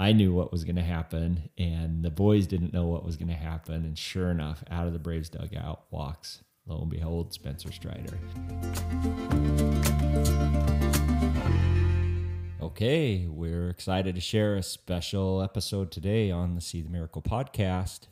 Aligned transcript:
I 0.00 0.12
knew 0.12 0.32
what 0.32 0.52
was 0.52 0.62
going 0.62 0.76
to 0.76 0.82
happen, 0.82 1.50
and 1.58 2.04
the 2.04 2.10
boys 2.10 2.46
didn't 2.46 2.72
know 2.72 2.86
what 2.86 3.04
was 3.04 3.16
going 3.16 3.28
to 3.28 3.34
happen. 3.34 3.84
And 3.84 3.98
sure 3.98 4.30
enough, 4.30 4.62
out 4.70 4.86
of 4.86 4.92
the 4.92 5.00
Braves 5.00 5.28
dugout 5.28 5.86
walks, 5.90 6.44
lo 6.66 6.80
and 6.82 6.88
behold, 6.88 7.34
Spencer 7.34 7.72
Strider. 7.72 8.16
Okay, 12.62 13.26
we're 13.26 13.70
excited 13.70 14.14
to 14.14 14.20
share 14.20 14.54
a 14.54 14.62
special 14.62 15.42
episode 15.42 15.90
today 15.90 16.30
on 16.30 16.54
the 16.54 16.60
See 16.60 16.80
the 16.80 16.90
Miracle 16.90 17.20
podcast. 17.22 18.02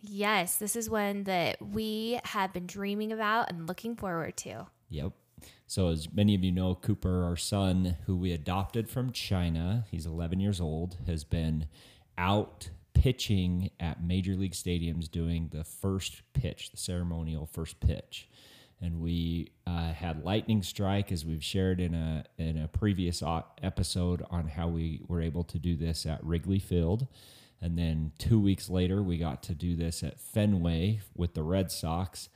Yes, 0.00 0.56
this 0.56 0.76
is 0.76 0.88
one 0.88 1.24
that 1.24 1.60
we 1.60 2.20
have 2.24 2.54
been 2.54 2.66
dreaming 2.66 3.12
about 3.12 3.50
and 3.50 3.68
looking 3.68 3.96
forward 3.96 4.38
to. 4.38 4.66
Yep. 4.88 5.12
So, 5.66 5.88
as 5.88 6.12
many 6.12 6.34
of 6.34 6.44
you 6.44 6.52
know, 6.52 6.74
Cooper, 6.74 7.24
our 7.24 7.36
son, 7.36 7.96
who 8.06 8.16
we 8.16 8.32
adopted 8.32 8.88
from 8.90 9.12
China, 9.12 9.86
he's 9.90 10.06
11 10.06 10.40
years 10.40 10.60
old, 10.60 10.98
has 11.06 11.24
been 11.24 11.66
out 12.18 12.68
pitching 12.94 13.70
at 13.80 14.02
major 14.02 14.34
league 14.34 14.52
stadiums 14.52 15.10
doing 15.10 15.48
the 15.52 15.64
first 15.64 16.22
pitch, 16.34 16.70
the 16.70 16.76
ceremonial 16.76 17.46
first 17.46 17.80
pitch. 17.80 18.28
And 18.80 19.00
we 19.00 19.52
uh, 19.66 19.92
had 19.92 20.24
lightning 20.24 20.62
strike, 20.62 21.10
as 21.12 21.24
we've 21.24 21.42
shared 21.42 21.80
in 21.80 21.94
a 21.94 22.24
in 22.36 22.58
a 22.58 22.68
previous 22.68 23.22
episode 23.62 24.24
on 24.30 24.48
how 24.48 24.68
we 24.68 25.00
were 25.06 25.20
able 25.20 25.44
to 25.44 25.58
do 25.58 25.76
this 25.76 26.04
at 26.04 26.22
Wrigley 26.24 26.58
Field. 26.58 27.06
And 27.60 27.78
then 27.78 28.10
two 28.18 28.40
weeks 28.40 28.68
later, 28.68 29.02
we 29.02 29.18
got 29.18 29.42
to 29.44 29.54
do 29.54 29.76
this 29.76 30.02
at 30.02 30.18
Fenway 30.18 31.00
with 31.16 31.34
the 31.34 31.44
Red 31.44 31.70
Sox. 31.70 32.28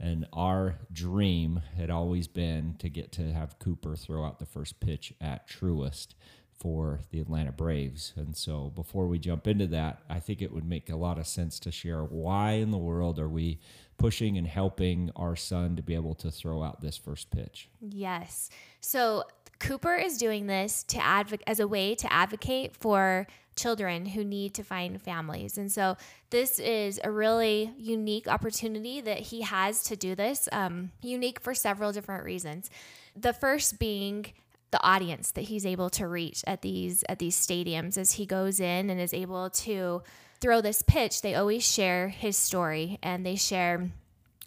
And 0.00 0.26
our 0.32 0.76
dream 0.92 1.62
had 1.76 1.90
always 1.90 2.26
been 2.26 2.74
to 2.78 2.88
get 2.88 3.12
to 3.12 3.32
have 3.32 3.58
Cooper 3.58 3.96
throw 3.96 4.24
out 4.24 4.38
the 4.38 4.46
first 4.46 4.80
pitch 4.80 5.14
at 5.20 5.48
Truist 5.48 6.08
for 6.52 7.00
the 7.10 7.20
Atlanta 7.20 7.52
Braves. 7.52 8.12
And 8.16 8.36
so 8.36 8.72
before 8.74 9.06
we 9.06 9.18
jump 9.18 9.46
into 9.46 9.66
that, 9.68 10.02
I 10.08 10.20
think 10.20 10.40
it 10.40 10.52
would 10.52 10.64
make 10.64 10.88
a 10.90 10.96
lot 10.96 11.18
of 11.18 11.26
sense 11.26 11.58
to 11.60 11.70
share 11.70 12.02
why 12.02 12.52
in 12.52 12.70
the 12.70 12.78
world 12.78 13.18
are 13.18 13.28
we 13.28 13.60
pushing 13.98 14.36
and 14.38 14.46
helping 14.46 15.10
our 15.16 15.36
son 15.36 15.76
to 15.76 15.82
be 15.82 15.94
able 15.94 16.14
to 16.16 16.30
throw 16.30 16.62
out 16.62 16.80
this 16.80 16.96
first 16.96 17.30
pitch? 17.30 17.68
Yes. 17.80 18.50
So 18.80 19.24
Cooper 19.58 19.94
is 19.94 20.18
doing 20.18 20.46
this 20.46 20.82
to 20.84 21.04
advocate 21.04 21.44
as 21.46 21.60
a 21.60 21.68
way 21.68 21.94
to 21.94 22.12
advocate 22.12 22.76
for 22.76 23.26
children 23.56 24.06
who 24.06 24.24
need 24.24 24.54
to 24.54 24.62
find 24.62 25.00
families. 25.00 25.56
And 25.58 25.70
so 25.70 25.96
this 26.30 26.58
is 26.58 27.00
a 27.02 27.10
really 27.10 27.72
unique 27.76 28.28
opportunity 28.28 29.00
that 29.00 29.18
he 29.18 29.42
has 29.42 29.82
to 29.84 29.96
do 29.96 30.14
this, 30.14 30.48
um, 30.52 30.90
unique 31.02 31.40
for 31.40 31.54
several 31.54 31.92
different 31.92 32.24
reasons. 32.24 32.70
The 33.16 33.32
first 33.32 33.78
being 33.78 34.26
the 34.70 34.82
audience 34.82 35.30
that 35.32 35.42
he's 35.42 35.64
able 35.64 35.88
to 35.88 36.08
reach 36.08 36.42
at 36.48 36.62
these 36.62 37.04
at 37.08 37.20
these 37.20 37.36
stadiums 37.36 37.96
as 37.96 38.12
he 38.12 38.26
goes 38.26 38.58
in 38.58 38.90
and 38.90 39.00
is 39.00 39.14
able 39.14 39.48
to 39.48 40.02
throw 40.40 40.60
this 40.60 40.82
pitch 40.82 41.22
they 41.22 41.36
always 41.36 41.64
share 41.64 42.08
his 42.08 42.36
story 42.36 42.98
and 43.00 43.24
they 43.24 43.36
share 43.36 43.88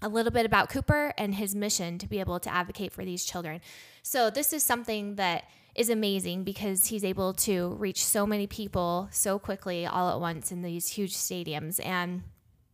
a 0.02 0.10
little 0.10 0.32
bit 0.32 0.46
about 0.46 0.70
Cooper 0.70 1.14
and 1.18 1.36
his 1.36 1.56
mission 1.56 1.98
to 1.98 2.08
be 2.08 2.20
able 2.20 2.40
to 2.40 2.54
advocate 2.54 2.92
for 2.92 3.04
these 3.04 3.26
children. 3.26 3.62
So 4.04 4.30
this 4.30 4.54
is 4.54 4.64
something 4.64 5.16
that 5.16 5.46
is 5.78 5.90
amazing 5.92 6.44
because 6.44 6.88
he's 6.88 7.06
able 7.06 7.34
to 7.34 7.70
reach 7.80 8.04
so 8.04 8.26
many 8.26 8.48
people 8.48 9.08
so 9.12 9.38
quickly 9.38 9.86
all 9.86 10.10
at 10.10 10.20
once 10.20 10.52
in 10.52 10.64
these 10.64 10.90
huge 10.90 11.14
stadiums. 11.14 11.80
And 11.86 12.24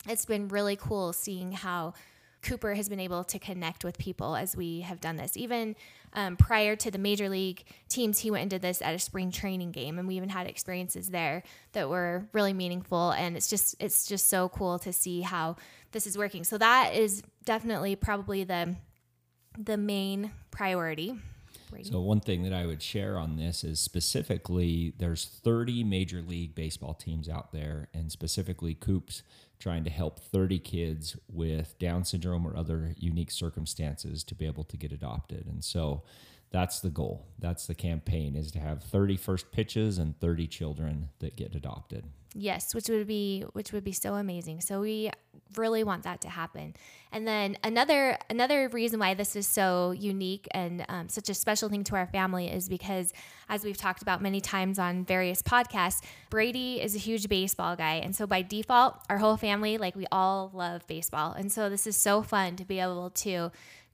it's 0.07 0.25
been 0.25 0.47
really 0.47 0.77
cool 0.77 1.11
seeing 1.11 1.51
how 1.51 1.93
Cooper 2.41 2.73
has 2.75 2.89
been 2.89 3.01
able 3.01 3.23
to 3.25 3.39
connect 3.39 3.83
with 3.83 3.97
people 3.97 4.35
as 4.35 4.55
we 4.55 4.81
have 4.81 5.01
done 5.01 5.17
this. 5.17 5.35
Even 5.35 5.75
um, 6.13 6.37
prior 6.37 6.75
to 6.77 6.91
the 6.91 6.97
major 6.97 7.27
league 7.29 7.63
teams, 7.89 8.19
he 8.19 8.31
went 8.31 8.49
did 8.49 8.61
this 8.61 8.81
at 8.81 8.95
a 8.95 8.99
spring 8.99 9.31
training 9.31 9.71
game, 9.71 9.97
and 9.97 10.07
we 10.07 10.15
even 10.15 10.29
had 10.29 10.47
experiences 10.47 11.07
there 11.07 11.43
that 11.71 11.89
were 11.89 12.27
really 12.33 12.53
meaningful. 12.53 13.11
And 13.11 13.35
it's 13.37 13.49
just 13.49 13.75
it's 13.79 14.07
just 14.07 14.29
so 14.29 14.49
cool 14.49 14.77
to 14.79 14.91
see 14.91 15.21
how 15.21 15.55
this 15.91 16.05
is 16.05 16.17
working. 16.17 16.43
So 16.43 16.57
that 16.57 16.93
is 16.93 17.23
definitely 17.45 17.95
probably 17.95 18.43
the 18.43 18.75
the 19.57 19.77
main 19.77 20.31
priority 20.51 21.15
so 21.81 22.01
one 22.01 22.19
thing 22.19 22.43
that 22.43 22.53
I 22.53 22.65
would 22.65 22.81
share 22.81 23.17
on 23.17 23.37
this 23.37 23.63
is 23.63 23.79
specifically 23.79 24.93
there's 24.97 25.25
30 25.25 25.83
major 25.83 26.21
league 26.21 26.55
baseball 26.55 26.93
teams 26.93 27.27
out 27.27 27.51
there 27.51 27.89
and 27.93 28.11
specifically 28.11 28.73
Coops 28.73 29.23
trying 29.59 29.83
to 29.85 29.89
help 29.89 30.19
30 30.19 30.59
kids 30.59 31.15
with 31.31 31.77
Down 31.79 32.03
syndrome 32.03 32.45
or 32.45 32.55
other 32.55 32.93
unique 32.97 33.31
circumstances 33.31 34.23
to 34.25 34.35
be 34.35 34.45
able 34.45 34.65
to 34.65 34.77
get 34.77 34.91
adopted. 34.91 35.45
And 35.47 35.63
so 35.63 36.03
that's 36.53 36.79
the 36.81 36.89
goal. 36.89 37.25
That's 37.39 37.65
the 37.65 37.73
campaign 37.73 38.35
is 38.35 38.51
to 38.51 38.59
have 38.59 38.83
30 38.83 39.17
first 39.17 39.51
pitches 39.51 39.97
and 39.97 40.17
30 40.19 40.47
children 40.47 41.09
that 41.17 41.35
get 41.35 41.55
adopted. 41.55 42.05
Yes, 42.35 42.73
which 42.73 42.89
would 42.89 43.07
be 43.07 43.43
which 43.53 43.73
would 43.73 43.83
be 43.83 43.91
so 43.91 44.15
amazing. 44.15 44.61
So 44.61 44.81
we 44.81 45.11
really 45.55 45.83
want 45.83 46.03
that 46.03 46.21
to 46.21 46.29
happen. 46.29 46.75
And 47.11 47.27
then 47.27 47.57
another 47.63 48.17
another 48.29 48.69
reason 48.69 48.99
why 48.99 49.13
this 49.13 49.35
is 49.35 49.47
so 49.47 49.91
unique 49.91 50.47
and 50.51 50.83
um, 50.89 51.09
such 51.09 51.29
a 51.29 51.33
special 51.35 51.69
thing 51.69 51.83
to 51.85 51.95
our 51.95 52.07
family 52.07 52.47
is 52.47 52.69
because, 52.69 53.13
as 53.49 53.63
we've 53.63 53.77
talked 53.77 54.01
about 54.01 54.21
many 54.21 54.41
times 54.41 54.79
on 54.79 55.05
various 55.05 55.43
podcasts, 55.43 56.01
Brady 56.31 56.81
is 56.81 56.95
a 56.95 56.99
huge 56.99 57.29
baseball 57.29 57.75
guy, 57.75 57.95
and 57.95 58.15
so 58.15 58.25
by 58.25 58.41
default, 58.41 58.97
our 59.09 59.19
whole 59.19 59.37
family 59.37 59.77
like 59.77 59.95
we 59.95 60.07
all 60.11 60.49
love 60.53 60.87
baseball, 60.87 61.33
and 61.33 61.51
so 61.51 61.69
this 61.69 61.85
is 61.85 61.97
so 61.97 62.23
fun 62.23 62.55
to 62.55 62.65
be 62.65 62.79
able 62.79 63.11
to 63.11 63.51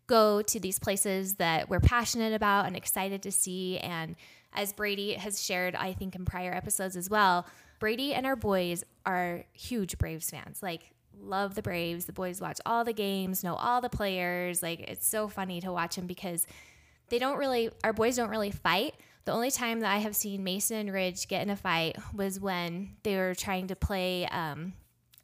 go 0.09 0.42
to 0.42 0.59
these 0.59 0.80
places 0.80 1.36
that 1.36 1.70
we're 1.70 1.80
passionate 1.80 2.34
about 2.34 2.66
and 2.66 2.75
excited 2.75 3.22
to 3.24 3.31
see 3.31 3.78
and 3.78 4.16
as 4.53 4.74
Brady 4.74 5.14
has 5.14 5.44
shared, 5.44 5.75
I 5.75 5.94
think 5.94 6.16
in 6.16 6.25
prior 6.25 6.52
episodes 6.52 6.97
as 6.97 7.09
well, 7.09 7.46
Brady 7.80 8.14
and 8.14 8.25
our 8.25 8.36
boys 8.36 8.84
are 9.06 9.46
huge 9.53 9.97
Braves 9.97 10.30
fans. 10.30 10.62
Like, 10.62 10.92
love 11.22 11.56
the 11.56 11.62
Braves. 11.62 12.06
The 12.06 12.14
boys 12.14 12.42
watch 12.42 12.59
all 12.66 12.84
the 12.84 12.94
games, 12.94 13.44
know 13.44 13.56
all 13.56 13.80
the 13.80 13.90
players. 13.90 14.64
Like, 14.64 14.81
it's 14.81 15.08
so 15.08 15.28
funny 15.28 15.62
to 15.62 15.72
watch 15.72 15.96
them 15.96 16.08
because 16.08 16.47
they 17.09 17.20
don't 17.20 17.38
really, 17.38 17.70
our 17.84 17.94
boys 17.94 18.18
don't 18.18 18.30
really 18.30 18.52
fight. 18.52 18.96
The 19.26 19.31
only 19.34 19.52
time 19.52 19.81
that 19.81 19.94
I 19.94 20.00
have 20.00 20.16
seen 20.16 20.44
Mason 20.44 20.78
and 20.78 20.94
Ridge 20.94 21.28
get 21.28 21.44
in 21.44 21.52
a 21.52 21.56
fight 21.56 21.97
was 22.14 22.40
when 22.40 22.96
they 23.03 23.18
were 23.18 23.36
trying 23.36 23.68
to 23.68 23.76
play 23.76 24.26
um, 24.26 24.74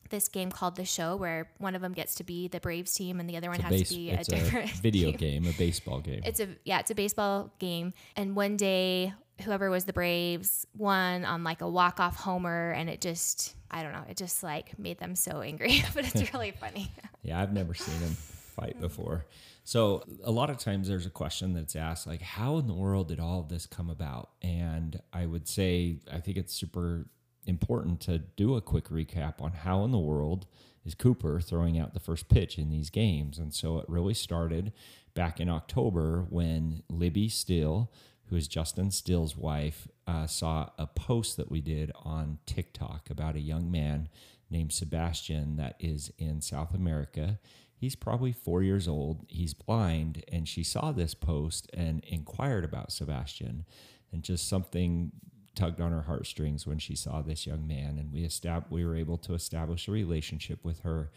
this 0.09 0.27
game 0.27 0.51
called 0.51 0.75
The 0.75 0.85
Show, 0.85 1.15
where 1.15 1.49
one 1.57 1.75
of 1.75 1.81
them 1.81 1.93
gets 1.93 2.15
to 2.15 2.23
be 2.23 2.47
the 2.47 2.59
Braves 2.59 2.93
team 2.93 3.19
and 3.19 3.29
the 3.29 3.37
other 3.37 3.49
one 3.49 3.59
has 3.59 3.69
base, 3.69 3.89
to 3.89 3.95
be 3.95 4.11
a 4.11 4.23
different 4.23 4.71
a 4.71 4.75
video 4.81 5.11
team. 5.11 5.17
game, 5.17 5.47
a 5.47 5.53
baseball 5.53 5.99
game. 5.99 6.21
It's 6.25 6.39
a 6.39 6.47
yeah, 6.63 6.79
it's 6.79 6.91
a 6.91 6.95
baseball 6.95 7.53
game. 7.59 7.93
And 8.15 8.35
one 8.35 8.57
day 8.57 9.13
whoever 9.41 9.69
was 9.69 9.85
the 9.85 9.93
Braves 9.93 10.65
won 10.77 11.25
on 11.25 11.43
like 11.43 11.61
a 11.61 11.69
walk 11.69 11.99
off 11.99 12.15
homer, 12.15 12.71
and 12.71 12.89
it 12.89 13.01
just 13.01 13.55
I 13.69 13.83
don't 13.83 13.93
know, 13.93 14.03
it 14.09 14.17
just 14.17 14.43
like 14.43 14.77
made 14.79 14.99
them 14.99 15.15
so 15.15 15.41
angry. 15.41 15.83
but 15.93 16.05
it's 16.05 16.33
really 16.33 16.51
funny. 16.59 16.91
yeah, 17.21 17.41
I've 17.41 17.53
never 17.53 17.73
seen 17.73 17.99
them 17.99 18.11
fight 18.11 18.79
before. 18.79 19.25
So 19.63 20.03
a 20.23 20.31
lot 20.31 20.51
of 20.51 20.59
times 20.59 20.87
there's 20.87 21.07
a 21.07 21.09
question 21.09 21.53
that's 21.53 21.75
asked 21.75 22.05
like, 22.05 22.21
how 22.21 22.57
in 22.57 22.67
the 22.67 22.73
world 22.73 23.07
did 23.07 23.19
all 23.19 23.39
of 23.39 23.49
this 23.49 23.65
come 23.65 23.89
about? 23.89 24.29
And 24.43 25.01
I 25.11 25.25
would 25.25 25.47
say 25.47 25.97
I 26.11 26.19
think 26.19 26.37
it's 26.37 26.53
super 26.53 27.07
important 27.45 27.99
to 28.01 28.19
do 28.19 28.55
a 28.55 28.61
quick 28.61 28.85
recap 28.85 29.41
on 29.41 29.51
how 29.51 29.83
in 29.83 29.91
the 29.91 29.99
world 29.99 30.45
is 30.85 30.95
Cooper 30.95 31.39
throwing 31.39 31.79
out 31.79 31.93
the 31.93 31.99
first 31.99 32.29
pitch 32.29 32.57
in 32.57 32.69
these 32.69 32.89
games. 32.89 33.37
And 33.37 33.53
so 33.53 33.79
it 33.79 33.85
really 33.87 34.13
started 34.13 34.71
back 35.13 35.39
in 35.39 35.49
October 35.49 36.25
when 36.29 36.83
Libby 36.89 37.29
Steele 37.29 37.91
who 38.29 38.35
is 38.35 38.47
Justin 38.47 38.91
Steele's 38.91 39.37
wife, 39.37 39.87
uh, 40.07 40.27
saw 40.27 40.69
a 40.77 40.87
post 40.87 41.37
that 41.37 41.51
we 41.51 41.61
did 41.61 41.91
on 42.03 42.39
TikTok 42.45 43.09
about 43.09 43.35
a 43.35 43.41
young 43.41 43.69
man 43.69 44.09
named 44.49 44.71
Sebastian 44.71 45.57
that 45.57 45.75
is 45.79 46.11
in 46.17 46.41
South 46.41 46.73
America. 46.73 47.39
He's 47.75 47.95
probably 47.95 48.31
four 48.31 48.63
years 48.63 48.87
old. 48.87 49.25
He's 49.27 49.53
blind, 49.53 50.23
and 50.31 50.47
she 50.47 50.63
saw 50.63 50.91
this 50.91 51.13
post 51.13 51.69
and 51.73 52.03
inquired 52.05 52.63
about 52.63 52.91
Sebastian, 52.91 53.65
and 54.11 54.23
just 54.23 54.47
something 54.47 55.11
tugged 55.55 55.81
on 55.81 55.91
her 55.91 56.03
heartstrings 56.03 56.67
when 56.67 56.77
she 56.77 56.95
saw 56.95 57.21
this 57.21 57.47
young 57.47 57.67
man. 57.67 57.97
And 57.97 58.11
we 58.11 58.25
estab- 58.25 58.69
we 58.69 58.85
were 58.85 58.95
able 58.95 59.17
to 59.19 59.33
establish 59.33 59.87
a 59.87 59.91
relationship 59.91 60.63
with 60.63 60.81
her. 60.81 61.11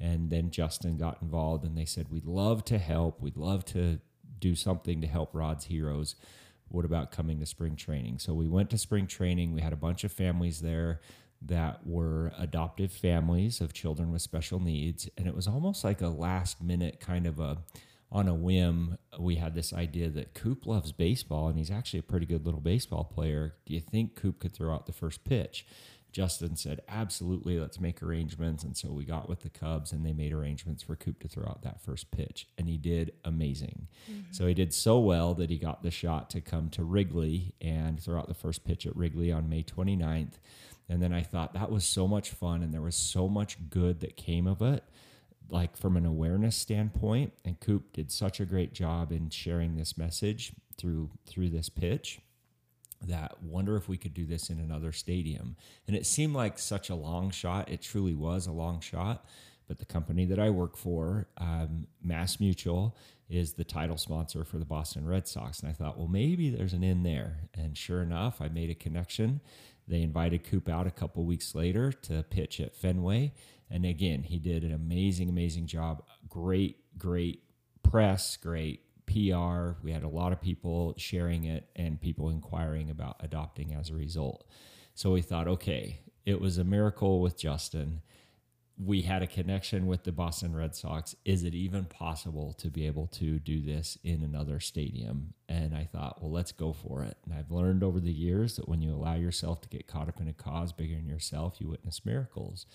And 0.00 0.30
then 0.30 0.50
Justin 0.50 0.96
got 0.96 1.22
involved, 1.22 1.64
and 1.64 1.78
they 1.78 1.84
said, 1.84 2.10
"We'd 2.10 2.26
love 2.26 2.64
to 2.66 2.78
help. 2.78 3.20
We'd 3.20 3.36
love 3.36 3.64
to 3.66 4.00
do 4.40 4.54
something 4.54 5.00
to 5.00 5.06
help 5.06 5.34
Rod's 5.34 5.66
Heroes." 5.66 6.16
what 6.68 6.84
about 6.84 7.12
coming 7.12 7.38
to 7.40 7.46
spring 7.46 7.76
training? 7.76 8.18
So 8.18 8.34
we 8.34 8.48
went 8.48 8.70
to 8.70 8.78
spring 8.78 9.06
training. 9.06 9.52
We 9.52 9.60
had 9.60 9.72
a 9.72 9.76
bunch 9.76 10.04
of 10.04 10.12
families 10.12 10.60
there 10.60 11.00
that 11.42 11.86
were 11.86 12.32
adoptive 12.38 12.92
families 12.92 13.60
of 13.60 13.72
children 13.72 14.10
with 14.10 14.22
special 14.22 14.60
needs. 14.60 15.08
And 15.16 15.26
it 15.26 15.34
was 15.34 15.46
almost 15.46 15.84
like 15.84 16.00
a 16.00 16.08
last 16.08 16.62
minute 16.62 17.00
kind 17.00 17.26
of 17.26 17.38
a, 17.38 17.58
on 18.10 18.28
a 18.28 18.34
whim, 18.34 18.98
we 19.18 19.36
had 19.36 19.54
this 19.54 19.72
idea 19.72 20.08
that 20.10 20.34
Coop 20.34 20.66
loves 20.66 20.92
baseball 20.92 21.48
and 21.48 21.58
he's 21.58 21.70
actually 21.70 22.00
a 22.00 22.04
pretty 22.04 22.26
good 22.26 22.44
little 22.44 22.60
baseball 22.60 23.04
player. 23.04 23.54
Do 23.66 23.74
you 23.74 23.80
think 23.80 24.14
Coop 24.14 24.38
could 24.38 24.52
throw 24.52 24.72
out 24.72 24.86
the 24.86 24.92
first 24.92 25.24
pitch? 25.24 25.66
Justin 26.14 26.54
said, 26.54 26.80
absolutely, 26.88 27.58
let's 27.58 27.80
make 27.80 28.00
arrangements. 28.00 28.62
And 28.62 28.76
so 28.76 28.92
we 28.92 29.04
got 29.04 29.28
with 29.28 29.40
the 29.40 29.50
Cubs 29.50 29.90
and 29.90 30.06
they 30.06 30.12
made 30.12 30.32
arrangements 30.32 30.80
for 30.80 30.94
Coop 30.94 31.18
to 31.20 31.28
throw 31.28 31.44
out 31.44 31.62
that 31.62 31.80
first 31.80 32.12
pitch. 32.12 32.46
And 32.56 32.68
he 32.68 32.76
did 32.76 33.14
amazing. 33.24 33.88
Mm-hmm. 34.08 34.30
So 34.30 34.46
he 34.46 34.54
did 34.54 34.72
so 34.72 35.00
well 35.00 35.34
that 35.34 35.50
he 35.50 35.58
got 35.58 35.82
the 35.82 35.90
shot 35.90 36.30
to 36.30 36.40
come 36.40 36.70
to 36.70 36.84
Wrigley 36.84 37.54
and 37.60 38.00
throw 38.00 38.16
out 38.16 38.28
the 38.28 38.34
first 38.34 38.64
pitch 38.64 38.86
at 38.86 38.94
Wrigley 38.94 39.32
on 39.32 39.48
May 39.48 39.64
29th. 39.64 40.34
And 40.88 41.02
then 41.02 41.12
I 41.12 41.22
thought 41.22 41.52
that 41.54 41.72
was 41.72 41.84
so 41.84 42.06
much 42.06 42.30
fun 42.30 42.62
and 42.62 42.72
there 42.72 42.80
was 42.80 42.94
so 42.94 43.28
much 43.28 43.68
good 43.68 43.98
that 43.98 44.16
came 44.16 44.46
of 44.46 44.62
it, 44.62 44.84
like 45.48 45.76
from 45.76 45.96
an 45.96 46.06
awareness 46.06 46.56
standpoint. 46.56 47.32
And 47.44 47.60
Coop 47.60 47.92
did 47.92 48.10
such 48.10 48.40
a 48.40 48.44
great 48.44 48.72
job 48.72 49.12
in 49.12 49.30
sharing 49.30 49.76
this 49.76 49.96
message 49.96 50.52
through 50.76 51.10
through 51.26 51.50
this 51.50 51.68
pitch 51.68 52.20
that 53.06 53.42
wonder 53.42 53.76
if 53.76 53.88
we 53.88 53.96
could 53.96 54.14
do 54.14 54.24
this 54.24 54.50
in 54.50 54.58
another 54.58 54.92
stadium. 54.92 55.56
And 55.86 55.96
it 55.96 56.06
seemed 56.06 56.34
like 56.34 56.58
such 56.58 56.90
a 56.90 56.94
long 56.94 57.30
shot. 57.30 57.68
It 57.68 57.82
truly 57.82 58.14
was 58.14 58.46
a 58.46 58.52
long 58.52 58.80
shot. 58.80 59.24
But 59.66 59.78
the 59.78 59.84
company 59.84 60.26
that 60.26 60.38
I 60.38 60.50
work 60.50 60.76
for, 60.76 61.26
um, 61.38 61.86
Mass 62.02 62.38
Mutual, 62.38 62.96
is 63.30 63.54
the 63.54 63.64
title 63.64 63.96
sponsor 63.96 64.44
for 64.44 64.58
the 64.58 64.64
Boston 64.64 65.06
Red 65.06 65.26
Sox. 65.26 65.60
And 65.60 65.70
I 65.70 65.72
thought, 65.72 65.96
well, 65.96 66.08
maybe 66.08 66.50
there's 66.50 66.74
an 66.74 66.84
in 66.84 67.02
there. 67.02 67.48
And 67.54 67.76
sure 67.76 68.02
enough, 68.02 68.42
I 68.42 68.48
made 68.48 68.68
a 68.68 68.74
connection. 68.74 69.40
They 69.88 70.02
invited 70.02 70.44
Coop 70.44 70.68
out 70.68 70.86
a 70.86 70.90
couple 70.90 71.24
weeks 71.24 71.54
later 71.54 71.92
to 71.92 72.22
pitch 72.24 72.60
at 72.60 72.74
Fenway. 72.74 73.32
And 73.74 73.84
again, 73.84 74.22
he 74.22 74.38
did 74.38 74.62
an 74.62 74.72
amazing, 74.72 75.28
amazing 75.28 75.66
job. 75.66 76.04
Great, 76.28 76.76
great 76.96 77.42
press, 77.82 78.36
great 78.36 78.82
PR. 79.06 79.72
We 79.82 79.90
had 79.90 80.04
a 80.04 80.08
lot 80.08 80.32
of 80.32 80.40
people 80.40 80.94
sharing 80.96 81.42
it 81.42 81.68
and 81.74 82.00
people 82.00 82.30
inquiring 82.30 82.88
about 82.88 83.16
adopting 83.18 83.74
as 83.74 83.90
a 83.90 83.94
result. 83.94 84.46
So 84.94 85.10
we 85.10 85.22
thought, 85.22 85.48
okay, 85.48 85.98
it 86.24 86.40
was 86.40 86.56
a 86.56 86.62
miracle 86.62 87.20
with 87.20 87.36
Justin. 87.36 88.02
We 88.78 89.02
had 89.02 89.24
a 89.24 89.26
connection 89.26 89.88
with 89.88 90.04
the 90.04 90.12
Boston 90.12 90.54
Red 90.54 90.76
Sox. 90.76 91.16
Is 91.24 91.42
it 91.42 91.54
even 91.54 91.86
possible 91.86 92.52
to 92.58 92.68
be 92.68 92.86
able 92.86 93.08
to 93.08 93.40
do 93.40 93.60
this 93.60 93.98
in 94.04 94.22
another 94.22 94.60
stadium? 94.60 95.34
And 95.48 95.76
I 95.76 95.88
thought, 95.92 96.22
well, 96.22 96.30
let's 96.30 96.52
go 96.52 96.72
for 96.72 97.02
it. 97.02 97.16
And 97.24 97.34
I've 97.34 97.50
learned 97.50 97.82
over 97.82 97.98
the 97.98 98.12
years 98.12 98.54
that 98.54 98.68
when 98.68 98.82
you 98.82 98.94
allow 98.94 99.14
yourself 99.14 99.62
to 99.62 99.68
get 99.68 99.88
caught 99.88 100.08
up 100.08 100.20
in 100.20 100.28
a 100.28 100.32
cause 100.32 100.72
bigger 100.72 100.94
than 100.94 101.08
yourself, 101.08 101.56
you 101.58 101.66
witness 101.66 102.06
miracles. 102.06 102.66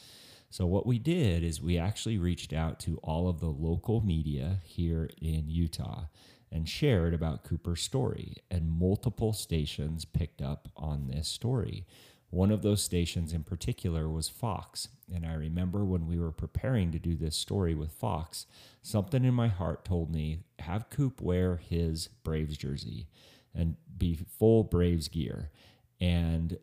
So, 0.50 0.66
what 0.66 0.88
we 0.88 0.98
did 0.98 1.44
is 1.44 1.62
we 1.62 1.78
actually 1.78 2.18
reached 2.18 2.54
out 2.54 2.80
to 2.82 2.98
all 3.04 3.30
of 3.30 3.40
the 3.40 3.48
local 3.48 4.02
media 4.02 4.62
here 4.64 5.10
in 5.22 5.50
Utah 5.50 6.06
and 6.52 6.68
shared 6.68 7.14
about 7.14 7.44
Cooper's 7.44 7.82
story, 7.82 8.38
and 8.50 8.72
multiple 8.72 9.34
stations 9.34 10.06
picked 10.06 10.42
up 10.42 10.70
on 10.76 11.08
this 11.08 11.28
story. 11.28 11.86
One 12.32 12.52
of 12.52 12.62
those 12.62 12.84
stations 12.84 13.34
in 13.34 13.44
particular 13.44 14.08
was 14.10 14.30
Fox. 14.30 14.88
And 15.14 15.26
I 15.26 15.34
remember 15.34 15.84
when 15.84 16.08
we 16.08 16.20
were 16.20 16.32
preparing 16.32 16.92
to 16.92 17.00
do 17.00 17.16
this 17.16 17.36
story 17.36 17.74
with 17.74 17.92
Fox, 17.92 18.46
something 18.82 19.24
in 19.26 19.34
my 19.34 19.48
heart 19.48 19.84
told 19.84 20.12
me 20.12 20.40
have 20.60 20.90
Coop 20.90 21.22
wear 21.22 21.58
his 21.58 22.10
Braves 22.24 22.58
jersey 22.58 23.08
and 23.54 23.76
be 23.98 24.16
full 24.38 24.64
Braves 24.64 25.08
gear. 25.08 25.50
And 26.00 26.58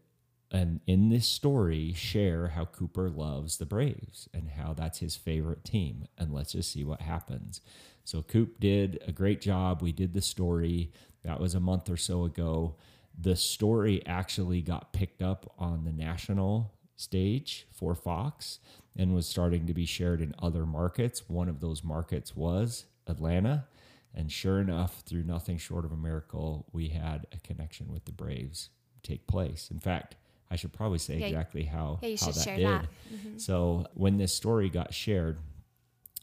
and 0.56 0.80
in 0.86 1.10
this 1.10 1.28
story 1.28 1.92
share 1.92 2.48
how 2.48 2.64
Cooper 2.64 3.10
loves 3.10 3.58
the 3.58 3.66
Braves 3.66 4.26
and 4.32 4.48
how 4.48 4.72
that's 4.72 5.00
his 5.00 5.14
favorite 5.14 5.64
team. 5.64 6.06
And 6.16 6.32
let's 6.32 6.52
just 6.52 6.72
see 6.72 6.82
what 6.82 7.02
happens. 7.02 7.60
So 8.04 8.22
Coop 8.22 8.58
did 8.58 8.98
a 9.06 9.12
great 9.12 9.42
job. 9.42 9.82
We 9.82 9.92
did 9.92 10.14
the 10.14 10.22
story. 10.22 10.92
That 11.24 11.40
was 11.40 11.54
a 11.54 11.60
month 11.60 11.90
or 11.90 11.98
so 11.98 12.24
ago. 12.24 12.76
The 13.20 13.36
story 13.36 14.02
actually 14.06 14.62
got 14.62 14.94
picked 14.94 15.20
up 15.20 15.52
on 15.58 15.84
the 15.84 15.92
national 15.92 16.72
stage 16.96 17.66
for 17.70 17.94
Fox 17.94 18.58
and 18.96 19.14
was 19.14 19.26
starting 19.26 19.66
to 19.66 19.74
be 19.74 19.84
shared 19.84 20.22
in 20.22 20.34
other 20.38 20.64
markets. 20.64 21.28
One 21.28 21.50
of 21.50 21.60
those 21.60 21.84
markets 21.84 22.34
was 22.34 22.86
Atlanta. 23.06 23.66
And 24.14 24.32
sure 24.32 24.58
enough, 24.60 25.02
through 25.04 25.24
nothing 25.24 25.58
short 25.58 25.84
of 25.84 25.92
a 25.92 25.98
miracle, 25.98 26.64
we 26.72 26.88
had 26.88 27.26
a 27.30 27.40
connection 27.40 27.92
with 27.92 28.06
the 28.06 28.12
Braves 28.12 28.70
take 29.02 29.26
place. 29.26 29.68
In 29.70 29.80
fact, 29.80 30.16
I 30.50 30.56
should 30.56 30.72
probably 30.72 30.98
say 30.98 31.18
yeah, 31.18 31.26
exactly 31.26 31.64
how, 31.64 31.98
yeah, 32.02 32.16
how 32.20 32.30
that 32.30 32.44
did. 32.44 32.66
That. 32.66 32.86
Mm-hmm. 33.12 33.38
So 33.38 33.86
when 33.94 34.18
this 34.18 34.34
story 34.34 34.68
got 34.68 34.94
shared, 34.94 35.38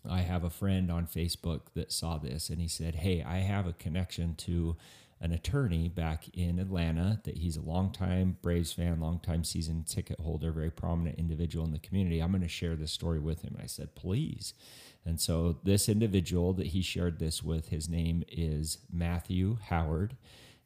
I 0.09 0.21
have 0.21 0.43
a 0.43 0.49
friend 0.49 0.91
on 0.91 1.07
Facebook 1.07 1.61
that 1.75 1.91
saw 1.91 2.17
this 2.17 2.49
and 2.49 2.59
he 2.59 2.67
said, 2.67 2.95
Hey, 2.95 3.23
I 3.23 3.37
have 3.37 3.67
a 3.67 3.73
connection 3.73 4.35
to 4.35 4.75
an 5.21 5.31
attorney 5.31 5.87
back 5.87 6.25
in 6.33 6.59
Atlanta 6.59 7.21
that 7.23 7.37
he's 7.37 7.55
a 7.55 7.61
longtime 7.61 8.37
Braves 8.41 8.73
fan, 8.73 8.99
longtime 8.99 9.45
season 9.45 9.85
ticket 9.87 10.19
holder, 10.19 10.51
very 10.51 10.69
prominent 10.69 11.17
individual 11.17 11.65
in 11.65 11.71
the 11.71 11.79
community. 11.79 12.19
I'm 12.19 12.31
going 12.31 12.41
to 12.41 12.49
share 12.49 12.75
this 12.75 12.91
story 12.91 13.19
with 13.19 13.41
him. 13.41 13.57
I 13.61 13.65
said, 13.65 13.95
Please. 13.95 14.53
And 15.05 15.19
so 15.19 15.57
this 15.63 15.89
individual 15.89 16.53
that 16.53 16.67
he 16.67 16.81
shared 16.81 17.19
this 17.19 17.43
with, 17.43 17.69
his 17.69 17.89
name 17.89 18.23
is 18.29 18.79
Matthew 18.91 19.57
Howard, 19.69 20.15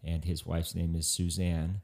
and 0.03 0.25
his 0.25 0.45
wife's 0.45 0.75
name 0.75 0.95
is 0.95 1.07
Suzanne. 1.07 1.81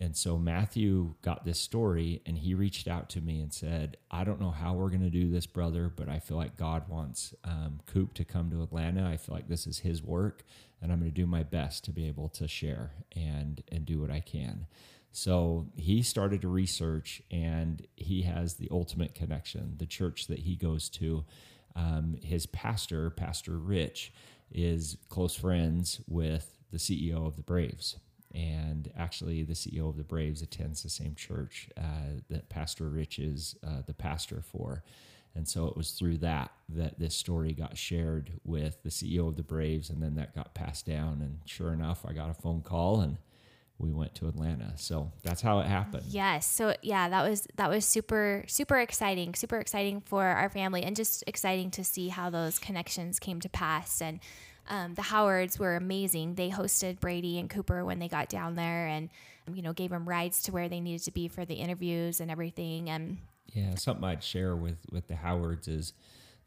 And 0.00 0.16
so 0.16 0.36
Matthew 0.36 1.14
got 1.22 1.44
this 1.44 1.58
story 1.58 2.20
and 2.26 2.36
he 2.36 2.54
reached 2.54 2.86
out 2.86 3.08
to 3.10 3.20
me 3.20 3.40
and 3.40 3.52
said, 3.52 3.96
I 4.10 4.24
don't 4.24 4.40
know 4.40 4.50
how 4.50 4.74
we're 4.74 4.90
going 4.90 5.02
to 5.02 5.10
do 5.10 5.30
this, 5.30 5.46
brother, 5.46 5.90
but 5.94 6.08
I 6.08 6.18
feel 6.18 6.36
like 6.36 6.56
God 6.56 6.88
wants 6.88 7.34
um, 7.44 7.80
Coop 7.86 8.12
to 8.14 8.24
come 8.24 8.50
to 8.50 8.62
Atlanta. 8.62 9.08
I 9.08 9.16
feel 9.16 9.34
like 9.34 9.48
this 9.48 9.66
is 9.66 9.78
his 9.78 10.02
work 10.02 10.44
and 10.82 10.92
I'm 10.92 10.98
going 10.98 11.10
to 11.10 11.14
do 11.14 11.26
my 11.26 11.42
best 11.42 11.84
to 11.84 11.92
be 11.92 12.06
able 12.06 12.28
to 12.30 12.46
share 12.46 12.92
and, 13.14 13.62
and 13.72 13.86
do 13.86 14.00
what 14.00 14.10
I 14.10 14.20
can. 14.20 14.66
So 15.12 15.68
he 15.76 16.02
started 16.02 16.42
to 16.42 16.48
research 16.48 17.22
and 17.30 17.86
he 17.96 18.22
has 18.22 18.54
the 18.54 18.68
ultimate 18.70 19.14
connection. 19.14 19.76
The 19.78 19.86
church 19.86 20.26
that 20.26 20.40
he 20.40 20.56
goes 20.56 20.90
to, 20.90 21.24
um, 21.74 22.18
his 22.22 22.44
pastor, 22.44 23.08
Pastor 23.08 23.56
Rich, 23.56 24.12
is 24.52 24.98
close 25.08 25.34
friends 25.34 26.00
with 26.06 26.58
the 26.70 26.78
CEO 26.78 27.26
of 27.26 27.36
the 27.36 27.42
Braves 27.42 27.96
and 28.36 28.92
actually 28.98 29.42
the 29.42 29.54
CEO 29.54 29.88
of 29.88 29.96
the 29.96 30.04
Braves 30.04 30.42
attends 30.42 30.82
the 30.82 30.90
same 30.90 31.14
church 31.14 31.70
uh, 31.78 32.20
that 32.28 32.50
Pastor 32.50 32.84
Rich 32.88 33.18
is 33.18 33.56
uh, 33.66 33.80
the 33.86 33.94
pastor 33.94 34.42
for. 34.42 34.84
And 35.34 35.48
so 35.48 35.66
it 35.66 35.76
was 35.76 35.92
through 35.92 36.18
that 36.18 36.50
that 36.68 36.98
this 36.98 37.14
story 37.14 37.52
got 37.52 37.76
shared 37.76 38.32
with 38.44 38.82
the 38.82 38.90
CEO 38.90 39.28
of 39.28 39.36
the 39.36 39.42
Braves, 39.42 39.90
and 39.90 40.02
then 40.02 40.14
that 40.16 40.34
got 40.34 40.54
passed 40.54 40.86
down. 40.86 41.20
And 41.22 41.40
sure 41.44 41.72
enough, 41.72 42.04
I 42.06 42.12
got 42.12 42.30
a 42.30 42.34
phone 42.34 42.62
call, 42.62 43.00
and 43.00 43.18
we 43.78 43.92
went 43.92 44.14
to 44.16 44.28
Atlanta. 44.28 44.72
So 44.76 45.12
that's 45.22 45.42
how 45.42 45.60
it 45.60 45.66
happened. 45.66 46.04
Yes. 46.08 46.46
So 46.46 46.74
yeah, 46.82 47.10
that 47.10 47.28
was 47.28 47.46
that 47.56 47.68
was 47.68 47.84
super 47.84 48.44
super 48.46 48.78
exciting, 48.78 49.34
super 49.34 49.58
exciting 49.58 50.00
for 50.00 50.24
our 50.24 50.48
family, 50.48 50.82
and 50.82 50.96
just 50.96 51.22
exciting 51.26 51.70
to 51.72 51.84
see 51.84 52.08
how 52.08 52.30
those 52.30 52.58
connections 52.58 53.18
came 53.18 53.40
to 53.40 53.48
pass. 53.50 54.00
And 54.00 54.20
um, 54.68 54.94
the 54.94 55.02
Howards 55.02 55.58
were 55.58 55.76
amazing. 55.76 56.34
They 56.34 56.50
hosted 56.50 57.00
Brady 57.00 57.38
and 57.38 57.48
Cooper 57.48 57.84
when 57.84 57.98
they 57.98 58.08
got 58.08 58.28
down 58.28 58.54
there, 58.54 58.86
and 58.86 59.10
you 59.52 59.62
know 59.62 59.72
gave 59.72 59.90
them 59.90 60.08
rides 60.08 60.42
to 60.44 60.52
where 60.52 60.68
they 60.68 60.80
needed 60.80 61.04
to 61.04 61.12
be 61.12 61.28
for 61.28 61.44
the 61.44 61.54
interviews 61.54 62.20
and 62.20 62.30
everything. 62.30 62.90
And 62.90 63.18
yeah, 63.52 63.74
something 63.76 64.04
I'd 64.04 64.22
share 64.22 64.56
with 64.56 64.78
with 64.90 65.08
the 65.08 65.16
Howards 65.16 65.68
is 65.68 65.92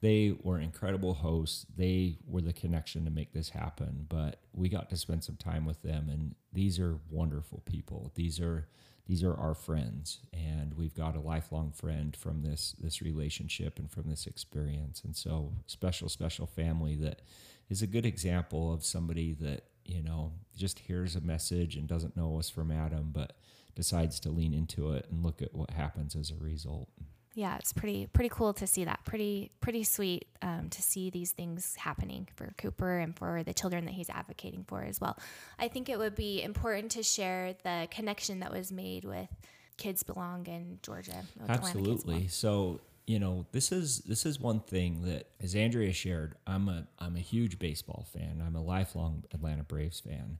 they 0.01 0.35
were 0.43 0.59
incredible 0.59 1.13
hosts. 1.13 1.65
They 1.75 2.17
were 2.27 2.41
the 2.41 2.53
connection 2.53 3.05
to 3.05 3.11
make 3.11 3.33
this 3.33 3.49
happen. 3.49 4.05
But 4.07 4.39
we 4.53 4.69
got 4.69 4.89
to 4.89 4.97
spend 4.97 5.23
some 5.23 5.35
time 5.35 5.65
with 5.65 5.81
them, 5.81 6.09
and 6.09 6.35
these 6.53 6.79
are 6.79 6.99
wonderful 7.09 7.61
people. 7.65 8.11
These 8.15 8.39
are 8.39 8.67
these 9.09 9.23
are 9.23 9.35
our 9.35 9.55
friends, 9.55 10.19
and 10.31 10.75
we've 10.75 10.93
got 10.93 11.15
a 11.15 11.19
lifelong 11.19 11.71
friend 11.71 12.15
from 12.15 12.43
this 12.43 12.75
this 12.79 13.01
relationship 13.01 13.79
and 13.79 13.89
from 13.91 14.07
this 14.07 14.27
experience. 14.27 15.01
And 15.03 15.15
so 15.15 15.53
special, 15.65 16.09
special 16.09 16.45
family 16.45 16.95
that 16.97 17.21
is 17.69 17.81
a 17.81 17.87
good 17.87 18.05
example 18.05 18.73
of 18.73 18.83
somebody 18.83 19.33
that 19.33 19.63
you 19.85 20.01
know 20.01 20.33
just 20.55 20.79
hears 20.79 21.15
a 21.15 21.21
message 21.21 21.75
and 21.75 21.87
doesn't 21.87 22.17
know 22.17 22.37
us 22.37 22.49
from 22.49 22.71
Adam, 22.71 23.09
but 23.13 23.33
decides 23.75 24.19
to 24.19 24.29
lean 24.29 24.53
into 24.53 24.91
it 24.91 25.05
and 25.09 25.23
look 25.23 25.41
at 25.41 25.53
what 25.53 25.71
happens 25.71 26.15
as 26.15 26.31
a 26.31 26.35
result. 26.35 26.89
Yeah, 27.35 27.55
it's 27.57 27.71
pretty 27.71 28.07
pretty 28.07 28.29
cool 28.29 28.53
to 28.55 28.67
see 28.67 28.83
that. 28.85 29.05
Pretty 29.05 29.51
pretty 29.61 29.83
sweet 29.83 30.27
um, 30.41 30.69
to 30.71 30.81
see 30.81 31.09
these 31.09 31.31
things 31.31 31.75
happening 31.75 32.27
for 32.35 32.53
Cooper 32.57 32.97
and 32.97 33.15
for 33.15 33.43
the 33.43 33.53
children 33.53 33.85
that 33.85 33.93
he's 33.93 34.09
advocating 34.09 34.65
for 34.67 34.83
as 34.83 34.99
well. 34.99 35.17
I 35.57 35.67
think 35.67 35.89
it 35.89 35.97
would 35.97 36.15
be 36.15 36.41
important 36.41 36.91
to 36.91 37.03
share 37.03 37.55
the 37.63 37.87
connection 37.91 38.39
that 38.41 38.51
was 38.51 38.71
made 38.71 39.05
with 39.05 39.29
Kids 39.77 40.03
Belong 40.03 40.47
in 40.47 40.79
Georgia. 40.81 41.23
Absolutely. 41.47 42.27
So 42.27 42.81
you 43.09 43.17
know, 43.17 43.47
this 43.53 43.71
is 43.71 44.01
this 44.01 44.23
is 44.23 44.39
one 44.39 44.59
thing 44.59 45.01
that, 45.05 45.31
as 45.41 45.55
Andrea 45.55 45.91
shared, 45.93 46.35
I'm 46.45 46.69
a 46.69 46.85
I'm 46.99 47.15
a 47.15 47.21
huge 47.21 47.57
baseball 47.57 48.05
fan. 48.13 48.39
I'm 48.45 48.55
a 48.55 48.61
lifelong 48.61 49.23
Atlanta 49.33 49.63
Braves 49.63 49.99
fan, 49.99 50.37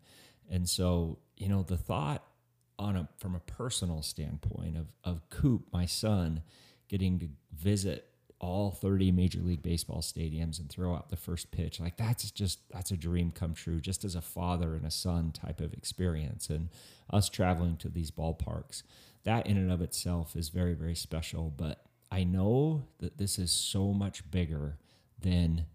and 0.51 0.69
so 0.69 1.17
you 1.35 1.49
know 1.49 1.63
the 1.63 1.77
thought 1.77 2.23
on 2.77 2.95
a 2.95 3.09
from 3.17 3.33
a 3.33 3.39
personal 3.39 4.03
standpoint 4.03 4.77
of 4.77 4.85
of 5.03 5.27
Coop, 5.31 5.63
my 5.73 5.87
son, 5.87 6.43
getting 6.87 7.17
to 7.17 7.29
visit 7.51 8.05
all 8.39 8.69
30 8.71 9.11
major 9.13 9.39
league 9.39 9.63
baseball 9.63 10.01
stadiums 10.01 10.59
and 10.59 10.69
throw 10.69 10.93
out 10.93 11.09
the 11.09 11.17
first 11.17 11.51
pitch 11.51 11.77
like 11.77 11.97
that's 11.97 12.31
just 12.31 12.59
that's 12.71 12.89
a 12.89 12.95
dream 12.95 13.31
come 13.31 13.53
true 13.53 13.81
just 13.81 14.05
as 14.05 14.15
a 14.15 14.21
father 14.21 14.75
and 14.75 14.85
a 14.85 14.91
son 14.91 15.29
type 15.33 15.59
of 15.59 15.73
experience 15.73 16.49
and 16.49 16.69
us 17.11 17.27
traveling 17.27 17.75
to 17.75 17.89
these 17.89 18.11
ballparks 18.11 18.81
that 19.23 19.47
in 19.47 19.57
and 19.57 19.71
of 19.71 19.81
itself 19.81 20.35
is 20.35 20.49
very, 20.49 20.73
very 20.73 20.95
special. 20.95 21.53
But 21.55 21.83
I 22.11 22.23
know 22.23 22.83
that 22.99 23.17
this 23.17 23.37
is 23.37 23.51
so 23.51 23.93
much 23.93 24.29
bigger 24.31 24.77
than 25.21 25.65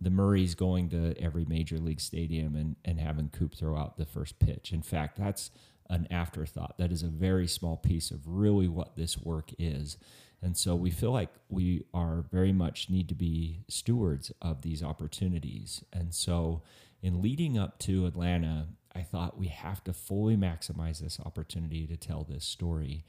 the 0.00 0.10
Murray's 0.10 0.54
going 0.54 0.88
to 0.90 1.14
every 1.20 1.44
major 1.44 1.78
league 1.78 2.00
stadium 2.00 2.56
and, 2.56 2.76
and 2.84 2.98
having 2.98 3.28
Coop 3.28 3.54
throw 3.54 3.76
out 3.76 3.96
the 3.96 4.06
first 4.06 4.38
pitch. 4.40 4.72
In 4.72 4.82
fact, 4.82 5.16
that's 5.16 5.50
an 5.88 6.08
afterthought. 6.10 6.76
That 6.78 6.90
is 6.90 7.02
a 7.02 7.08
very 7.08 7.46
small 7.46 7.76
piece 7.76 8.10
of 8.10 8.26
really 8.26 8.66
what 8.66 8.96
this 8.96 9.16
work 9.18 9.50
is. 9.58 9.96
And 10.40 10.56
so 10.56 10.74
we 10.74 10.90
feel 10.90 11.12
like 11.12 11.30
we 11.48 11.84
are 11.94 12.24
very 12.32 12.52
much 12.52 12.90
need 12.90 13.08
to 13.10 13.14
be 13.14 13.60
stewards 13.68 14.32
of 14.42 14.62
these 14.62 14.82
opportunities. 14.82 15.84
And 15.92 16.12
so 16.12 16.62
in 17.00 17.22
leading 17.22 17.56
up 17.56 17.78
to 17.80 18.06
Atlanta, 18.06 18.66
I 18.94 19.02
thought 19.02 19.38
we 19.38 19.48
have 19.48 19.84
to 19.84 19.92
fully 19.92 20.36
maximize 20.36 20.98
this 20.98 21.20
opportunity 21.24 21.86
to 21.86 21.96
tell 21.96 22.24
this 22.24 22.44
story. 22.44 23.04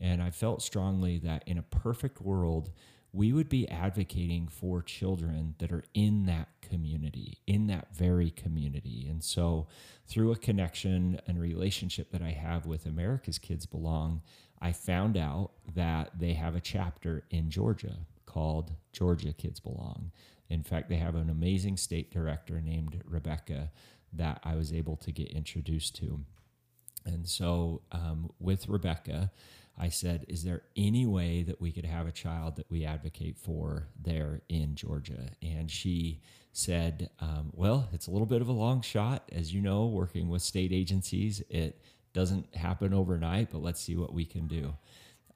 And 0.00 0.22
I 0.22 0.30
felt 0.30 0.62
strongly 0.62 1.18
that 1.18 1.42
in 1.46 1.58
a 1.58 1.62
perfect 1.62 2.20
world, 2.20 2.70
we 3.12 3.32
would 3.32 3.48
be 3.48 3.68
advocating 3.68 4.48
for 4.48 4.82
children 4.82 5.54
that 5.58 5.72
are 5.72 5.84
in 5.94 6.26
that 6.26 6.48
community, 6.60 7.38
in 7.46 7.66
that 7.68 7.94
very 7.94 8.30
community. 8.30 9.06
And 9.08 9.24
so, 9.24 9.66
through 10.06 10.32
a 10.32 10.36
connection 10.36 11.20
and 11.26 11.40
relationship 11.40 12.10
that 12.12 12.22
I 12.22 12.30
have 12.30 12.66
with 12.66 12.86
America's 12.86 13.38
Kids 13.38 13.66
Belong, 13.66 14.22
I 14.60 14.72
found 14.72 15.16
out 15.16 15.52
that 15.74 16.18
they 16.18 16.34
have 16.34 16.54
a 16.54 16.60
chapter 16.60 17.24
in 17.30 17.50
Georgia 17.50 17.96
called 18.26 18.72
Georgia 18.92 19.32
Kids 19.32 19.60
Belong. 19.60 20.10
In 20.50 20.62
fact, 20.62 20.88
they 20.88 20.96
have 20.96 21.14
an 21.14 21.30
amazing 21.30 21.76
state 21.76 22.10
director 22.10 22.60
named 22.60 23.02
Rebecca 23.06 23.70
that 24.12 24.40
I 24.44 24.54
was 24.54 24.72
able 24.72 24.96
to 24.96 25.12
get 25.12 25.28
introduced 25.30 25.96
to. 25.96 26.20
And 27.04 27.26
so, 27.28 27.82
um, 27.92 28.30
with 28.38 28.68
Rebecca, 28.68 29.30
I 29.78 29.88
said, 29.88 30.24
Is 30.28 30.44
there 30.44 30.62
any 30.76 31.06
way 31.06 31.42
that 31.44 31.60
we 31.60 31.72
could 31.72 31.84
have 31.84 32.06
a 32.06 32.12
child 32.12 32.56
that 32.56 32.70
we 32.70 32.84
advocate 32.84 33.38
for 33.38 33.88
there 34.00 34.42
in 34.48 34.74
Georgia? 34.74 35.30
And 35.42 35.70
she 35.70 36.20
said, 36.52 37.10
um, 37.20 37.50
Well, 37.52 37.88
it's 37.92 38.06
a 38.06 38.10
little 38.10 38.26
bit 38.26 38.42
of 38.42 38.48
a 38.48 38.52
long 38.52 38.82
shot. 38.82 39.28
As 39.32 39.54
you 39.54 39.60
know, 39.60 39.86
working 39.86 40.28
with 40.28 40.42
state 40.42 40.72
agencies, 40.72 41.42
it 41.48 41.80
doesn't 42.12 42.54
happen 42.56 42.92
overnight, 42.92 43.50
but 43.50 43.62
let's 43.62 43.80
see 43.80 43.96
what 43.96 44.12
we 44.12 44.24
can 44.24 44.46
do. 44.46 44.74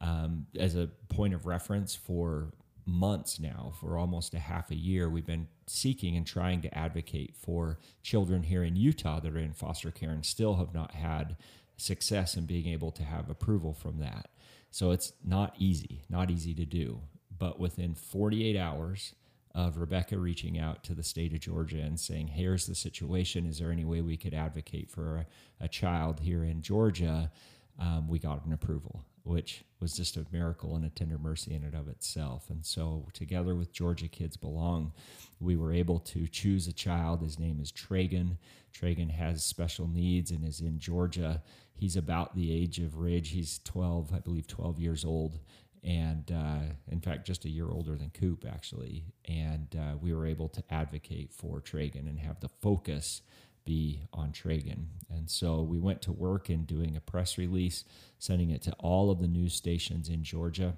Um, 0.00 0.46
as 0.58 0.74
a 0.74 0.88
point 1.08 1.32
of 1.32 1.46
reference 1.46 1.94
for 1.94 2.52
months 2.84 3.38
now, 3.38 3.72
for 3.80 3.96
almost 3.96 4.34
a 4.34 4.40
half 4.40 4.72
a 4.72 4.74
year, 4.74 5.08
we've 5.08 5.26
been 5.26 5.46
seeking 5.68 6.16
and 6.16 6.26
trying 6.26 6.60
to 6.62 6.76
advocate 6.76 7.36
for 7.36 7.78
children 8.02 8.42
here 8.42 8.64
in 8.64 8.74
Utah 8.74 9.20
that 9.20 9.32
are 9.32 9.38
in 9.38 9.52
foster 9.52 9.92
care 9.92 10.10
and 10.10 10.26
still 10.26 10.56
have 10.56 10.74
not 10.74 10.92
had 10.92 11.36
success 11.76 12.34
and 12.34 12.46
being 12.46 12.66
able 12.66 12.90
to 12.92 13.02
have 13.02 13.30
approval 13.30 13.72
from 13.72 13.98
that. 13.98 14.28
So 14.70 14.90
it's 14.90 15.12
not 15.24 15.54
easy, 15.58 16.04
not 16.08 16.30
easy 16.30 16.54
to 16.54 16.64
do. 16.64 17.02
But 17.36 17.58
within 17.58 17.94
48 17.94 18.56
hours 18.56 19.14
of 19.54 19.76
Rebecca 19.76 20.18
reaching 20.18 20.58
out 20.58 20.82
to 20.84 20.94
the 20.94 21.02
state 21.02 21.32
of 21.32 21.40
Georgia 21.40 21.80
and 21.80 22.00
saying, 22.00 22.28
here's 22.28 22.66
the 22.66 22.74
situation. 22.74 23.46
Is 23.46 23.58
there 23.58 23.70
any 23.70 23.84
way 23.84 24.00
we 24.00 24.16
could 24.16 24.32
advocate 24.32 24.90
for 24.90 25.26
a, 25.60 25.64
a 25.64 25.68
child 25.68 26.20
here 26.20 26.44
in 26.44 26.62
Georgia? 26.62 27.30
Um, 27.78 28.08
we 28.08 28.18
got 28.18 28.44
an 28.46 28.52
approval, 28.52 29.04
which 29.24 29.64
was 29.80 29.94
just 29.96 30.16
a 30.16 30.26
miracle 30.32 30.74
and 30.76 30.84
a 30.84 30.88
tender 30.88 31.18
mercy 31.18 31.54
in 31.54 31.64
and 31.64 31.74
of 31.74 31.88
itself. 31.88 32.50
And 32.50 32.64
so, 32.64 33.08
together 33.12 33.54
with 33.54 33.72
Georgia 33.72 34.08
Kids 34.08 34.36
Belong, 34.36 34.92
we 35.40 35.56
were 35.56 35.72
able 35.72 35.98
to 36.00 36.26
choose 36.26 36.66
a 36.66 36.72
child. 36.72 37.22
His 37.22 37.38
name 37.38 37.60
is 37.60 37.72
Tragan. 37.72 38.38
Tragan 38.72 39.10
has 39.10 39.44
special 39.44 39.88
needs 39.88 40.30
and 40.30 40.44
is 40.44 40.60
in 40.60 40.78
Georgia. 40.78 41.42
He's 41.74 41.96
about 41.96 42.34
the 42.36 42.52
age 42.52 42.78
of 42.78 42.98
Ridge. 42.98 43.30
He's 43.30 43.60
12, 43.64 44.12
I 44.14 44.18
believe, 44.18 44.46
12 44.46 44.78
years 44.78 45.04
old. 45.04 45.40
And 45.84 46.30
uh, 46.30 46.74
in 46.90 47.00
fact, 47.00 47.26
just 47.26 47.44
a 47.44 47.48
year 47.48 47.68
older 47.70 47.96
than 47.96 48.10
Coop, 48.10 48.44
actually. 48.48 49.04
And 49.26 49.74
uh, 49.76 49.96
we 50.00 50.14
were 50.14 50.26
able 50.26 50.48
to 50.50 50.62
advocate 50.70 51.32
for 51.32 51.60
Tragan 51.60 52.08
and 52.08 52.20
have 52.20 52.40
the 52.40 52.48
focus 52.48 53.22
be 53.64 54.02
on 54.12 54.32
Tragan. 54.32 54.86
And 55.10 55.30
so 55.30 55.62
we 55.62 55.78
went 55.78 56.02
to 56.02 56.12
work 56.12 56.50
in 56.50 56.64
doing 56.64 56.96
a 56.96 57.00
press 57.00 57.38
release, 57.38 57.84
sending 58.18 58.50
it 58.50 58.62
to 58.62 58.72
all 58.78 59.10
of 59.10 59.20
the 59.20 59.28
news 59.28 59.54
stations 59.54 60.08
in 60.08 60.22
Georgia. 60.22 60.76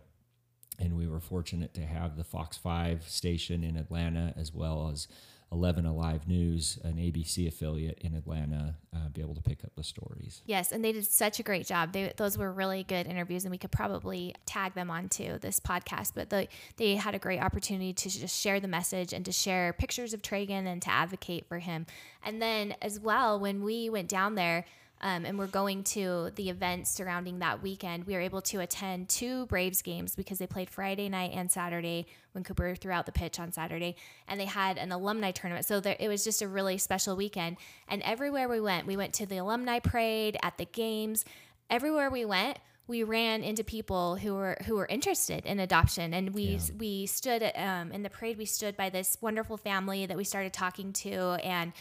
And 0.79 0.97
we 0.97 1.07
were 1.07 1.21
fortunate 1.21 1.73
to 1.75 1.87
have 1.87 2.17
the 2.17 2.25
Fox 2.25 2.57
5 2.57 3.09
station 3.09 3.63
in 3.63 3.77
Atlanta 3.77 4.35
as 4.37 4.53
well 4.53 4.91
as 4.93 5.07
11 5.55 5.87
Alive 5.87 6.27
News, 6.27 6.79
an 6.83 6.97
ABC 6.97 7.47
affiliate 7.47 7.99
in 8.01 8.15
Atlanta, 8.15 8.75
uh, 8.95 9.09
be 9.13 9.21
able 9.21 9.37
to 9.37 9.41
pick 9.41 9.65
up 9.65 9.71
the 9.77 9.85
stories. 9.85 10.43
Yes, 10.45 10.73
and 10.73 10.85
they 10.85 10.93
did 10.93 11.07
such 11.07 11.39
a 11.39 11.43
great 11.45 11.67
job. 11.67 11.93
They, 11.93 12.13
those 12.17 12.37
were 12.37 12.53
really 12.53 12.83
good 12.83 13.07
interviews, 13.07 13.45
and 13.45 13.53
we 13.53 13.59
could 13.59 13.71
probably 13.71 14.35
tag 14.47 14.75
them 14.75 14.91
onto 14.91 15.39
this 15.39 15.61
podcast. 15.61 16.13
But 16.15 16.31
the, 16.31 16.49
they 16.77 16.97
had 16.97 17.15
a 17.15 17.21
great 17.21 17.41
opportunity 17.41 17.93
to 17.93 18.11
just 18.11 18.39
share 18.39 18.59
the 18.59 18.69
message 18.69 19.13
and 19.13 19.25
to 19.25 19.33
share 19.33 19.73
pictures 19.73 20.13
of 20.13 20.23
Tragan 20.23 20.67
and 20.67 20.83
to 20.83 20.91
advocate 20.91 21.47
for 21.47 21.61
him. 21.61 21.87
And 22.25 22.43
then, 22.43 22.75
as 22.83 22.99
well, 22.99 23.39
when 23.39 23.63
we 23.63 23.89
went 23.89 24.09
down 24.09 24.35
there, 24.35 24.65
um, 25.05 25.27
and 25.27 25.39
we're 25.39 25.47
going 25.47 25.85
to 25.85 26.33
the 26.35 26.49
events 26.49 26.91
surrounding 26.91 27.41
that 27.41 27.63
weekend, 27.63 28.07
we 28.07 28.15
were 28.15 28.21
able 28.21 28.41
to 28.41 28.61
attend 28.61 29.11
two 29.11 29.45
Braves 29.47 29.83
games 29.83 30.17
because 30.17 30.39
they 30.39 30.47
played 30.47 30.71
Friday 30.71 31.11
night 31.11 31.33
and 31.35 31.53
Saturday 31.53 32.07
when 32.33 32.43
Cooper 32.43 32.75
threw 32.75 32.91
out 32.91 33.05
the 33.05 33.13
pitch 33.13 33.39
on 33.39 33.53
Saturday, 33.53 33.97
and 34.27 34.41
they 34.41 34.47
had 34.47 34.79
an 34.79 34.91
alumni 34.93 35.31
tournament. 35.31 35.67
So 35.67 35.79
there, 35.79 35.95
it 36.01 36.09
was 36.09 36.25
just 36.25 36.41
a 36.41 36.49
really 36.49 36.79
special 36.79 37.17
weekend. 37.17 37.59
And 37.87 38.01
everywhere 38.01 38.49
we 38.49 38.63
went, 38.63 38.87
we 38.87 38.97
went 38.97 39.13
to 39.15 39.27
the 39.27 39.37
alumni 39.37 39.79
parade, 39.79 40.39
at 40.43 40.57
the 40.57 40.65
games, 40.65 41.27
everywhere 41.69 42.09
we 42.09 42.25
went, 42.25 42.59
we 42.87 43.03
ran 43.03 43.45
into 43.45 43.63
people 43.63 44.17
who 44.17 44.33
were 44.33 44.57
who 44.65 44.75
were 44.77 44.87
interested 44.87 45.45
in 45.45 45.61
adoption, 45.61 46.15
and 46.15 46.33
we 46.33 46.43
yeah. 46.43 46.61
we 46.79 47.05
stood 47.05 47.43
um, 47.57 47.93
in 47.93 48.03
the 48.03 48.11
parade. 48.11 48.39
We 48.39 48.47
stood 48.47 48.75
by 48.75 48.89
this 48.89 49.19
wonderful 49.21 49.59
family 49.59 50.07
that 50.07 50.17
we 50.17 50.25
started 50.25 50.55
talking 50.55 50.95
to, 50.95 51.39
and 51.45 51.73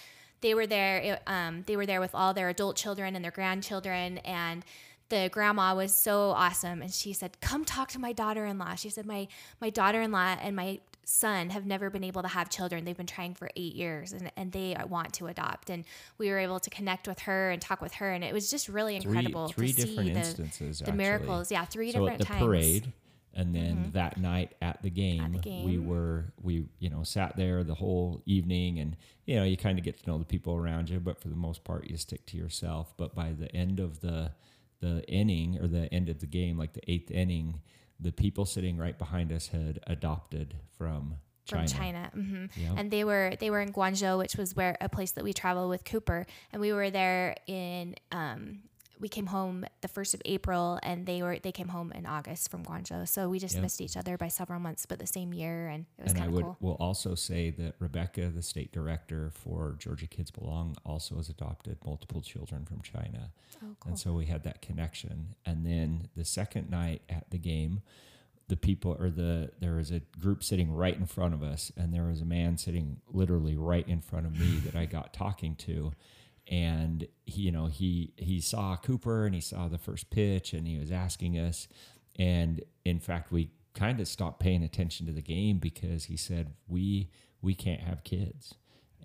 they 0.43 0.53
were 0.53 0.67
there. 0.67 1.19
Um, 1.25 1.63
they 1.65 1.75
were 1.75 1.87
there 1.87 1.99
with 1.99 2.13
all 2.13 2.35
their 2.35 2.49
adult 2.49 2.75
children 2.75 3.15
and 3.15 3.25
their 3.25 3.31
grandchildren, 3.31 4.19
and 4.19 4.63
the 5.09 5.29
grandma 5.31 5.73
was 5.73 5.95
so 5.95 6.29
awesome. 6.31 6.83
And 6.83 6.93
she 6.93 7.13
said, 7.13 7.41
"Come 7.41 7.65
talk 7.65 7.89
to 7.89 7.99
my 7.99 8.13
daughter-in-law." 8.13 8.75
She 8.75 8.89
said, 8.89 9.07
"My 9.07 9.27
my 9.59 9.71
daughter-in-law 9.71 10.37
and 10.41 10.55
my 10.55 10.79
son 11.05 11.49
have 11.49 11.65
never 11.65 11.89
been 11.89 12.03
able 12.03 12.21
to 12.21 12.27
have 12.27 12.49
children. 12.49 12.85
They've 12.85 12.95
been 12.97 13.05
trying 13.05 13.33
for 13.33 13.49
eight 13.55 13.75
years 13.75 14.13
and, 14.13 14.31
and 14.37 14.51
they 14.51 14.75
want 14.87 15.13
to 15.15 15.27
adopt. 15.27 15.69
And 15.69 15.83
we 16.17 16.29
were 16.29 16.39
able 16.39 16.59
to 16.59 16.69
connect 16.69 17.07
with 17.07 17.19
her 17.19 17.51
and 17.51 17.61
talk 17.61 17.81
with 17.81 17.93
her. 17.95 18.11
And 18.11 18.23
it 18.23 18.33
was 18.33 18.49
just 18.49 18.69
really 18.69 18.95
incredible 18.95 19.49
three, 19.49 19.71
three 19.71 19.83
to 19.83 19.87
different 19.87 20.09
see 20.09 20.15
instances, 20.15 20.79
the, 20.79 20.85
the 20.85 20.93
miracles. 20.93 21.51
Yeah, 21.51 21.65
three 21.65 21.91
so 21.91 21.99
different 21.99 22.21
at 22.21 22.27
the 22.27 22.33
times. 22.33 22.45
parade, 22.45 22.93
and 23.35 23.55
then 23.55 23.77
mm-hmm. 23.77 23.91
that 23.91 24.17
night 24.17 24.53
at 24.61 24.81
the, 24.81 24.89
game, 24.89 25.23
at 25.23 25.31
the 25.31 25.37
game, 25.39 25.65
we 25.65 25.77
were 25.77 26.33
we 26.41 26.65
you 26.79 26.89
know 26.89 27.03
sat 27.03 27.35
there 27.35 27.63
the 27.63 27.73
whole 27.73 28.21
evening 28.25 28.79
and 28.79 28.95
you 29.25 29.35
know 29.35 29.43
you 29.43 29.57
kind 29.57 29.77
of 29.79 29.83
get 29.83 30.01
to 30.01 30.09
know 30.09 30.17
the 30.17 30.25
people 30.25 30.55
around 30.55 30.89
you 30.89 30.99
but 30.99 31.19
for 31.19 31.29
the 31.29 31.35
most 31.35 31.63
part 31.63 31.89
you 31.89 31.97
stick 31.97 32.25
to 32.27 32.37
yourself 32.37 32.93
but 32.97 33.15
by 33.15 33.31
the 33.31 33.53
end 33.55 33.79
of 33.79 34.01
the 34.01 34.31
the 34.81 35.03
inning 35.09 35.57
or 35.59 35.67
the 35.67 35.91
end 35.93 36.09
of 36.09 36.19
the 36.19 36.27
game 36.27 36.57
like 36.57 36.73
the 36.73 36.91
eighth 36.91 37.09
inning 37.09 37.59
the 37.99 38.11
people 38.11 38.45
sitting 38.45 38.77
right 38.77 38.97
behind 38.97 39.31
us 39.31 39.47
had 39.47 39.79
adopted 39.87 40.55
from 40.77 41.15
China. 41.45 41.67
From 41.67 41.77
China, 41.77 42.11
mm-hmm. 42.15 42.61
yep. 42.61 42.73
and 42.77 42.89
they 42.89 43.03
were 43.03 43.33
they 43.37 43.49
were 43.49 43.59
in 43.59 43.73
Guangzhou, 43.73 44.17
which 44.17 44.37
was 44.37 44.55
where 44.55 44.77
a 44.79 44.87
place 44.87 45.11
that 45.11 45.25
we 45.25 45.33
travel 45.33 45.67
with 45.67 45.83
Cooper, 45.83 46.25
and 46.53 46.61
we 46.61 46.71
were 46.71 46.89
there 46.89 47.35
in 47.47 47.95
um, 48.13 48.59
we 48.99 49.09
came 49.09 49.25
home 49.25 49.65
the 49.81 49.87
first 49.87 50.13
of 50.13 50.21
April, 50.25 50.79
and 50.83 51.05
they 51.05 51.21
were 51.21 51.39
they 51.39 51.51
came 51.51 51.67
home 51.67 51.91
in 51.91 52.05
August 52.05 52.49
from 52.49 52.63
Guangzhou. 52.63 53.07
So 53.07 53.29
we 53.29 53.39
just 53.39 53.55
yep. 53.55 53.63
missed 53.63 53.81
each 53.81 53.97
other 53.97 54.17
by 54.17 54.27
several 54.27 54.59
months, 54.59 54.85
but 54.85 54.99
the 54.99 55.07
same 55.07 55.33
year, 55.33 55.67
and 55.67 55.85
it 55.97 56.03
was 56.03 56.13
kind 56.13 56.33
of 56.33 56.41
cool. 56.41 56.57
I 56.61 56.65
will 56.65 56.77
also 56.79 57.15
say 57.15 57.49
that 57.51 57.75
Rebecca, 57.79 58.29
the 58.29 58.41
state 58.41 58.71
director 58.71 59.31
for 59.33 59.75
Georgia 59.79 60.07
Kids 60.07 60.31
Belong, 60.31 60.75
also 60.85 61.15
has 61.15 61.29
adopted 61.29 61.77
multiple 61.85 62.21
children 62.21 62.65
from 62.65 62.81
China, 62.81 63.31
oh, 63.57 63.75
cool. 63.79 63.89
and 63.89 63.99
so 63.99 64.13
we 64.13 64.25
had 64.25 64.43
that 64.43 64.61
connection. 64.61 65.35
And 65.45 65.65
then 65.65 66.07
the 66.15 66.25
second 66.25 66.69
night 66.69 67.01
at 67.09 67.29
the 67.31 67.37
game, 67.37 67.81
the 68.47 68.57
people 68.57 68.95
or 68.99 69.09
the 69.09 69.51
there 69.59 69.75
was 69.75 69.91
a 69.91 70.01
group 70.19 70.43
sitting 70.43 70.71
right 70.71 70.95
in 70.95 71.05
front 71.05 71.33
of 71.33 71.41
us, 71.41 71.71
and 71.75 71.93
there 71.93 72.03
was 72.03 72.21
a 72.21 72.25
man 72.25 72.57
sitting 72.57 73.01
literally 73.11 73.55
right 73.55 73.87
in 73.87 74.01
front 74.01 74.25
of 74.25 74.39
me 74.39 74.57
that 74.65 74.75
I 74.75 74.85
got 74.85 75.13
talking 75.13 75.55
to 75.55 75.93
and 76.47 77.07
he, 77.25 77.43
you 77.43 77.51
know 77.51 77.67
he 77.67 78.13
he 78.17 78.39
saw 78.39 78.75
Cooper 78.75 79.25
and 79.25 79.33
he 79.35 79.41
saw 79.41 79.67
the 79.67 79.77
first 79.77 80.09
pitch 80.09 80.53
and 80.53 80.67
he 80.67 80.77
was 80.77 80.91
asking 80.91 81.37
us. 81.37 81.67
And 82.17 82.63
in 82.85 82.99
fact 82.99 83.31
we 83.31 83.51
kind 83.73 83.99
of 83.99 84.07
stopped 84.07 84.39
paying 84.39 84.63
attention 84.63 85.05
to 85.07 85.11
the 85.11 85.21
game 85.21 85.57
because 85.57 86.05
he 86.05 86.17
said 86.17 86.53
we 86.67 87.09
we 87.41 87.53
can't 87.55 87.81
have 87.81 88.03
kids. 88.03 88.55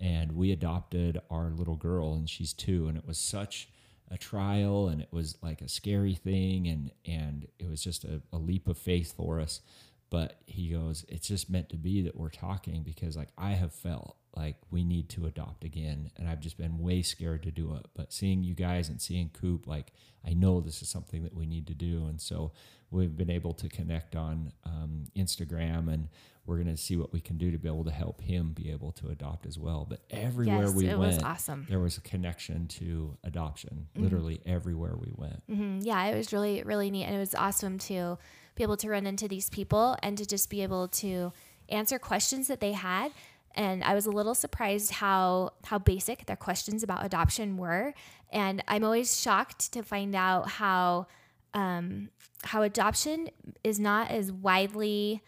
And 0.01 0.31
we 0.31 0.51
adopted 0.51 1.19
our 1.29 1.49
little 1.49 1.75
girl 1.75 2.13
and 2.13 2.29
she's 2.29 2.53
2 2.53 2.87
and 2.87 2.97
it 2.97 3.05
was 3.05 3.17
such 3.17 3.69
a 4.11 4.17
trial 4.17 4.87
and 4.87 5.01
it 5.01 5.09
was 5.11 5.37
like 5.41 5.61
a 5.61 5.67
scary 5.67 6.15
thing 6.15 6.67
and 6.67 6.91
and 7.05 7.47
it 7.59 7.69
was 7.69 7.81
just 7.83 8.03
a, 8.05 8.21
a 8.31 8.37
leap 8.37 8.67
of 8.67 8.77
faith 8.77 9.13
for 9.15 9.39
us. 9.39 9.61
But 10.09 10.41
he 10.47 10.69
goes, 10.69 11.05
it's 11.07 11.27
just 11.27 11.49
meant 11.49 11.69
to 11.69 11.77
be 11.77 12.01
that 12.01 12.15
we're 12.15 12.29
talking 12.29 12.81
because 12.81 13.15
like 13.15 13.29
I 13.37 13.51
have 13.51 13.73
felt 13.73 14.17
like 14.39 14.55
we 14.71 14.83
need 14.83 15.09
to 15.09 15.25
adopt 15.25 15.63
again, 15.63 16.11
and 16.17 16.27
I've 16.29 16.39
just 16.39 16.57
been 16.57 16.79
way 16.79 17.01
scared 17.01 17.43
to 17.43 17.51
do 17.51 17.75
it. 17.75 17.85
But 17.95 18.13
seeing 18.13 18.43
you 18.43 18.55
guys 18.55 18.87
and 18.89 19.01
seeing 19.01 19.29
Coop, 19.39 19.67
like 19.67 19.87
I 20.25 20.33
know 20.33 20.61
this 20.61 20.81
is 20.81 20.89
something 20.89 21.23
that 21.23 21.35
we 21.35 21.45
need 21.45 21.67
to 21.67 21.73
do, 21.73 22.05
and 22.09 22.19
so 22.21 22.51
we've 22.91 23.15
been 23.17 23.29
able 23.29 23.53
to 23.53 23.67
connect 23.69 24.15
on 24.15 24.51
um, 24.65 25.05
Instagram, 25.15 25.91
and 25.93 26.07
we're 26.45 26.57
gonna 26.57 26.77
see 26.77 26.95
what 26.95 27.11
we 27.13 27.19
can 27.21 27.37
do 27.37 27.51
to 27.51 27.57
be 27.59 27.67
able 27.67 27.83
to 27.83 27.91
help 27.91 28.21
him 28.21 28.53
be 28.53 28.71
able 28.71 28.91
to 28.93 29.09
adopt 29.09 29.45
as 29.45 29.59
well. 29.59 29.85
But 29.87 29.99
everywhere 30.09 30.63
Yes, 30.67 30.73
we 30.73 30.87
it 30.87 30.97
went, 30.97 31.15
was 31.15 31.23
awesome. 31.23 31.65
there 31.69 31.79
was 31.79 31.97
a 31.97 32.01
connection 32.01 32.67
to 32.79 33.17
adoption. 33.23 33.87
Literally 33.95 34.41
everywhere 34.45 34.95
we 34.95 35.11
went. 35.15 35.43
hmm 35.47 35.79
Yeah, 35.81 36.05
it 36.05 36.15
was 36.17 36.31
really, 36.33 36.63
really 36.63 36.89
neat. 36.89 37.05
And 37.05 37.15
it 37.15 37.19
was 37.19 37.35
awesome 37.35 37.77
to 37.89 38.17
be 38.55 38.63
able 38.63 38.77
to 38.77 38.89
run 38.89 39.05
into 39.05 39.27
these 39.27 39.49
people 39.49 39.95
and 40.01 40.17
to 40.17 40.25
just 40.25 40.49
be 40.49 40.63
able 40.63 40.87
to 41.03 41.31
answer 41.69 41.99
questions 41.99 42.47
that 42.47 42.59
they 42.61 42.71
had. 42.73 43.11
And 43.55 43.83
I 43.83 43.93
was 43.95 44.05
a 44.05 44.11
little 44.11 44.35
surprised 44.35 44.91
how 44.91 45.51
how 45.65 45.79
basic 45.79 46.25
their 46.25 46.35
questions 46.35 46.83
about 46.83 47.05
adoption 47.05 47.57
were. 47.57 47.93
And 48.31 48.63
I'm 48.67 48.83
always 48.83 49.19
shocked 49.19 49.71
to 49.73 49.83
find 49.83 50.15
out 50.15 50.49
how 50.49 51.07
um, 51.53 52.09
how 52.43 52.61
adoption 52.61 53.29
is 53.63 53.79
not 53.79 54.11
as 54.11 54.31
widely 54.31 55.21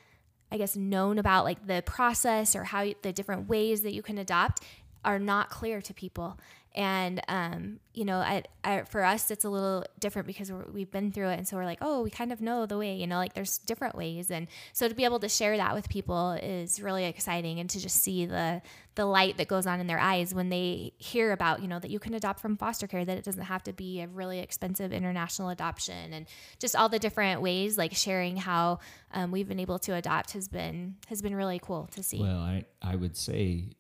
I 0.51 0.58
guess 0.58 0.75
known 0.75 1.18
about 1.18 1.46
like 1.46 1.66
the 1.66 1.82
process 1.86 2.56
or 2.56 2.66
how 2.66 2.92
the 3.01 3.13
different 3.13 3.48
ways 3.48 3.82
that 3.84 3.94
you 3.94 4.01
can 4.01 4.18
adopt 4.18 4.62
are 5.04 5.18
not 5.18 5.50
clear 5.50 5.82
to 5.82 5.94
people. 5.94 6.38
And 6.74 7.22
um, 7.28 7.80
you 7.94 8.06
know, 8.06 8.18
I, 8.20 8.44
I, 8.63 8.84
for 8.84 9.04
us, 9.04 9.30
it's 9.30 9.44
a 9.44 9.50
little 9.50 9.84
different 10.00 10.25
because 10.25 10.50
we're, 10.50 10.66
we've 10.72 10.90
been 10.90 11.12
through 11.12 11.28
it, 11.28 11.38
and 11.38 11.46
so 11.46 11.58
we're 11.58 11.66
like, 11.66 11.80
oh, 11.82 12.01
we 12.01 12.10
kind 12.10 12.32
of 12.32 12.40
know 12.40 12.66
the 12.66 12.78
way. 12.78 12.96
You 12.96 13.08
know, 13.08 13.18
like 13.18 13.34
there's 13.34 13.58
different 13.58 13.96
ways, 13.96 14.32
and 14.32 14.48
so 14.72 14.88
to 14.88 14.96
be 14.96 15.04
able 15.04 15.20
to 15.20 15.28
share 15.28 15.58
that 15.58 15.74
with 15.74 15.90
people 15.90 16.32
is 16.32 16.82
really 16.82 17.04
exciting, 17.06 17.60
and 17.60 17.70
to 17.70 17.80
just 17.80 17.98
see 18.01 18.25
the 18.25 18.62
the 18.96 19.06
light 19.06 19.38
that 19.38 19.48
goes 19.48 19.68
on 19.68 19.80
in 19.82 19.88
their 19.88 20.00
eyes 20.00 20.34
when 20.34 20.50
they 20.50 20.94
hear 20.98 21.32
about, 21.32 21.62
you 21.62 21.68
know, 21.68 21.80
that 21.80 21.90
you 21.90 22.00
can 22.00 22.13
adopt 22.13 22.40
from 22.40 22.58
foster 22.58 22.88
care, 22.88 23.04
that 23.04 23.18
it 23.18 23.24
doesn't 23.24 23.44
have 23.44 23.63
to 23.63 23.74
be 23.74 24.01
a 24.01 24.08
really 24.08 24.40
expensive 24.40 24.94
international 24.94 25.50
adoption, 25.50 26.13
and 26.13 26.25
just 26.60 26.75
all 26.75 26.88
the 26.88 27.00
different 27.00 27.42
ways, 27.42 27.78
like 27.78 27.94
sharing 27.94 28.38
how 28.38 28.80
um, 29.13 29.32
we've 29.32 29.48
been 29.48 29.60
able 29.60 29.80
to 29.80 29.94
adopt 29.94 30.32
has 30.32 30.48
been 30.48 30.96
has 31.08 31.22
been 31.22 31.36
really 31.36 31.60
cool 31.60 31.90
to 31.92 32.01
see. 32.01 32.22
Well, 32.22 32.40
I, 32.40 32.63
I 32.82 32.96
would 32.96 33.18
say 33.18 33.75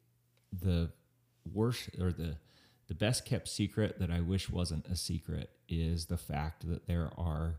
the 0.51 0.91
worst 1.53 1.89
or 1.99 2.11
the 2.11 2.35
the 2.91 2.95
best 2.95 3.23
kept 3.23 3.47
secret 3.47 3.99
that 3.99 4.11
I 4.11 4.19
wish 4.19 4.49
wasn't 4.49 4.85
a 4.87 4.97
secret 4.97 5.49
is 5.69 6.07
the 6.07 6.17
fact 6.17 6.67
that 6.67 6.87
there 6.87 7.09
are 7.17 7.55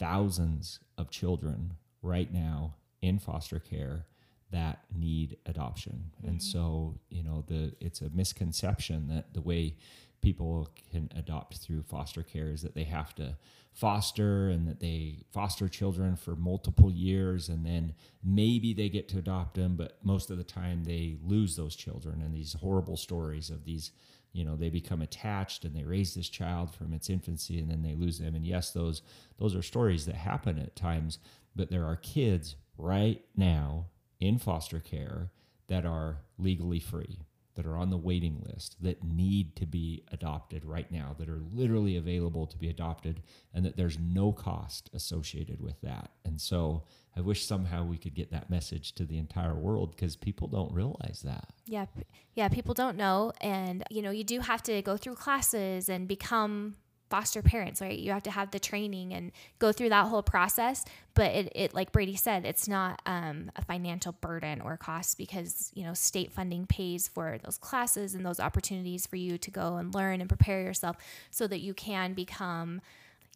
thousands 0.00 0.80
of 0.98 1.10
children 1.10 1.74
right 2.02 2.34
now 2.34 2.74
in 3.00 3.20
foster 3.20 3.60
care 3.60 4.04
that 4.50 4.80
need 4.92 5.36
adoption. 5.46 6.10
And 6.24 6.38
mm-hmm. 6.38 6.58
so, 6.58 6.98
you 7.08 7.22
know, 7.22 7.44
the 7.46 7.76
it's 7.80 8.00
a 8.00 8.10
misconception 8.10 9.06
that 9.14 9.32
the 9.32 9.40
way 9.42 9.76
people 10.22 10.68
can 10.90 11.08
adopt 11.16 11.58
through 11.58 11.82
foster 11.82 12.24
care 12.24 12.48
is 12.48 12.62
that 12.62 12.74
they 12.74 12.82
have 12.82 13.14
to 13.14 13.36
foster 13.74 14.48
and 14.48 14.66
that 14.66 14.80
they 14.80 15.18
foster 15.30 15.68
children 15.68 16.16
for 16.16 16.34
multiple 16.34 16.90
years 16.90 17.48
and 17.48 17.64
then 17.64 17.94
maybe 18.24 18.72
they 18.72 18.88
get 18.88 19.08
to 19.08 19.18
adopt 19.18 19.54
them 19.54 19.74
but 19.74 19.98
most 20.04 20.30
of 20.30 20.38
the 20.38 20.44
time 20.44 20.84
they 20.84 21.16
lose 21.24 21.56
those 21.56 21.74
children 21.74 22.22
and 22.22 22.32
these 22.32 22.54
horrible 22.54 22.96
stories 22.96 23.50
of 23.50 23.64
these 23.64 23.90
you 24.34 24.44
know 24.44 24.56
they 24.56 24.68
become 24.68 25.00
attached 25.00 25.64
and 25.64 25.74
they 25.74 25.84
raise 25.84 26.14
this 26.14 26.28
child 26.28 26.74
from 26.74 26.92
its 26.92 27.08
infancy 27.08 27.58
and 27.58 27.70
then 27.70 27.82
they 27.82 27.94
lose 27.94 28.18
them. 28.18 28.34
And 28.34 28.44
yes 28.46 28.72
those 28.72 29.00
those 29.38 29.54
are 29.54 29.62
stories 29.62 30.04
that 30.04 30.16
happen 30.16 30.58
at 30.58 30.76
times 30.76 31.18
but 31.56 31.70
there 31.70 31.86
are 31.86 31.96
kids 31.96 32.56
right 32.76 33.24
now 33.36 33.86
in 34.20 34.38
foster 34.38 34.80
care 34.80 35.30
that 35.68 35.86
are 35.86 36.18
legally 36.38 36.80
free 36.80 37.20
that 37.54 37.66
are 37.66 37.76
on 37.76 37.90
the 37.90 37.96
waiting 37.96 38.42
list 38.46 38.76
that 38.82 39.02
need 39.04 39.54
to 39.56 39.66
be 39.66 40.02
adopted 40.12 40.64
right 40.64 40.90
now 40.90 41.14
that 41.18 41.28
are 41.28 41.42
literally 41.52 41.96
available 41.96 42.46
to 42.46 42.58
be 42.58 42.68
adopted 42.68 43.22
and 43.52 43.64
that 43.64 43.76
there's 43.76 43.98
no 43.98 44.32
cost 44.32 44.90
associated 44.92 45.60
with 45.60 45.80
that. 45.82 46.10
And 46.24 46.40
so 46.40 46.84
i 47.16 47.20
wish 47.20 47.46
somehow 47.46 47.84
we 47.84 47.96
could 47.96 48.14
get 48.14 48.32
that 48.32 48.50
message 48.50 48.92
to 48.92 49.04
the 49.04 49.18
entire 49.18 49.54
world 49.54 49.94
because 49.94 50.16
people 50.16 50.48
don't 50.48 50.72
realize 50.72 51.22
that. 51.24 51.48
Yeah, 51.66 51.86
yeah, 52.34 52.48
people 52.48 52.74
don't 52.74 52.96
know, 52.96 53.32
and 53.40 53.84
you 53.90 54.02
know, 54.02 54.10
you 54.10 54.24
do 54.24 54.40
have 54.40 54.62
to 54.64 54.82
go 54.82 54.96
through 54.96 55.14
classes 55.14 55.88
and 55.88 56.08
become 56.08 56.74
foster 57.14 57.42
parents, 57.42 57.80
right? 57.80 57.96
You 57.96 58.10
have 58.10 58.24
to 58.24 58.30
have 58.32 58.50
the 58.50 58.58
training 58.58 59.14
and 59.14 59.30
go 59.60 59.70
through 59.70 59.90
that 59.90 60.08
whole 60.08 60.24
process. 60.24 60.84
But 61.14 61.30
it, 61.30 61.52
it 61.54 61.72
like 61.72 61.92
Brady 61.92 62.16
said, 62.16 62.44
it's 62.44 62.66
not 62.66 63.00
um, 63.06 63.52
a 63.54 63.64
financial 63.64 64.10
burden 64.10 64.60
or 64.60 64.76
cost 64.76 65.16
because 65.16 65.70
you 65.74 65.84
know 65.84 65.94
state 65.94 66.32
funding 66.32 66.66
pays 66.66 67.06
for 67.06 67.38
those 67.44 67.56
classes 67.56 68.16
and 68.16 68.26
those 68.26 68.40
opportunities 68.40 69.06
for 69.06 69.14
you 69.14 69.38
to 69.38 69.50
go 69.52 69.76
and 69.76 69.94
learn 69.94 70.20
and 70.20 70.28
prepare 70.28 70.62
yourself 70.62 70.96
so 71.30 71.46
that 71.46 71.60
you 71.60 71.72
can 71.72 72.14
become 72.14 72.80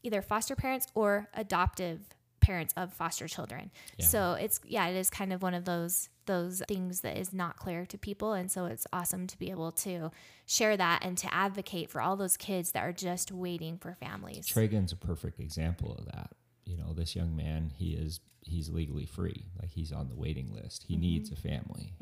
either 0.03 0.23
foster 0.23 0.57
parents 0.57 0.89
or 0.97 1.29
adoptive 1.35 2.01
parents 2.49 2.73
of 2.79 2.95
foster 2.95 3.29
children. 3.29 3.71
Yeah. 3.99 4.07
So 4.07 4.33
it's 4.33 4.59
yeah, 4.65 4.89
it 4.89 4.97
is 4.97 5.11
kind 5.11 5.35
of 5.35 5.43
one 5.43 5.53
of 5.53 5.67
those 5.67 6.09
those 6.25 6.63
things 6.67 7.03
that 7.03 7.19
is 7.19 7.33
not 7.33 7.57
clear 7.57 7.85
to 7.87 7.99
people 7.99 8.33
and 8.33 8.51
so 8.51 8.67
it's 8.67 8.87
awesome 8.93 9.27
to 9.27 9.39
be 9.39 9.51
able 9.51 9.73
to 9.73 10.11
share 10.47 10.77
that 10.77 11.03
and 11.03 11.17
to 11.17 11.33
advocate 11.33 11.91
for 11.91 12.01
all 12.03 12.17
those 12.17 12.37
kids 12.37 12.73
that 12.73 12.81
are 12.81 12.93
just 12.93 13.33
waiting 13.33 13.77
for 13.79 13.95
families. 13.95 14.47
Tragan's 14.47 14.93
a 14.93 14.97
perfect 14.97 15.41
example 15.41 15.95
of 15.99 16.07
that. 16.07 16.31
You 16.65 16.79
know, 16.79 16.95
this 16.95 17.15
young 17.15 17.37
man, 17.37 17.71
he 17.77 17.91
is 17.91 18.21
he's 18.49 18.69
legally 18.69 19.07
free. 19.07 19.45
Like 19.61 19.71
he's 19.71 19.93
on 19.93 20.09
the 20.09 20.17
waiting 20.17 20.53
list. 20.55 20.85
He 20.89 20.97
needs 20.97 21.31
a 21.31 21.37
family. 21.37 21.93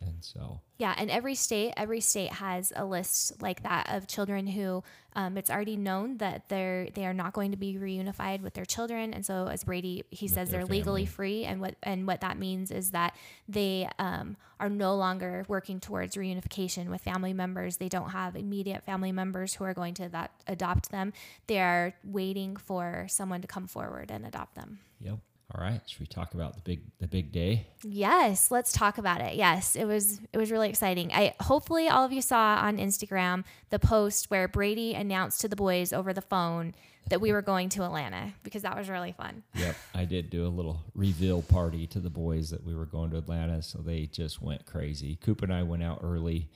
And 0.00 0.22
so 0.22 0.60
Yeah, 0.78 0.94
and 0.96 1.10
every 1.10 1.34
state, 1.34 1.72
every 1.76 2.00
state 2.00 2.32
has 2.32 2.72
a 2.76 2.84
list 2.84 3.40
like 3.40 3.62
that 3.62 3.88
of 3.90 4.06
children 4.06 4.46
who 4.46 4.82
um, 5.16 5.38
it's 5.38 5.50
already 5.50 5.76
known 5.76 6.16
that 6.18 6.48
they're 6.48 6.88
they 6.94 7.06
are 7.06 7.14
not 7.14 7.32
going 7.32 7.52
to 7.52 7.56
be 7.56 7.74
reunified 7.74 8.40
with 8.42 8.54
their 8.54 8.64
children, 8.64 9.14
and 9.14 9.24
so 9.24 9.46
as 9.46 9.64
Brady 9.64 10.04
he 10.10 10.26
says 10.26 10.50
they're 10.50 10.66
legally 10.66 11.06
free, 11.06 11.44
and 11.44 11.60
what 11.60 11.76
and 11.82 12.06
what 12.06 12.20
that 12.22 12.36
means 12.38 12.72
is 12.72 12.90
that 12.90 13.14
they 13.48 13.88
um, 13.98 14.36
are 14.58 14.68
no 14.68 14.96
longer 14.96 15.44
working 15.46 15.78
towards 15.78 16.16
reunification 16.16 16.88
with 16.88 17.00
family 17.00 17.32
members. 17.32 17.76
They 17.76 17.88
don't 17.88 18.10
have 18.10 18.34
immediate 18.34 18.82
family 18.82 19.12
members 19.12 19.54
who 19.54 19.64
are 19.64 19.74
going 19.74 19.94
to 19.94 20.08
that 20.08 20.32
adopt 20.48 20.90
them. 20.90 21.12
They 21.46 21.60
are 21.60 21.94
waiting 22.02 22.56
for 22.56 23.06
someone 23.08 23.40
to 23.42 23.46
come 23.46 23.68
forward 23.68 24.10
and 24.10 24.26
adopt 24.26 24.56
them. 24.56 24.80
Yep. 25.00 25.18
All 25.56 25.62
right. 25.62 25.80
Should 25.86 26.00
we 26.00 26.06
talk 26.06 26.34
about 26.34 26.54
the 26.54 26.60
big 26.60 26.80
the 26.98 27.06
big 27.06 27.30
day? 27.30 27.68
Yes, 27.84 28.50
let's 28.50 28.72
talk 28.72 28.98
about 28.98 29.20
it. 29.20 29.36
Yes, 29.36 29.76
it 29.76 29.84
was 29.84 30.20
it 30.32 30.38
was 30.38 30.50
really 30.50 30.68
exciting. 30.68 31.12
I 31.12 31.34
hopefully 31.40 31.88
all 31.88 32.04
of 32.04 32.12
you 32.12 32.22
saw 32.22 32.56
on 32.56 32.78
Instagram 32.78 33.44
the 33.70 33.78
post 33.78 34.30
where 34.30 34.48
Brady 34.48 34.94
announced 34.94 35.40
to 35.42 35.48
the 35.48 35.54
boys 35.54 35.92
over 35.92 36.12
the 36.12 36.22
phone 36.22 36.74
that 37.08 37.20
we 37.20 37.32
were 37.32 37.42
going 37.42 37.68
to 37.68 37.84
Atlanta 37.84 38.32
because 38.42 38.62
that 38.62 38.76
was 38.76 38.88
really 38.88 39.12
fun. 39.12 39.44
Yep. 39.54 39.76
I 39.94 40.04
did 40.06 40.30
do 40.30 40.44
a 40.44 40.48
little 40.48 40.80
reveal 40.94 41.42
party 41.42 41.86
to 41.88 42.00
the 42.00 42.10
boys 42.10 42.50
that 42.50 42.64
we 42.64 42.74
were 42.74 42.86
going 42.86 43.10
to 43.10 43.18
Atlanta, 43.18 43.62
so 43.62 43.78
they 43.78 44.06
just 44.06 44.42
went 44.42 44.66
crazy. 44.66 45.16
Coop 45.16 45.42
and 45.42 45.52
I 45.52 45.62
went 45.62 45.84
out 45.84 46.00
early. 46.02 46.48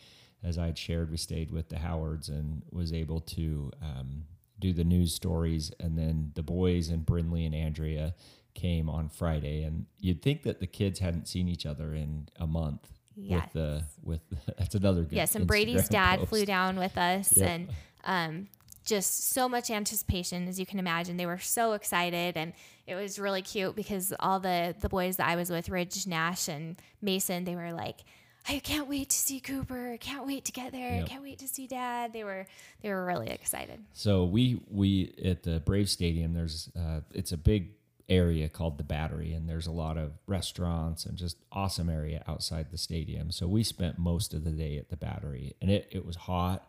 As 0.42 0.56
I 0.56 0.66
had 0.66 0.78
shared, 0.78 1.10
we 1.10 1.18
stayed 1.18 1.50
with 1.50 1.68
the 1.68 1.78
Howards 1.78 2.28
and 2.28 2.62
was 2.70 2.92
able 2.92 3.20
to 3.20 3.70
um, 3.82 4.24
do 4.58 4.72
the 4.72 4.84
news 4.84 5.12
stories. 5.12 5.72
And 5.80 5.98
then 5.98 6.32
the 6.34 6.42
boys 6.42 6.88
and 6.88 7.04
Brinley 7.04 7.44
and 7.44 7.54
Andrea 7.54 8.14
came 8.60 8.88
on 8.90 9.08
Friday. 9.08 9.62
And 9.62 9.86
you'd 10.00 10.22
think 10.22 10.42
that 10.42 10.60
the 10.60 10.66
kids 10.66 10.98
hadn't 10.98 11.28
seen 11.28 11.48
each 11.48 11.66
other 11.66 11.94
in 11.94 12.28
a 12.36 12.46
month. 12.46 12.88
Yes. 13.20 13.42
With 13.44 13.52
the 13.52 13.84
with 14.02 14.20
that's 14.58 14.74
another 14.74 15.02
good. 15.02 15.16
Yes, 15.16 15.34
and 15.34 15.46
Brady's 15.46 15.88
dad 15.88 16.18
post. 16.20 16.28
flew 16.28 16.44
down 16.46 16.76
with 16.78 16.96
us 16.96 17.32
Yep. 17.36 17.48
and 17.48 17.68
um 18.04 18.48
just 18.84 19.30
so 19.30 19.48
much 19.48 19.70
anticipation 19.70 20.48
as 20.48 20.58
you 20.58 20.64
can 20.64 20.78
imagine. 20.78 21.16
They 21.16 21.26
were 21.26 21.38
so 21.38 21.72
excited 21.72 22.36
and 22.36 22.52
it 22.86 22.94
was 22.94 23.18
really 23.18 23.42
cute 23.42 23.74
because 23.76 24.14
all 24.20 24.38
the 24.40 24.74
the 24.80 24.88
boys 24.88 25.16
that 25.16 25.28
I 25.28 25.36
was 25.36 25.50
with, 25.50 25.68
Ridge, 25.68 26.06
Nash 26.06 26.48
and 26.48 26.80
Mason, 27.02 27.44
they 27.44 27.56
were 27.56 27.72
like 27.72 28.00
I 28.48 28.60
can't 28.60 28.88
wait 28.88 29.10
to 29.10 29.16
see 29.16 29.40
Cooper. 29.40 29.90
I 29.92 29.98
can't 29.98 30.26
wait 30.26 30.46
to 30.46 30.52
get 30.52 30.72
there. 30.72 30.92
I 30.92 30.98
Yep. 31.00 31.06
can't 31.08 31.22
wait 31.22 31.38
to 31.40 31.48
see 31.48 31.66
dad. 31.66 32.12
They 32.14 32.24
were 32.24 32.46
they 32.82 32.88
were 32.90 33.04
really 33.04 33.28
excited. 33.30 33.80
So 33.92 34.24
we 34.24 34.60
we 34.70 35.12
at 35.24 35.42
the 35.42 35.58
Brave 35.60 35.90
Stadium. 35.90 36.32
There's 36.34 36.70
uh, 36.78 37.00
it's 37.12 37.32
a 37.32 37.36
big 37.36 37.72
area 38.08 38.48
called 38.48 38.78
the 38.78 38.84
Battery, 38.84 39.32
and 39.32 39.48
there's 39.48 39.66
a 39.66 39.72
lot 39.72 39.96
of 39.98 40.12
restaurants 40.26 41.04
and 41.04 41.16
just 41.18 41.36
awesome 41.52 41.90
area 41.90 42.22
outside 42.26 42.70
the 42.70 42.78
stadium. 42.78 43.30
So 43.30 43.46
we 43.46 43.62
spent 43.62 43.98
most 43.98 44.32
of 44.34 44.44
the 44.44 44.50
day 44.50 44.78
at 44.78 44.88
the 44.88 44.96
Battery, 44.96 45.54
and 45.60 45.70
it 45.70 45.88
it 45.90 46.06
was 46.06 46.16
hot, 46.16 46.68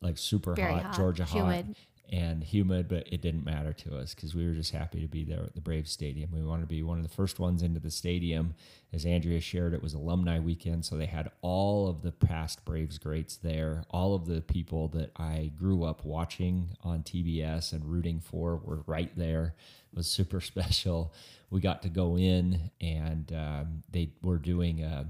like 0.00 0.18
super 0.18 0.54
hot, 0.54 0.82
hot, 0.82 0.96
Georgia 0.96 1.24
humid. 1.24 1.66
hot. 1.66 1.76
And 2.12 2.44
humid, 2.44 2.88
but 2.88 3.06
it 3.12 3.20
didn't 3.20 3.44
matter 3.44 3.72
to 3.72 3.96
us 3.96 4.14
because 4.14 4.34
we 4.34 4.46
were 4.46 4.54
just 4.54 4.72
happy 4.72 5.00
to 5.00 5.08
be 5.08 5.24
there 5.24 5.42
at 5.42 5.54
the 5.54 5.60
Braves 5.60 5.90
Stadium. 5.90 6.30
We 6.32 6.42
wanted 6.42 6.62
to 6.62 6.68
be 6.68 6.82
one 6.82 6.98
of 6.98 7.02
the 7.02 7.14
first 7.14 7.38
ones 7.38 7.62
into 7.62 7.80
the 7.80 7.90
stadium. 7.90 8.54
As 8.92 9.04
Andrea 9.04 9.40
shared, 9.40 9.74
it 9.74 9.82
was 9.82 9.94
alumni 9.94 10.38
weekend, 10.38 10.84
so 10.84 10.96
they 10.96 11.06
had 11.06 11.30
all 11.42 11.88
of 11.88 12.02
the 12.02 12.12
past 12.12 12.64
Braves 12.64 12.98
greats 12.98 13.36
there. 13.36 13.84
All 13.90 14.14
of 14.14 14.26
the 14.26 14.40
people 14.40 14.88
that 14.88 15.10
I 15.16 15.50
grew 15.56 15.84
up 15.84 16.04
watching 16.04 16.70
on 16.82 17.02
TBS 17.02 17.72
and 17.72 17.84
rooting 17.84 18.20
for 18.20 18.56
were 18.56 18.82
right 18.86 19.10
there. 19.16 19.54
It 19.92 19.96
was 19.96 20.06
super 20.06 20.40
special. 20.42 21.12
We 21.50 21.60
got 21.60 21.82
to 21.82 21.88
go 21.88 22.16
in, 22.16 22.70
and 22.80 23.32
um, 23.32 23.82
they 23.90 24.10
were 24.22 24.38
doing 24.38 24.82
a, 24.82 25.06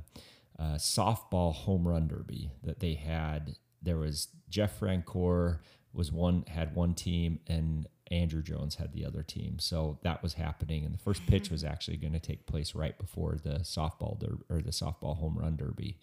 a 0.59 0.64
softball 0.76 1.52
home 1.52 1.87
run 1.87 2.09
derby 2.09 2.50
that 2.62 2.80
they 2.80 2.94
had. 2.94 3.56
There 3.82 3.98
was 3.98 4.28
Jeff 4.48 4.80
Francoeur 4.80 5.59
was 5.96 6.12
one 6.12 6.44
had 6.48 6.74
one 6.74 6.94
team 6.94 7.40
and 7.46 7.88
Andruw 8.11 8.44
Jones 8.44 8.76
had 8.76 8.92
the 8.92 9.04
other 9.04 9.22
team. 9.22 9.59
So 9.59 9.98
that 10.02 10.22
was 10.22 10.35
happening, 10.35 10.85
and 10.85 10.94
the 10.94 10.98
first 10.98 11.26
pitch 11.26 11.50
was 11.50 11.64
actually 11.64 11.96
going 11.96 12.12
to 12.12 12.20
take 12.20 12.46
place 12.46 12.74
right 12.74 12.96
before 12.96 13.37
the 13.42 13.61
softball 13.61 14.18
der- 14.18 14.38
or 14.48 14.62
the 14.62 14.70
softball 14.70 15.18
home 15.18 15.37
run 15.38 15.56
derby. 15.56 15.98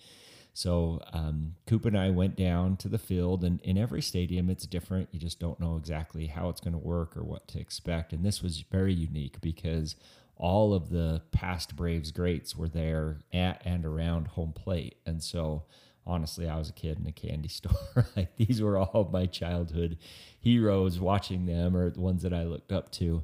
So 0.53 1.01
um, 1.13 1.55
Coop 1.65 1.85
and 1.85 1.97
I 1.97 2.11
went 2.11 2.35
down 2.35 2.77
to 2.77 2.87
the 2.89 2.99
field, 2.99 3.43
and 3.43 3.59
in 3.61 3.77
every 3.77 4.01
stadium 4.01 4.49
it's 4.49 4.65
different. 4.65 5.09
You 5.11 5.19
just 5.19 5.39
don't 5.39 5.59
know 5.59 5.77
exactly 5.77 6.27
how 6.27 6.49
it's 6.49 6.61
going 6.61 6.73
to 6.73 6.79
work 6.79 7.17
or 7.17 7.23
what 7.23 7.47
to 7.49 7.59
expect. 7.59 8.13
And 8.13 8.23
this 8.23 8.43
was 8.43 8.61
very 8.71 8.93
unique 8.93 9.41
because 9.41 9.95
all 10.35 10.73
of 10.73 10.89
the 10.89 11.21
past 11.31 11.75
Braves 11.75 12.11
greats 12.11 12.55
were 12.55 12.67
there 12.67 13.19
at 13.31 13.61
and 13.65 13.85
around 13.85 14.27
home 14.27 14.51
plate, 14.53 14.97
and 15.05 15.23
so 15.23 15.63
honestly, 16.05 16.47
I 16.47 16.57
was 16.57 16.69
a 16.69 16.73
kid 16.73 16.99
in 16.99 17.07
a 17.07 17.11
candy 17.11 17.47
store. 17.49 18.07
like 18.15 18.35
these 18.37 18.61
were 18.61 18.77
all 18.77 19.09
my 19.11 19.25
childhood 19.25 19.97
heroes. 20.39 20.99
Watching 20.99 21.45
them 21.45 21.75
or 21.75 21.89
the 21.89 22.01
ones 22.01 22.23
that 22.23 22.33
I 22.33 22.43
looked 22.43 22.71
up 22.71 22.91
to. 22.93 23.23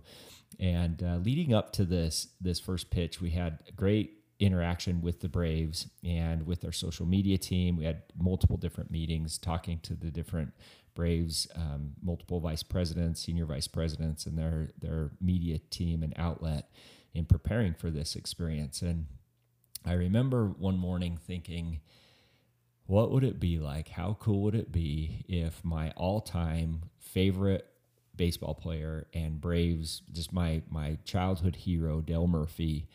And 0.60 1.02
uh, 1.04 1.18
leading 1.18 1.54
up 1.54 1.72
to 1.74 1.86
this 1.86 2.28
this 2.42 2.60
first 2.60 2.90
pitch, 2.90 3.22
we 3.22 3.32
had 3.32 3.60
great 3.76 4.16
interaction 4.40 5.02
with 5.02 5.20
the 5.20 5.28
Braves 5.28 5.88
and 6.04 6.46
with 6.46 6.64
our 6.64 6.72
social 6.72 7.06
media 7.06 7.38
team. 7.38 7.76
We 7.76 7.86
had 7.86 8.04
multiple 8.18 8.58
different 8.58 8.90
meetings 8.90 9.38
talking 9.38 9.80
to 9.80 9.94
the 9.94 10.12
different 10.12 10.54
Braves, 10.96 11.48
um, 11.56 11.94
multiple 12.02 12.40
vice 12.40 12.64
presidents, 12.64 13.22
senior 13.22 13.46
vice 13.46 13.68
presidents, 13.68 14.26
and 14.26 14.38
their 14.38 14.70
their 14.80 15.12
media 15.22 15.60
team 15.70 16.04
and 16.04 16.14
outlet 16.18 16.70
in 17.14 17.26
preparing 17.26 17.74
for 17.74 17.90
this 17.90 18.16
experience. 18.16 18.82
And 18.82 19.06
I 19.86 19.94
remember 19.94 20.48
one 20.48 20.78
morning 20.78 21.18
thinking, 21.26 21.80
what 22.90 23.12
would 23.12 23.24
it 23.24 23.40
be 23.40 23.60
like? 23.60 23.90
How 23.90 24.18
cool 24.20 24.42
would 24.42 24.56
it 24.56 24.72
be 24.72 25.24
if 25.28 25.64
my 25.64 25.92
all-time 25.92 26.90
favorite 26.98 27.68
baseball 28.16 28.56
player 28.56 29.06
and 29.14 29.40
Braves, 29.40 30.02
just 30.12 30.34
my 30.34 30.64
my 30.72 30.98
childhood 31.06 31.56
hero, 31.56 32.02
Dale 32.02 32.26
Murphy, 32.26 32.88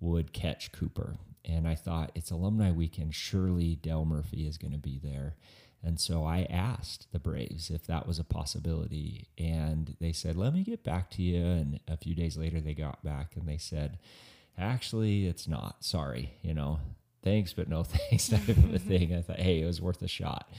would 0.00 0.34
catch 0.34 0.70
Cooper? 0.70 1.16
And 1.46 1.66
I 1.66 1.76
thought 1.76 2.12
it's 2.14 2.30
alumni 2.30 2.70
weekend. 2.70 3.14
Surely 3.14 3.76
Dale 3.76 4.04
Murphy 4.04 4.46
is 4.46 4.58
going 4.58 4.72
to 4.72 4.78
be 4.78 5.00
there. 5.02 5.34
And 5.82 5.98
so 5.98 6.24
I 6.26 6.46
asked 6.50 7.10
the 7.10 7.18
Braves 7.18 7.70
if 7.70 7.86
that 7.86 8.06
was 8.06 8.18
a 8.18 8.24
possibility. 8.24 9.28
And 9.38 9.96
they 9.98 10.12
said, 10.12 10.36
let 10.36 10.52
me 10.52 10.62
get 10.62 10.84
back 10.84 11.08
to 11.12 11.22
you. 11.22 11.42
And 11.42 11.80
a 11.88 11.96
few 11.96 12.14
days 12.14 12.36
later, 12.36 12.60
they 12.60 12.74
got 12.74 13.02
back 13.02 13.34
and 13.34 13.48
they 13.48 13.56
said, 13.56 13.98
actually, 14.58 15.26
it's 15.26 15.48
not. 15.48 15.84
Sorry. 15.84 16.34
You 16.42 16.52
know, 16.52 16.80
thanks, 17.28 17.52
but 17.52 17.68
no 17.68 17.82
thanks 17.84 18.28
type 18.28 18.48
of 18.48 18.74
a 18.74 18.78
thing. 18.78 19.14
I 19.14 19.22
thought, 19.22 19.40
hey, 19.40 19.60
it 19.60 19.66
was 19.66 19.80
worth 19.80 20.02
a 20.02 20.08
shot. 20.08 20.50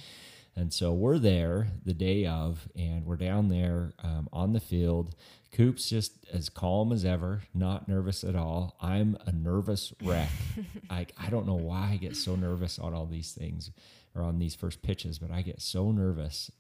And 0.56 0.74
so 0.74 0.92
we're 0.92 1.20
there 1.20 1.68
the 1.86 1.94
day 1.94 2.26
of, 2.26 2.68
and 2.76 3.06
we're 3.06 3.16
down 3.16 3.50
there 3.50 3.94
um, 4.04 4.28
on 4.34 4.54
the 4.54 4.60
field. 4.60 5.16
Coop's 5.52 5.90
just 5.90 6.14
as 6.32 6.50
calm 6.50 6.92
as 6.92 7.06
ever, 7.06 7.44
not 7.54 7.88
nervous 7.88 8.24
at 8.24 8.36
all. 8.36 8.76
I'm 8.82 9.18
a 9.26 9.32
nervous 9.32 9.94
wreck. 10.04 10.30
I, 10.90 11.08
I 11.18 11.30
don't 11.30 11.48
know 11.48 11.56
why 11.56 11.92
I 11.94 11.98
get 11.98 12.16
so 12.16 12.36
nervous 12.36 12.78
on 12.78 12.94
all 12.94 13.06
these 13.06 13.32
things 13.32 13.72
or 14.14 14.22
on 14.22 14.38
these 14.38 14.54
first 14.54 14.82
pitches, 14.82 15.18
but 15.18 15.32
I 15.32 15.42
get 15.42 15.62
so 15.62 15.92
nervous. 15.92 16.52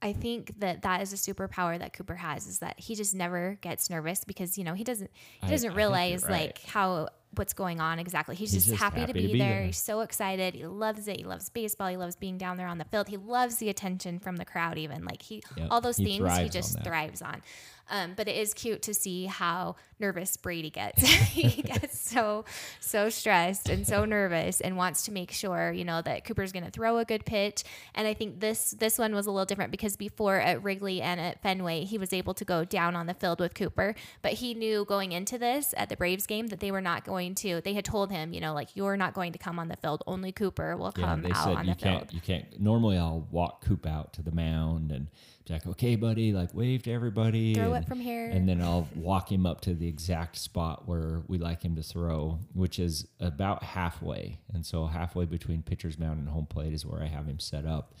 I 0.00 0.12
think 0.12 0.60
that 0.60 0.82
that 0.82 1.02
is 1.02 1.12
a 1.12 1.16
superpower 1.16 1.78
that 1.78 1.92
Cooper 1.92 2.14
has 2.14 2.46
is 2.46 2.60
that 2.60 2.78
he 2.78 2.94
just 2.94 3.14
never 3.14 3.58
gets 3.62 3.90
nervous 3.90 4.22
because 4.22 4.56
you 4.56 4.62
know 4.62 4.74
he 4.74 4.84
doesn't 4.84 5.10
he 5.42 5.50
doesn't 5.50 5.70
I, 5.70 5.72
I 5.72 5.76
realize 5.76 6.22
right. 6.22 6.30
like 6.30 6.62
how 6.66 7.08
what's 7.34 7.52
going 7.52 7.80
on 7.80 7.98
exactly. 7.98 8.34
He's, 8.34 8.52
He's 8.52 8.64
just, 8.64 8.70
just, 8.70 8.82
happy, 8.82 9.00
happy 9.00 9.12
to, 9.12 9.18
be, 9.18 9.26
to 9.26 9.32
be 9.34 9.38
there. 9.38 9.48
there. 9.48 9.62
He's 9.64 9.78
so 9.78 10.00
excited. 10.00 10.54
He 10.54 10.66
loves 10.66 11.08
it. 11.08 11.18
He 11.18 11.24
loves 11.24 11.48
baseball. 11.48 11.88
He 11.88 11.96
loves 11.96 12.16
being 12.16 12.38
down 12.38 12.56
there 12.56 12.66
on 12.66 12.78
the 12.78 12.84
field. 12.84 13.08
He 13.08 13.16
loves 13.16 13.56
the 13.56 13.68
attention 13.68 14.18
from 14.18 14.36
the 14.36 14.44
crowd. 14.44 14.78
Even 14.78 15.04
like 15.04 15.22
he, 15.22 15.42
yep. 15.56 15.68
all 15.70 15.80
those 15.80 15.96
he 15.96 16.04
things, 16.04 16.38
he 16.38 16.48
just 16.48 16.82
thrives 16.82 17.22
on. 17.22 17.42
Um, 17.90 18.14
but 18.16 18.28
it 18.28 18.36
is 18.36 18.54
cute 18.54 18.82
to 18.82 18.94
see 18.94 19.26
how 19.26 19.76
nervous 20.00 20.36
Brady 20.36 20.70
gets. 20.70 21.02
he 21.02 21.62
gets 21.62 21.98
so 21.98 22.44
so 22.80 23.08
stressed 23.08 23.68
and 23.68 23.86
so 23.86 24.04
nervous 24.04 24.60
and 24.60 24.76
wants 24.76 25.04
to 25.04 25.12
make 25.12 25.32
sure 25.32 25.72
you 25.72 25.84
know 25.84 26.02
that 26.02 26.24
Cooper's 26.24 26.52
going 26.52 26.64
to 26.64 26.70
throw 26.70 26.98
a 26.98 27.04
good 27.04 27.24
pitch. 27.24 27.64
And 27.94 28.06
I 28.06 28.14
think 28.14 28.40
this 28.40 28.72
this 28.72 28.98
one 28.98 29.14
was 29.14 29.26
a 29.26 29.30
little 29.30 29.46
different 29.46 29.70
because 29.70 29.96
before 29.96 30.36
at 30.36 30.62
Wrigley 30.62 31.00
and 31.00 31.20
at 31.20 31.42
Fenway 31.42 31.84
he 31.84 31.98
was 31.98 32.12
able 32.12 32.34
to 32.34 32.44
go 32.44 32.64
down 32.64 32.96
on 32.96 33.06
the 33.06 33.14
field 33.14 33.40
with 33.40 33.54
Cooper, 33.54 33.94
but 34.22 34.34
he 34.34 34.54
knew 34.54 34.84
going 34.84 35.12
into 35.12 35.38
this 35.38 35.74
at 35.76 35.88
the 35.88 35.96
Braves 35.96 36.26
game 36.26 36.48
that 36.48 36.60
they 36.60 36.70
were 36.70 36.80
not 36.80 37.04
going 37.04 37.34
to. 37.36 37.60
They 37.60 37.74
had 37.74 37.84
told 37.84 38.10
him, 38.10 38.32
you 38.32 38.40
know, 38.40 38.54
like 38.54 38.74
you're 38.74 38.96
not 38.96 39.14
going 39.14 39.32
to 39.32 39.38
come 39.38 39.58
on 39.58 39.68
the 39.68 39.76
field. 39.76 40.02
Only 40.06 40.32
Cooper 40.32 40.76
will 40.76 40.92
come 40.92 41.24
yeah, 41.24 41.36
out 41.36 41.56
on 41.56 41.66
the 41.66 41.74
field. 41.74 41.78
Can't, 41.78 42.12
you 42.12 42.20
can't. 42.20 42.60
Normally, 42.60 42.98
I'll 42.98 43.26
walk 43.30 43.64
Coop 43.64 43.86
out 43.86 44.12
to 44.14 44.22
the 44.22 44.32
mound 44.32 44.92
and 44.92 45.08
Jack, 45.48 45.66
okay, 45.66 45.96
buddy, 45.96 46.34
like 46.34 46.52
wave 46.52 46.82
to 46.82 46.92
everybody. 46.92 47.54
Throw 47.54 47.72
and, 47.72 47.82
it 47.82 47.88
from 47.88 48.00
here. 48.00 48.26
And 48.26 48.46
then 48.46 48.60
I'll 48.60 48.86
walk 48.94 49.32
him 49.32 49.46
up 49.46 49.62
to 49.62 49.72
the 49.72 49.88
exact 49.88 50.36
spot 50.36 50.86
where 50.86 51.22
we 51.26 51.38
like 51.38 51.62
him 51.62 51.74
to 51.76 51.82
throw, 51.82 52.38
which 52.52 52.78
is 52.78 53.08
about 53.18 53.62
halfway. 53.62 54.40
And 54.52 54.66
so 54.66 54.84
halfway 54.84 55.24
between 55.24 55.62
pitcher's 55.62 55.98
mound 55.98 56.18
and 56.18 56.28
home 56.28 56.44
plate 56.44 56.74
is 56.74 56.84
where 56.84 57.02
I 57.02 57.06
have 57.06 57.24
him 57.24 57.38
set 57.38 57.64
up. 57.64 57.94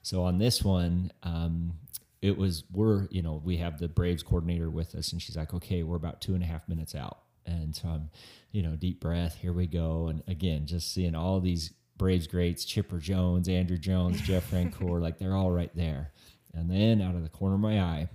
So 0.00 0.22
on 0.22 0.38
this 0.38 0.64
one, 0.64 1.12
um, 1.22 1.74
it 2.22 2.38
was 2.38 2.64
we're 2.72 3.06
you 3.10 3.20
know 3.20 3.38
we 3.44 3.58
have 3.58 3.78
the 3.78 3.88
Braves 3.88 4.22
coordinator 4.22 4.70
with 4.70 4.94
us, 4.94 5.12
and 5.12 5.20
she's 5.20 5.36
like, 5.36 5.52
okay, 5.52 5.82
we're 5.82 5.96
about 5.96 6.22
two 6.22 6.32
and 6.32 6.42
a 6.42 6.46
half 6.46 6.66
minutes 6.70 6.94
out, 6.94 7.18
and 7.44 7.76
so 7.76 7.86
I'm, 7.88 8.08
you 8.50 8.62
know, 8.62 8.76
deep 8.76 9.00
breath, 9.00 9.36
here 9.36 9.52
we 9.52 9.66
go, 9.66 10.06
and 10.06 10.22
again, 10.26 10.64
just 10.64 10.94
seeing 10.94 11.14
all 11.14 11.38
these 11.40 11.74
Braves 11.98 12.26
greats, 12.26 12.64
Chipper 12.64 12.98
Jones, 12.98 13.46
Andruw 13.46 13.78
Jones, 13.78 14.22
Jeff 14.22 14.50
Francoeur, 14.50 15.02
like 15.02 15.18
they're 15.18 15.36
all 15.36 15.50
right 15.50 15.70
there. 15.76 16.12
And 16.54 16.70
then 16.70 17.00
out 17.00 17.14
of 17.14 17.22
the 17.22 17.28
corner 17.28 17.54
of 17.54 17.60
my 17.60 17.80
eye, 17.80 18.08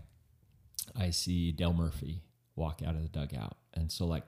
I 0.95 1.09
see 1.09 1.51
Dale 1.51 1.73
Murphy 1.73 2.21
walk 2.55 2.81
out 2.85 2.95
of 2.95 3.01
the 3.01 3.09
dugout. 3.09 3.57
And 3.73 3.91
so, 3.91 4.05
like 4.05 4.23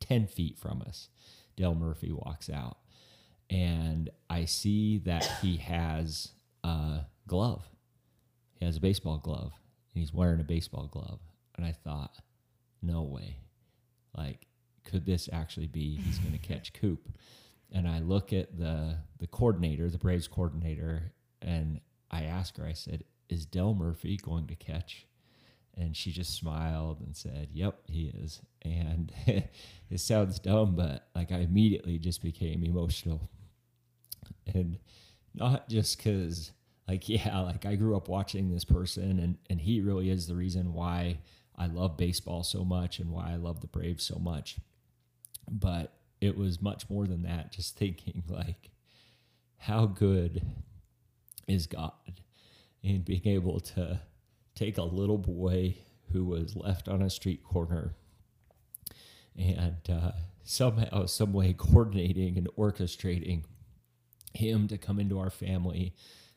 10 0.00 0.26
feet 0.26 0.58
from 0.58 0.82
us, 0.82 1.08
Dale 1.56 1.74
Murphy 1.74 2.12
walks 2.12 2.50
out. 2.50 2.78
And 3.48 4.10
I 4.30 4.44
see 4.44 4.98
that 4.98 5.24
he 5.42 5.56
has 5.58 6.32
a 6.64 7.00
glove. 7.26 7.64
He 8.54 8.64
has 8.64 8.76
a 8.76 8.80
baseball 8.80 9.18
glove. 9.18 9.52
And 9.94 10.00
he's 10.00 10.12
wearing 10.12 10.40
a 10.40 10.44
baseball 10.44 10.86
glove. 10.86 11.20
And 11.56 11.66
I 11.66 11.72
thought, 11.72 12.16
no 12.82 13.02
way. 13.02 13.36
Like, 14.16 14.46
could 14.84 15.06
this 15.06 15.28
actually 15.32 15.66
be 15.66 15.96
he's 15.96 16.18
going 16.18 16.32
to 16.38 16.38
catch 16.38 16.72
Coop? 16.72 17.08
And 17.70 17.88
I 17.88 18.00
look 18.00 18.32
at 18.32 18.58
the 18.58 18.98
the 19.18 19.26
coordinator, 19.26 19.88
the 19.88 19.98
Braves 19.98 20.28
coordinator, 20.28 21.12
and 21.40 21.80
I 22.10 22.24
ask 22.24 22.58
her, 22.58 22.66
I 22.66 22.74
said, 22.74 23.04
is 23.32 23.46
Dale 23.46 23.74
Murphy 23.74 24.16
going 24.16 24.46
to 24.48 24.54
catch? 24.54 25.06
And 25.74 25.96
she 25.96 26.12
just 26.12 26.34
smiled 26.36 27.00
and 27.00 27.16
said, 27.16 27.48
Yep, 27.52 27.80
he 27.88 28.12
is. 28.22 28.42
And 28.60 29.12
it 29.26 30.00
sounds 30.00 30.38
dumb, 30.38 30.76
but 30.76 31.08
like 31.14 31.32
I 31.32 31.38
immediately 31.38 31.98
just 31.98 32.22
became 32.22 32.62
emotional. 32.62 33.30
And 34.54 34.78
not 35.34 35.68
just 35.68 35.96
because, 35.96 36.52
like, 36.86 37.08
yeah, 37.08 37.40
like 37.40 37.64
I 37.64 37.76
grew 37.76 37.96
up 37.96 38.08
watching 38.08 38.50
this 38.50 38.64
person, 38.64 39.18
and, 39.18 39.38
and 39.48 39.60
he 39.60 39.80
really 39.80 40.10
is 40.10 40.26
the 40.26 40.34
reason 40.34 40.74
why 40.74 41.18
I 41.56 41.66
love 41.66 41.96
baseball 41.96 42.42
so 42.42 42.64
much 42.64 42.98
and 42.98 43.10
why 43.10 43.32
I 43.32 43.36
love 43.36 43.60
the 43.60 43.66
Braves 43.66 44.04
so 44.04 44.18
much. 44.18 44.56
But 45.50 45.94
it 46.20 46.36
was 46.36 46.60
much 46.60 46.88
more 46.90 47.06
than 47.06 47.22
that, 47.22 47.52
just 47.52 47.76
thinking, 47.76 48.22
like, 48.28 48.70
how 49.56 49.86
good 49.86 50.42
is 51.48 51.66
God? 51.66 51.92
And 52.84 53.04
being 53.04 53.26
able 53.26 53.60
to 53.60 54.00
take 54.54 54.78
a 54.78 54.82
little 54.82 55.18
boy 55.18 55.76
who 56.12 56.24
was 56.24 56.56
left 56.56 56.88
on 56.88 57.02
a 57.02 57.10
street 57.10 57.42
corner 57.42 57.94
and 59.36 59.78
uh, 59.90 60.12
somehow, 60.44 61.06
some 61.06 61.32
way, 61.32 61.52
coordinating 61.52 62.36
and 62.36 62.48
orchestrating 62.58 63.44
him 64.34 64.68
to 64.68 64.78
come 64.78 64.98
into 64.98 65.18
our 65.18 65.30
family, 65.30 65.94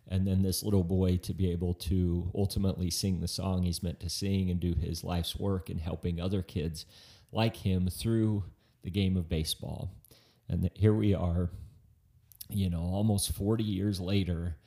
and 0.08 0.28
then 0.28 0.44
this 0.44 0.64
little 0.64 0.84
boy 0.84 1.18
to 1.18 1.34
be 1.34 1.52
able 1.52 1.74
to 1.74 2.32
ultimately 2.36 2.90
sing 2.90 3.20
the 3.20 3.28
song 3.28 3.64
he's 3.64 3.82
meant 3.82 4.00
to 4.00 4.10
sing 4.10 4.50
and 4.50 4.60
do 4.60 4.76
his 4.76 5.04
life's 5.04 5.36
work 5.36 5.70
and 5.70 5.82
helping 5.82 6.22
other 6.22 6.42
kids 6.42 6.86
like 7.32 7.58
him 7.58 7.88
through 7.88 8.44
the 8.84 8.92
game 8.92 9.18
of 9.18 9.28
baseball. 9.28 9.92
And 10.48 10.70
here 10.76 10.94
we 10.94 11.14
are, 11.14 11.50
you 12.50 12.70
know, 12.70 12.82
almost 12.82 13.34
40 13.34 13.64
years 13.64 14.00
later, 14.00 14.58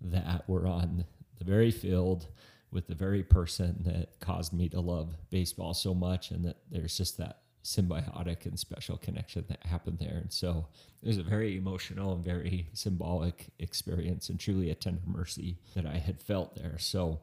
that 0.00 0.44
we're 0.46 0.66
on 0.66 1.04
the 1.38 1.44
very 1.44 1.70
field 1.70 2.26
with 2.70 2.86
the 2.86 2.94
very 2.94 3.22
person 3.22 3.82
that 3.86 4.20
caused 4.20 4.52
me 4.52 4.68
to 4.68 4.80
love 4.80 5.16
baseball 5.30 5.74
so 5.74 5.94
much, 5.94 6.30
and 6.30 6.44
that 6.44 6.56
there's 6.70 6.96
just 6.96 7.16
that 7.18 7.38
symbiotic 7.64 8.46
and 8.46 8.58
special 8.58 8.96
connection 8.96 9.44
that 9.48 9.64
happened 9.66 9.98
there. 9.98 10.16
And 10.16 10.32
so 10.32 10.66
it 11.02 11.08
was 11.08 11.18
a 11.18 11.22
very 11.22 11.56
emotional 11.56 12.14
and 12.14 12.24
very 12.24 12.68
symbolic 12.72 13.46
experience, 13.58 14.28
and 14.28 14.38
truly 14.38 14.70
a 14.70 14.74
tender 14.74 15.02
mercy 15.06 15.58
that 15.74 15.86
I 15.86 15.98
had 15.98 16.20
felt 16.20 16.56
there. 16.56 16.78
So 16.78 17.20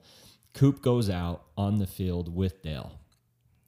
Coop 0.53 0.81
goes 0.81 1.09
out 1.09 1.43
on 1.57 1.77
the 1.79 1.87
field 1.87 2.33
with 2.33 2.61
Dale. 2.63 2.99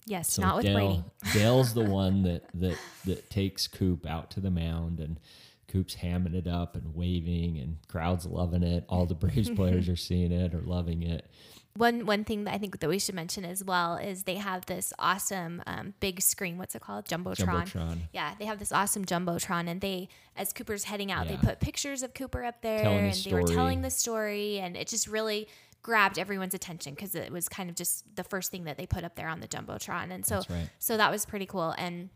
Yes, 0.05 0.31
So 0.33 0.41
not 0.41 0.57
with 0.57 0.65
Dale, 0.65 0.75
Brady. 0.75 1.03
Dale's 1.33 1.73
the 1.73 1.83
one 1.89 2.23
that 2.23 2.45
that 2.53 2.77
that 3.05 3.29
takes 3.29 3.67
Coop 3.67 4.05
out 4.05 4.31
to 4.31 4.39
the 4.39 4.49
mound 4.51 4.99
and 4.99 5.19
Coop's 5.67 5.95
hamming 5.95 6.33
it 6.33 6.47
up 6.47 6.75
and 6.75 6.95
waving 6.95 7.57
and 7.57 7.77
crowds 7.87 8.25
loving 8.25 8.63
it. 8.63 8.85
All 8.87 9.05
the 9.05 9.15
Braves 9.15 9.49
players 9.55 9.89
are 9.89 9.95
seeing 9.95 10.31
it 10.31 10.53
or 10.53 10.61
loving 10.61 11.03
it. 11.03 11.29
One 11.75 12.07
one 12.07 12.23
thing 12.23 12.45
that 12.45 12.55
I 12.55 12.57
think 12.57 12.79
that 12.79 12.89
we 12.89 12.97
should 12.97 13.13
mention 13.13 13.45
as 13.45 13.63
well 13.63 13.97
is 13.97 14.23
they 14.23 14.35
have 14.35 14.65
this 14.65 14.93
awesome 14.97 15.61
um, 15.67 15.93
big 15.99 16.21
screen. 16.21 16.57
What's 16.57 16.73
it 16.73 16.81
called? 16.81 17.05
Jumbotron. 17.05 17.67
Jumbotron. 17.67 17.97
Yeah, 18.13 18.33
they 18.39 18.45
have 18.45 18.57
this 18.57 18.71
awesome 18.71 19.05
jumbotron, 19.05 19.67
and 19.69 19.79
they, 19.79 20.09
as 20.35 20.53
Cooper's 20.53 20.85
heading 20.85 21.11
out, 21.11 21.27
Yeah. 21.27 21.35
they 21.35 21.47
put 21.47 21.59
pictures 21.59 22.01
of 22.01 22.15
Cooper 22.15 22.43
up 22.43 22.63
there, 22.63 22.81
Telling 22.81 22.97
and 23.05 23.13
they 23.13 23.31
were 23.31 23.43
telling 23.43 23.83
the 23.83 23.91
story, 23.91 24.59
and 24.59 24.75
it 24.75 24.87
just 24.87 25.07
really 25.07 25.47
grabbed 25.83 26.17
everyone's 26.17 26.55
attention 26.55 26.95
because 26.95 27.13
it 27.13 27.31
was 27.31 27.47
kind 27.47 27.69
of 27.69 27.75
just 27.75 28.15
the 28.15 28.23
first 28.23 28.49
thing 28.49 28.63
that 28.63 28.77
they 28.77 28.87
put 28.87 29.03
up 29.03 29.15
there 29.15 29.27
on 29.27 29.39
the 29.39 29.47
jumbotron, 29.47 30.11
and 30.11 30.25
so 30.25 30.41
right. 30.49 30.69
so 30.79 30.97
that 30.97 31.11
was 31.11 31.25
pretty 31.25 31.45
cool. 31.45 31.75
And 31.77 32.09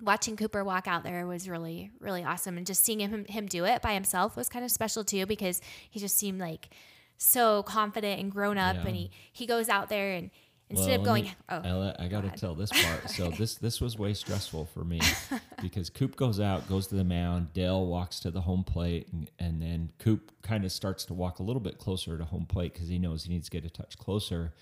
watching 0.00 0.36
Cooper 0.36 0.64
walk 0.64 0.86
out 0.86 1.02
there 1.04 1.26
was 1.26 1.48
really 1.48 1.90
really 2.00 2.24
awesome, 2.24 2.56
and 2.56 2.66
just 2.66 2.84
seeing 2.84 3.00
him 3.00 3.24
him 3.26 3.46
do 3.46 3.64
it 3.64 3.82
by 3.82 3.94
himself 3.94 4.36
was 4.36 4.48
kind 4.48 4.64
of 4.64 4.70
special 4.70 5.04
too 5.04 5.26
because 5.26 5.60
he 5.90 6.00
just 6.00 6.16
seemed 6.16 6.40
like 6.40 6.70
so 7.16 7.62
confident 7.62 8.20
and 8.20 8.30
grown 8.32 8.58
up, 8.58 8.76
Yeah. 8.76 8.86
and 8.86 8.96
he 8.96 9.10
he 9.32 9.46
goes 9.46 9.68
out 9.68 9.88
there 9.88 10.12
and. 10.14 10.30
Instead 10.70 10.92
Well, 10.92 11.00
of 11.00 11.04
going, 11.04 11.24
me- 11.24 11.34
oh, 11.50 11.60
Ella, 11.62 11.96
I 11.98 12.08
got 12.08 12.22
to 12.22 12.28
ahead. 12.28 12.38
tell 12.38 12.54
this 12.54 12.70
part. 12.72 13.10
So 13.10 13.28
this 13.28 13.56
this 13.56 13.82
was 13.82 13.98
way 13.98 14.14
stressful 14.14 14.64
for 14.72 14.82
me 14.82 14.98
because 15.62 15.90
Coop 15.90 16.16
goes 16.16 16.40
out, 16.40 16.66
goes 16.70 16.86
to 16.86 16.94
the 16.94 17.04
mound. 17.04 17.52
Dale 17.52 17.84
walks 17.86 18.18
to 18.20 18.30
the 18.30 18.40
home 18.40 18.64
plate, 18.64 19.08
and, 19.12 19.30
and 19.38 19.60
then 19.60 19.92
Coop 19.98 20.32
kind 20.40 20.64
of 20.64 20.72
starts 20.72 21.04
to 21.04 21.14
walk 21.14 21.38
a 21.38 21.42
little 21.42 21.60
bit 21.60 21.76
closer 21.76 22.16
to 22.16 22.24
home 22.24 22.46
plate 22.46 22.72
because 22.72 22.88
he 22.88 22.98
knows 22.98 23.24
he 23.24 23.30
needs 23.32 23.44
to 23.44 23.50
get 23.50 23.66
a 23.66 23.70
touch 23.70 23.98
closer. 23.98 24.54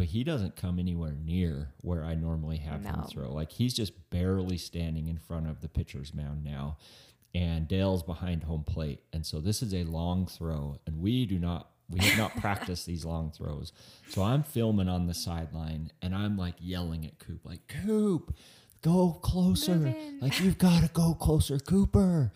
But 0.00 0.08
he 0.08 0.24
doesn't 0.24 0.56
come 0.56 0.78
anywhere 0.78 1.14
near 1.22 1.74
where 1.82 2.04
I 2.04 2.14
normally 2.14 2.56
have 2.56 2.82
him 2.82 3.02
throw. 3.02 3.34
Like 3.34 3.52
he's 3.52 3.74
just 3.74 3.92
barely 4.08 4.56
standing 4.56 5.08
in 5.08 5.18
front 5.18 5.46
of 5.46 5.60
the 5.60 5.68
pitcher's 5.68 6.14
mound 6.14 6.42
now. 6.42 6.78
And 7.34 7.68
Dale's 7.68 8.02
behind 8.02 8.44
home 8.44 8.64
plate. 8.64 9.02
And 9.12 9.26
so 9.26 9.40
this 9.42 9.60
is 9.60 9.74
a 9.74 9.84
long 9.84 10.24
throw. 10.24 10.78
And 10.86 11.02
we 11.02 11.26
do 11.26 11.38
not 11.38 11.68
we 11.90 12.02
have 12.06 12.16
not 12.16 12.34
practiced 12.40 12.86
these 12.86 13.04
long 13.04 13.30
throws. 13.30 13.74
So 14.08 14.22
I'm 14.22 14.42
filming 14.42 14.88
on 14.88 15.06
the 15.06 15.12
sideline 15.12 15.92
and 16.00 16.14
I'm 16.14 16.38
like 16.38 16.54
yelling 16.58 17.04
at 17.04 17.18
Coop, 17.18 17.40
like, 17.44 17.68
Coop, 17.68 18.34
go 18.80 19.18
closer. 19.20 19.94
Like 20.22 20.40
you've 20.40 20.56
got 20.56 20.82
to 20.82 20.88
go 20.94 21.12
closer, 21.12 21.58
Cooper. 21.58 22.32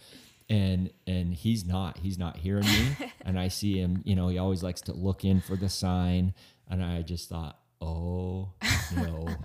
And 0.51 0.91
and 1.07 1.24
he's 1.35 1.65
not. 1.65 1.99
He's 1.99 2.19
not 2.19 2.37
hearing 2.37 2.65
me. 2.67 3.13
and 3.25 3.39
I 3.39 3.49
see 3.49 3.79
him, 3.79 4.03
you 4.05 4.15
know, 4.17 4.29
he 4.29 4.39
always 4.39 4.63
likes 4.63 4.81
to 4.83 4.93
look 4.93 5.25
in 5.25 5.41
for 5.41 5.57
the 5.57 5.69
sign. 5.69 6.35
And 6.69 6.83
I 6.83 7.03
just 7.03 7.29
thought, 7.29 7.59
oh 7.81 8.53
no. 8.97 9.29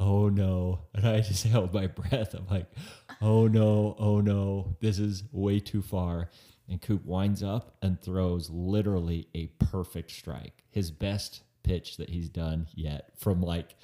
Oh 0.00 0.28
no. 0.28 0.82
And 0.94 1.04
I 1.08 1.20
just 1.22 1.44
held 1.46 1.74
my 1.74 1.88
breath. 1.88 2.32
I'm 2.32 2.46
like, 2.48 2.66
oh 3.20 3.48
no, 3.48 3.96
oh 3.98 4.20
no. 4.20 4.76
This 4.80 5.00
is 5.00 5.24
way 5.32 5.58
too 5.58 5.82
far. 5.82 6.30
And 6.68 6.80
Coop 6.80 7.04
winds 7.04 7.42
up 7.42 7.76
and 7.82 8.00
throws 8.00 8.48
literally 8.48 9.26
a 9.34 9.46
perfect 9.58 10.12
strike. 10.12 10.62
His 10.70 10.92
best 10.92 11.42
pitch 11.64 11.96
that 11.96 12.10
he's 12.10 12.28
done 12.28 12.68
yet 12.74 13.10
from 13.18 13.40
like 13.40 13.74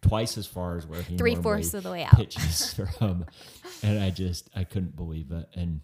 twice 0.00 0.36
as 0.36 0.46
far 0.46 0.76
as 0.76 0.86
where 0.88 1.02
he 1.02 1.16
Three-fourths 1.16 1.72
of 1.74 1.84
the 1.84 1.90
way 1.92 2.02
out. 2.02 2.16
pitches 2.16 2.72
from. 2.74 3.26
And 3.84 4.00
I 4.00 4.10
just 4.10 4.50
I 4.56 4.64
couldn't 4.64 4.96
believe 4.96 5.30
it. 5.30 5.48
And 5.54 5.82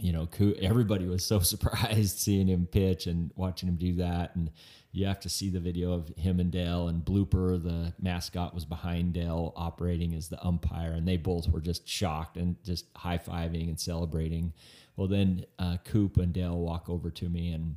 you 0.00 0.12
know, 0.12 0.28
everybody 0.60 1.06
was 1.06 1.24
so 1.24 1.38
surprised 1.40 2.18
seeing 2.18 2.48
him 2.48 2.66
pitch 2.70 3.06
and 3.06 3.30
watching 3.36 3.68
him 3.68 3.76
do 3.76 3.94
that. 3.96 4.34
And 4.34 4.50
you 4.92 5.06
have 5.06 5.20
to 5.20 5.28
see 5.28 5.50
the 5.50 5.60
video 5.60 5.92
of 5.92 6.08
him 6.16 6.40
and 6.40 6.50
Dale 6.50 6.88
and 6.88 7.04
Blooper, 7.04 7.62
the 7.62 7.92
mascot, 8.00 8.54
was 8.54 8.64
behind 8.64 9.12
Dale 9.12 9.52
operating 9.54 10.14
as 10.14 10.28
the 10.28 10.44
umpire, 10.44 10.92
and 10.92 11.06
they 11.06 11.16
both 11.16 11.48
were 11.48 11.60
just 11.60 11.86
shocked 11.88 12.36
and 12.36 12.56
just 12.64 12.86
high 12.96 13.18
fiving 13.18 13.68
and 13.68 13.78
celebrating. 13.78 14.52
Well, 14.96 15.06
then 15.06 15.46
uh, 15.58 15.76
Coop 15.84 16.16
and 16.16 16.32
Dale 16.32 16.58
walk 16.58 16.88
over 16.88 17.10
to 17.10 17.28
me, 17.28 17.52
and 17.52 17.76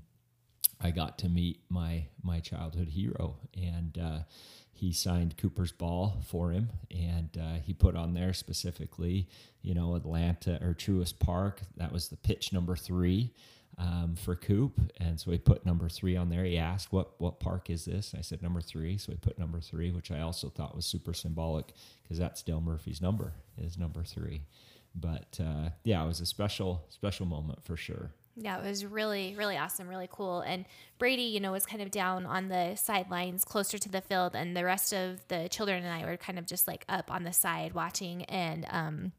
I 0.82 0.90
got 0.90 1.20
to 1.20 1.30
meet 1.30 1.60
my 1.70 2.06
my 2.24 2.40
childhood 2.40 2.90
hero, 2.90 3.36
and 3.56 3.98
uh, 3.98 4.20
he 4.74 4.92
signed 4.92 5.38
Cooper's 5.38 5.72
ball 5.72 6.22
for 6.26 6.52
him, 6.52 6.70
and 6.92 7.30
uh, 7.40 7.60
he 7.64 7.74
put 7.74 7.96
on 7.96 8.14
there 8.14 8.34
specifically, 8.34 9.28
you 9.62 9.74
know, 9.74 9.96
Atlanta 9.96 10.60
or 10.62 10.74
Truist 10.74 11.20
Park. 11.20 11.62
That 11.78 11.92
was 11.92 12.10
the 12.10 12.18
pitch 12.18 12.52
number 12.52 12.76
three 12.76 13.32
um, 13.78 14.16
for 14.16 14.36
Coop, 14.36 14.80
and 14.98 15.20
so 15.20 15.32
he 15.32 15.38
put 15.38 15.66
number 15.66 15.90
three 15.90 16.18
on 16.18 16.30
there. 16.30 16.44
He 16.44 16.58
asked, 16.58 16.92
"What 16.92 17.20
what 17.20 17.40
park 17.40 17.70
is 17.70 17.86
this?" 17.86 18.14
I 18.18 18.22
said 18.22 18.42
number 18.42 18.62
three, 18.62 18.98
so 18.98 19.12
he 19.12 19.18
put 19.18 19.40
number 19.40 19.60
three, 19.62 19.92
which 19.92 20.12
I 20.12 20.22
also 20.22 20.50
thought 20.50 20.76
was 20.76 20.86
super 20.86 21.14
symbolic 21.14 21.74
because 22.02 22.18
that's 22.18 22.42
Dale 22.42 22.62
Murphy's 22.62 23.02
number 23.02 23.34
is 23.58 23.78
number 23.78 24.04
three. 24.04 24.42
But 24.96 25.40
uh, 25.40 25.70
yeah, 25.84 26.04
it 26.04 26.08
was 26.08 26.20
a 26.20 26.26
special 26.26 26.86
special 26.90 27.26
moment 27.26 27.64
for 27.64 27.78
sure. 27.78 28.12
Yeah, 28.36 28.60
it 28.60 28.68
was 28.68 28.84
really, 28.86 29.36
really 29.38 29.58
awesome, 29.58 29.88
really 29.88 30.10
cool. 30.12 30.42
And 30.42 30.66
Brady, 30.98 31.24
you 31.24 31.40
know, 31.40 31.52
was 31.52 31.66
kind 31.66 31.82
of 31.84 31.92
down 31.92 32.26
on 32.26 32.48
the 32.48 32.76
sidelines 32.76 33.46
closer 33.46 33.78
to 33.78 33.90
the 33.90 34.02
field, 34.02 34.36
and 34.36 34.58
the 34.58 34.66
rest 34.66 34.92
of 34.92 35.28
the 35.28 35.48
children 35.50 35.84
and 35.84 35.94
I 35.94 36.06
were 36.10 36.18
kind 36.18 36.40
of 36.40 36.48
just 36.48 36.68
like 36.68 36.84
up 36.90 37.12
on 37.12 37.24
the 37.24 37.34
side 37.34 37.74
watching. 37.74 38.24
And 38.26 38.66
um, 38.70 39.12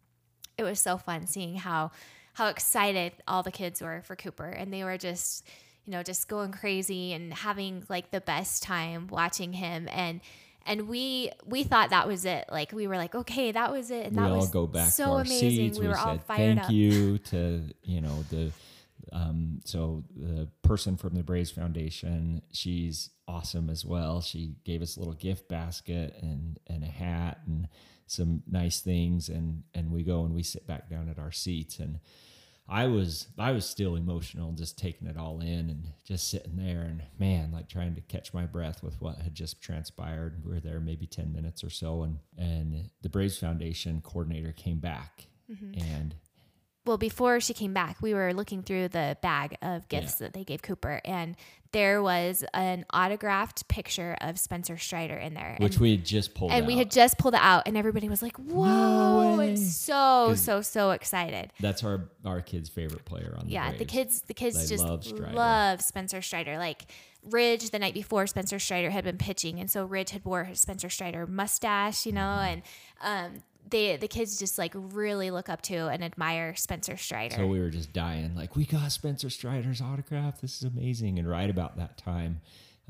it 0.59 0.65
was 0.65 0.81
so 0.81 0.99
fun 0.99 1.27
seeing 1.27 1.57
how 1.57 1.93
how 2.35 2.49
excited 2.49 3.13
all 3.29 3.45
the 3.45 3.53
kids 3.53 3.81
were 3.81 4.03
for 4.05 4.17
Cooper, 4.17 4.49
and 4.49 4.73
they 4.73 4.83
were 4.83 4.99
just, 4.99 5.47
you 5.87 5.93
know, 5.93 6.03
just 6.03 6.29
going 6.29 6.51
crazy 6.51 7.13
and 7.13 7.33
having 7.33 7.85
like 7.89 8.11
the 8.11 8.21
best 8.21 8.65
time 8.65 9.07
watching 9.07 9.53
him. 9.53 9.89
And 9.93 10.21
and 10.67 10.89
we 10.89 11.31
we 11.47 11.63
thought 11.63 11.91
that 11.91 12.09
was 12.09 12.25
it. 12.25 12.47
Like 12.51 12.73
we 12.73 12.89
were 12.89 12.97
like, 12.97 13.15
okay, 13.15 13.53
that 13.53 13.71
was 13.71 13.93
it, 13.93 14.07
and 14.07 14.17
we 14.17 14.23
that 14.23 14.31
all 14.31 14.39
was 14.39 14.51
go 14.51 14.67
back 14.67 14.91
so 14.91 15.13
amazing. 15.15 15.51
seats. 15.51 15.79
We, 15.79 15.85
We, 15.85 15.89
were 15.93 15.99
all 15.99 16.15
said 16.15 16.25
fired 16.25 16.57
thank 16.57 16.65
up. 16.65 16.73
you 16.73 17.19
to 17.19 17.63
you 17.85 18.01
know 18.01 18.25
the 18.31 18.51
um, 19.15 19.61
so 19.65 20.05
the 20.17 20.49
person 20.63 20.97
from 20.97 21.15
the 21.15 21.23
Braves 21.23 21.53
Foundation. 21.53 22.43
She's 22.53 23.11
awesome 23.29 23.71
as 23.71 23.85
well. 23.85 24.21
She 24.21 24.57
gave 24.65 24.83
us 24.83 24.97
a 24.97 24.99
little 24.99 25.15
gift 25.15 25.49
basket 25.49 26.17
and 26.21 26.59
and 26.67 26.83
a 26.83 26.89
hat 26.89 27.39
and 27.47 27.69
some 28.07 28.43
nice 28.51 28.81
things 28.81 29.29
and 29.31 29.63
and 29.73 29.91
we 29.91 30.03
go 30.03 30.25
and 30.25 30.35
we 30.35 30.43
sit 30.43 30.67
back 30.67 30.91
down 30.91 31.09
at 31.09 31.19
our 31.19 31.33
seats 31.33 31.79
and 31.79 32.01
I 32.69 32.87
was 32.87 33.29
I 33.39 33.53
was 33.53 33.67
still 33.67 33.95
emotional, 33.95 34.53
just 34.53 34.79
taking 34.79 35.07
it 35.07 35.17
all 35.17 35.41
in 35.41 35.71
and 35.71 35.93
just 36.05 36.29
sitting 36.31 36.57
there 36.57 36.81
and 36.83 37.03
man, 37.19 37.53
like 37.53 37.69
trying 37.69 37.95
to 37.95 38.01
catch 38.01 38.35
my 38.35 38.47
breath 38.47 38.83
with 38.83 39.01
what 39.01 39.19
had 39.19 39.35
just 39.35 39.61
transpired. 39.63 40.43
We 40.45 40.53
were 40.53 40.61
there 40.61 40.81
maybe 40.81 41.07
ten 41.07 41.33
minutes 41.33 41.63
or 41.63 41.71
so, 41.71 42.03
and 42.03 42.19
and 42.39 42.91
the 43.03 43.11
Braves 43.11 43.39
Foundation 43.39 44.01
coordinator 44.03 44.53
came 44.53 44.79
back 44.79 45.27
and 45.79 46.15
well, 46.87 46.99
before 46.99 47.41
she 47.41 47.55
came 47.55 47.73
back, 47.73 48.03
we 48.03 48.13
were 48.13 48.35
looking 48.35 48.63
through 48.63 48.89
the 48.89 49.17
bag 49.23 49.57
of 49.63 49.89
gifts 49.89 50.17
that 50.17 50.35
they 50.35 50.45
gave 50.45 50.61
Cooper, 50.61 51.01
and 51.05 51.35
there 51.73 52.03
was 52.03 52.45
an 52.55 52.85
autographed 52.93 53.67
picture 53.69 54.17
of 54.21 54.39
Spencer 54.39 54.77
Strider 54.77 55.17
in 55.17 55.35
there. 55.35 55.57
which 55.59 55.75
and, 55.75 55.81
we 55.81 55.91
had 55.93 56.05
just 56.05 56.35
pulled 56.35 56.53
and 56.53 56.67
we 56.67 56.75
out. 56.75 56.79
had 56.79 56.91
just 56.91 57.19
pulled 57.19 57.35
it 57.35 57.41
out, 57.43 57.63
and 57.67 57.77
everybody 57.77 58.09
was 58.09 58.23
like, 58.23 58.37
"Whoa!" 58.37 59.37
way. 59.39 59.49
and 59.51 59.59
so 59.59 60.35
so 60.37 60.61
so 60.61 60.91
excited. 60.93 61.53
That's 61.59 61.83
our 61.83 62.09
our 62.25 62.41
kid's 62.43 62.69
favorite 62.69 63.05
player 63.05 63.35
on 63.39 63.47
the 63.47 63.53
Yeah, 63.53 63.73
the 63.73 63.85
kids 63.85 64.21
the 64.23 64.35
kids 64.35 64.57
They 64.57 64.67
just 64.67 64.85
love 64.85 65.05
Strider. 65.05 65.33
love 65.33 65.83
Spencer 65.83 66.23
Strider. 66.23 66.59
Like 66.59 66.87
Ridge 67.25 67.71
the 67.71 67.79
night 67.79 67.95
before 67.95 68.27
Spencer 68.27 68.59
Strider 68.59 68.91
had 68.91 69.05
been 69.05 69.19
pitching, 69.19 69.59
and 69.59 69.71
so 69.71 69.85
Ridge 69.85 70.11
had 70.11 70.25
wore 70.25 70.45
his 70.45 70.61
Spencer 70.61 70.91
Strider 70.91 71.27
mustache, 71.27 72.05
you 72.05 72.13
know, 72.13 72.21
and 72.21 72.63
um, 73.01 73.43
they 73.71 73.97
the 73.97 74.09
kids 74.09 74.39
just 74.39 74.59
like 74.59 74.73
really 74.75 75.31
look 75.31 75.49
up 75.49 75.63
to 75.63 75.89
and 75.89 76.05
admire 76.05 76.55
Spencer 76.55 76.97
Strider. 76.97 77.37
So 77.37 77.47
we 77.47 77.61
were 77.61 77.71
just 77.71 77.93
dying, 77.93 78.35
like 78.35 78.57
we 78.57 78.65
got 78.67 78.93
Spencer 78.93 79.31
Strider's 79.31 79.81
autograph. 79.81 80.41
This 80.41 80.57
is 80.57 80.65
amazing. 80.65 81.19
And 81.19 81.29
right 81.29 81.49
about 81.49 81.77
that 81.77 81.97
time, 81.97 82.41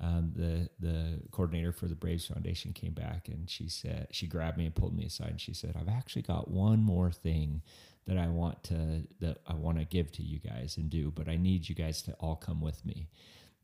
um, 0.00 0.32
the 0.34 0.68
the 0.80 1.20
coordinator 1.30 1.72
for 1.72 1.86
the 1.86 1.94
Braves 1.94 2.26
Foundation 2.26 2.72
came 2.72 2.92
back 2.92 3.28
and 3.28 3.48
she 3.48 3.68
said 3.68 4.08
she 4.10 4.26
grabbed 4.26 4.58
me 4.58 4.66
and 4.66 4.74
pulled 4.74 4.96
me 4.96 5.04
aside 5.06 5.30
and 5.30 5.40
she 5.40 5.54
said, 5.54 5.76
"I've 5.78 5.88
actually 5.88 6.22
got 6.22 6.50
one 6.50 6.82
more 6.82 7.12
thing 7.12 7.62
that 8.06 8.18
I 8.18 8.26
want 8.28 8.62
to 8.64 9.06
that 9.20 9.38
I 9.46 9.54
want 9.54 9.78
to 9.78 9.84
give 9.84 10.10
to 10.12 10.22
you 10.22 10.40
guys 10.40 10.76
and 10.76 10.90
do, 10.90 11.12
but 11.14 11.28
I 11.28 11.36
need 11.36 11.68
you 11.68 11.74
guys 11.74 12.02
to 12.02 12.12
all 12.14 12.36
come 12.36 12.60
with 12.60 12.84
me." 12.84 13.08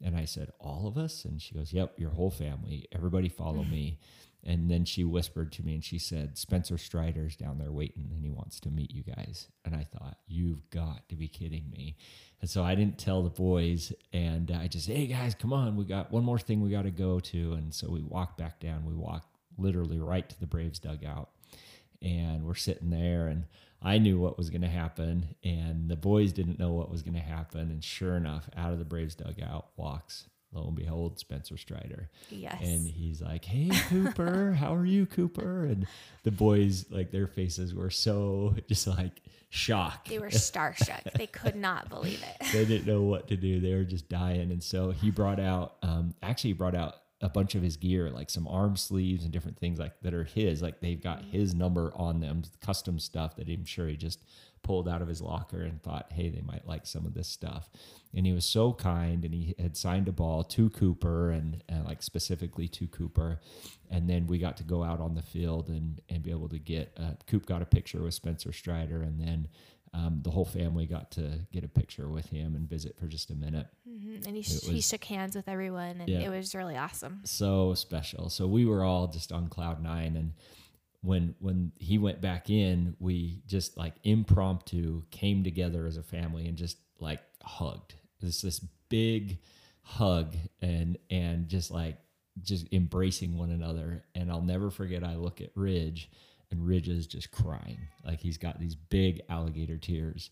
And 0.03 0.17
I 0.17 0.25
said, 0.25 0.53
"All 0.61 0.87
of 0.87 0.97
us?" 0.97 1.25
And 1.25 1.43
she 1.43 1.55
goes, 1.55 1.73
"Yep, 1.73 1.99
your 1.99 2.11
whole 2.11 2.31
family. 2.31 2.87
Everybody 2.93 3.29
follow 3.29 3.65
me." 3.77 3.99
And 4.45 4.71
then 4.71 4.85
she 4.85 5.05
whispered 5.05 5.53
to 5.53 5.63
me 5.63 5.75
and 5.75 5.85
she 5.85 5.99
said, 5.99 6.39
Spencer 6.39 6.79
Strider's 6.79 7.37
down 7.37 7.59
there 7.59 7.73
waiting 7.73 8.11
and 8.15 8.25
he 8.25 8.31
wants 8.31 8.59
to 8.61 8.71
meet 8.71 8.91
you 8.91 9.03
guys. 9.03 9.49
And 9.65 9.75
I 9.75 9.85
thought, 9.85 10.17
you've 10.27 10.69
got 10.71 11.09
to 11.11 11.17
be 11.17 11.29
kidding 11.29 11.71
me. 11.71 11.97
And 12.41 12.49
so 12.49 12.63
I 12.65 12.75
didn't 12.75 12.99
tell 12.99 13.23
the 13.23 13.31
boys. 13.31 13.93
And 14.13 14.51
I 14.51 14.67
just, 14.67 14.89
hey 14.89 15.07
guys, 15.07 15.35
come 15.35 15.53
on. 15.53 15.77
We 15.77 15.85
got 15.85 16.11
one 16.11 16.25
more 16.25 16.39
thing 16.39 16.63
we 16.63 16.71
got 16.71 16.83
to 16.83 16.91
go 16.91 17.21
to. 17.21 17.53
And 17.53 17.75
so 17.75 17.91
we 17.91 18.03
walked 18.03 18.39
back 18.39 18.61
down. 18.61 18.87
We 18.87 18.95
walked 18.95 19.29
literally 19.59 19.99
right 19.99 20.27
to 20.29 20.41
the 20.41 20.47
Braves 20.47 20.79
dugout. 20.79 21.29
And 22.01 22.47
we're 22.47 22.55
sitting 22.55 22.89
there. 22.89 23.27
And 23.27 23.45
I 23.83 23.99
knew 23.99 24.19
what 24.19 24.39
was 24.39 24.49
going 24.49 24.63
to 24.63 24.69
happen. 24.69 25.35
And 25.45 25.91
the 25.91 25.97
boys 25.97 26.33
didn't 26.33 26.59
know 26.59 26.73
what 26.73 26.91
was 26.91 27.03
going 27.03 27.15
to 27.15 27.21
happen. 27.21 27.71
And 27.71 27.85
sure 27.85 28.17
enough, 28.17 28.49
out 28.57 28.73
of 28.73 28.79
the 28.79 28.87
Braves 28.87 29.15
dugout 29.15 29.67
walks 29.77 30.29
lo 30.53 30.67
and 30.67 30.77
behold, 30.77 31.19
Spencer 31.19 31.57
Strider. 31.57 32.09
Yes. 32.31 32.61
And 32.63 32.87
he's 32.87 33.23
like, 33.23 33.45
Hey, 33.45 33.71
Cooper, 33.89 34.53
how 34.59 34.75
are 34.75 34.87
you, 34.87 35.07
Cooper? 35.07 35.65
And 35.65 35.87
the 36.25 36.31
boys, 36.31 36.87
like, 36.91 37.11
their 37.11 37.27
faces 37.27 37.75
were 37.75 37.91
so 37.91 38.55
just 38.69 38.87
like 38.87 39.23
shocked. 39.49 40.09
They 40.09 40.19
were 40.19 40.29
starstruck. 40.31 41.13
they 41.13 41.27
could 41.27 41.57
not 41.57 41.89
believe 41.89 42.23
it. 42.23 42.47
they 42.53 42.65
didn't 42.65 42.87
know 42.87 43.03
what 43.03 43.29
to 43.29 43.37
do. 43.37 43.61
They 43.61 43.75
were 43.75 43.85
just 43.85 44.09
dying. 44.09 44.51
And 44.53 44.63
so 44.63 44.91
he 44.91 45.11
brought 45.11 45.41
out, 45.41 45.77
um, 45.83 46.15
actually, 46.23 46.51
he 46.51 46.55
brought 46.55 46.75
out 46.75 46.97
a 47.23 47.29
bunch 47.29 47.55
of 47.55 47.63
his 47.63 47.77
gear, 47.77 48.11
like 48.11 48.31
some 48.31 48.49
arm 48.49 48.77
sleeves 48.77 49.25
and 49.25 49.33
different 49.33 49.59
things 49.59 49.79
like 49.79 49.93
that 50.03 50.15
are 50.15 50.25
his. 50.25 50.63
Like 50.63 50.81
they've 50.81 51.03
got 51.03 51.23
his 51.23 51.55
number 51.55 51.93
on 51.95 52.21
them, 52.21 52.43
custom 52.61 52.99
stuff 52.99 53.37
that 53.37 53.49
I'm 53.49 53.65
sure 53.67 53.89
he 53.89 53.97
just 53.97 54.21
pulled 54.63 54.89
out 54.89 55.03
of 55.03 55.09
his 55.09 55.21
locker 55.21 55.63
and 55.63 55.83
thought, 55.83 56.13
hey, 56.13 56.29
they 56.29 56.43
might 56.43 56.67
like 56.67 56.87
some 56.87 57.07
of 57.07 57.15
this 57.15 57.29
stuff. 57.29 57.71
And 58.15 58.27
he 58.27 58.33
was 58.33 58.45
so 58.45 58.73
kind 58.73 59.25
and 59.25 59.33
he 59.33 59.55
had 59.59 59.77
signed 59.77 60.09
a 60.09 60.13
ball 60.13 60.45
to 60.45 60.71
Cooper 60.71 61.31
and, 61.31 61.63
and 61.69 61.85
like 61.85 62.03
specifically 62.03 62.69
to 62.69 62.87
Cooper. 62.87 63.41
And 63.91 64.09
then 64.09 64.27
we 64.27 64.39
got 64.39 64.57
to 64.59 64.65
go 64.65 64.83
out 64.83 65.01
on 65.01 65.15
the 65.15 65.23
field 65.23 65.69
and, 65.69 66.01
and 66.09 66.23
be 66.23 66.31
able 66.31 66.49
to 66.49 66.59
get, 66.59 66.97
uh, 66.99 67.13
Coop 67.27 67.47
got 67.47 67.63
a 67.63 67.67
picture 67.67 68.03
with 68.03 68.15
Spencer 68.15 68.53
Strider 68.53 69.03
and 69.03 69.21
then 69.21 69.49
um, 69.93 70.21
the 70.23 70.31
whole 70.31 70.45
family 70.45 70.87
got 70.87 71.11
to 71.13 71.41
get 71.53 71.65
a 71.65 71.69
picture 71.69 72.09
with 72.09 72.29
him 72.29 72.55
and 72.55 72.69
visit 72.69 72.97
for 72.99 73.07
just 73.07 73.31
a 73.31 73.35
minute. 73.35 73.67
Mm-hmm. 73.89 74.27
And 74.27 74.37
he, 74.37 74.43
sh- 74.43 74.63
he 74.63 74.81
shook 74.81 75.03
hands 75.05 75.35
with 75.35 75.49
everyone 75.49 76.01
and 76.01 76.09
yeah, 76.09 76.21
it 76.21 76.29
was 76.29 76.55
really 76.55 76.77
awesome. 76.77 77.21
So 77.25 77.75
special. 77.75 78.29
So 78.29 78.47
we 78.47 78.67
were 78.67 78.85
all 78.85 79.09
just 79.09 79.33
on 79.33 79.49
cloud 79.49 79.83
nine 79.83 80.17
and 80.17 80.33
when 81.03 81.35
when 81.39 81.73
he 81.79 81.99
went 81.99 82.21
back 82.21 82.51
in, 82.51 82.97
we 82.99 83.43
just 83.47 83.77
like 83.77 83.95
impromptu 84.05 85.03
came 85.11 85.43
together 85.45 85.87
as 85.87 85.97
a 85.97 86.03
family 86.03 86.47
and 86.47 86.57
just 86.57 86.79
like 86.99 87.21
hugged. 87.43 87.95
This 88.21 88.43
this 88.43 88.61
big 88.89 89.39
hug 89.83 90.37
and 90.61 90.99
and 91.11 91.49
just 91.49 91.71
like 91.71 91.97
just 92.43 92.67
embracing 92.73 93.37
one 93.37 93.51
another. 93.51 94.05
And 94.15 94.31
I'll 94.31 94.43
never 94.43 94.71
forget. 94.71 95.03
I 95.03 95.17
look 95.17 95.41
at 95.41 95.51
Ridge, 95.55 96.11
and 96.51 96.67
Ridge 96.67 96.89
is 96.89 97.07
just 97.07 97.31
crying 97.31 97.79
like 98.05 98.21
he's 98.21 98.39
got 98.39 98.61
these 98.61 98.75
big 98.75 99.23
alligator 99.29 99.79
tears. 99.79 100.31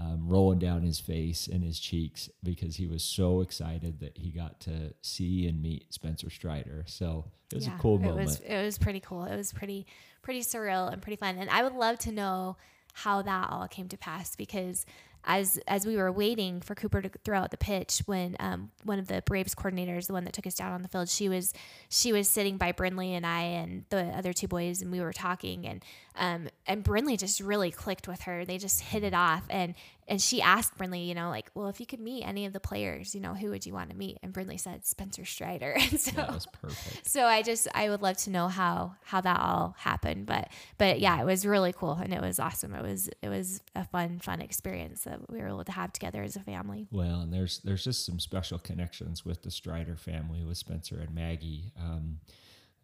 Um, 0.00 0.26
rolling 0.26 0.58
down 0.58 0.80
his 0.80 0.98
face 0.98 1.46
and 1.46 1.62
his 1.62 1.78
cheeks 1.78 2.30
because 2.42 2.76
he 2.76 2.86
was 2.86 3.04
so 3.04 3.42
excited 3.42 4.00
that 4.00 4.16
he 4.16 4.30
got 4.30 4.58
to 4.60 4.94
see 5.02 5.46
and 5.46 5.60
meet 5.60 5.92
Spencer 5.92 6.30
Strider. 6.30 6.84
So 6.86 7.26
it 7.52 7.56
was 7.56 7.66
yeah, 7.66 7.76
a 7.76 7.78
cool 7.78 7.98
moment. 7.98 8.20
It 8.20 8.24
was 8.24 8.40
it 8.40 8.64
was 8.64 8.78
pretty 8.78 9.00
cool. 9.00 9.24
It 9.24 9.36
was 9.36 9.52
pretty 9.52 9.86
pretty 10.22 10.40
surreal 10.40 10.90
and 10.90 11.02
pretty 11.02 11.16
fun. 11.16 11.36
And 11.36 11.50
I 11.50 11.62
would 11.62 11.74
love 11.74 11.98
to 11.98 12.12
know 12.12 12.56
how 12.94 13.20
that 13.20 13.50
all 13.50 13.68
came 13.68 13.88
to 13.88 13.98
pass 13.98 14.34
because 14.36 14.86
as 15.24 15.58
as 15.68 15.86
we 15.86 15.96
were 15.96 16.10
waiting 16.10 16.60
for 16.60 16.74
Cooper 16.74 17.02
to 17.02 17.10
throw 17.24 17.38
out 17.38 17.50
the 17.50 17.56
pitch, 17.56 18.02
when 18.06 18.36
um, 18.40 18.70
one 18.84 18.98
of 18.98 19.06
the 19.08 19.22
Braves 19.26 19.54
coordinators, 19.54 20.06
the 20.06 20.12
one 20.12 20.24
that 20.24 20.32
took 20.32 20.46
us 20.46 20.54
down 20.54 20.72
on 20.72 20.82
the 20.82 20.88
field, 20.88 21.08
she 21.08 21.28
was 21.28 21.52
she 21.88 22.12
was 22.12 22.28
sitting 22.28 22.56
by 22.56 22.72
Brinley 22.72 23.10
and 23.10 23.26
I 23.26 23.42
and 23.42 23.84
the 23.90 24.04
other 24.16 24.32
two 24.32 24.48
boys, 24.48 24.82
and 24.82 24.90
we 24.90 25.00
were 25.00 25.12
talking, 25.12 25.66
and 25.66 25.84
um, 26.16 26.48
and 26.66 26.84
Brinley 26.84 27.18
just 27.18 27.40
really 27.40 27.70
clicked 27.70 28.08
with 28.08 28.22
her. 28.22 28.44
They 28.44 28.58
just 28.58 28.80
hit 28.80 29.04
it 29.04 29.14
off, 29.14 29.44
and 29.50 29.74
and 30.10 30.20
she 30.20 30.42
asked 30.42 30.76
Brinley, 30.76 31.06
you 31.06 31.14
know, 31.14 31.30
like, 31.30 31.52
well, 31.54 31.68
if 31.68 31.78
you 31.78 31.86
could 31.86 32.00
meet 32.00 32.24
any 32.24 32.44
of 32.44 32.52
the 32.52 32.58
players, 32.58 33.14
you 33.14 33.20
know, 33.20 33.32
who 33.32 33.50
would 33.50 33.64
you 33.64 33.72
want 33.72 33.90
to 33.90 33.96
meet? 33.96 34.18
And 34.24 34.34
Brinley 34.34 34.58
said 34.58 34.84
Spencer 34.84 35.24
Strider. 35.24 35.76
And 35.90 35.98
so 35.98 36.10
that 36.12 36.32
was 36.32 36.46
perfect. 36.46 37.08
So 37.08 37.24
I 37.24 37.42
just 37.42 37.68
I 37.74 37.88
would 37.88 38.02
love 38.02 38.16
to 38.18 38.30
know 38.30 38.48
how 38.48 38.96
how 39.04 39.20
that 39.20 39.40
all 39.40 39.74
happened, 39.78 40.26
but 40.26 40.48
but 40.78 41.00
yeah, 41.00 41.20
it 41.20 41.24
was 41.24 41.46
really 41.46 41.72
cool 41.72 41.92
and 41.92 42.12
it 42.12 42.20
was 42.20 42.38
awesome. 42.38 42.74
It 42.74 42.82
was 42.82 43.08
it 43.22 43.28
was 43.28 43.62
a 43.74 43.84
fun 43.84 44.18
fun 44.18 44.40
experience 44.40 45.04
that 45.04 45.30
we 45.30 45.38
were 45.38 45.48
able 45.48 45.64
to 45.64 45.72
have 45.72 45.92
together 45.92 46.22
as 46.22 46.36
a 46.36 46.40
family. 46.40 46.88
Well, 46.90 47.20
and 47.20 47.32
there's 47.32 47.60
there's 47.60 47.84
just 47.84 48.04
some 48.04 48.18
special 48.18 48.58
connections 48.58 49.24
with 49.24 49.42
the 49.42 49.50
Strider 49.50 49.96
family 49.96 50.44
with 50.44 50.58
Spencer 50.58 50.98
and 50.98 51.14
Maggie. 51.14 51.72
Um, 51.78 52.18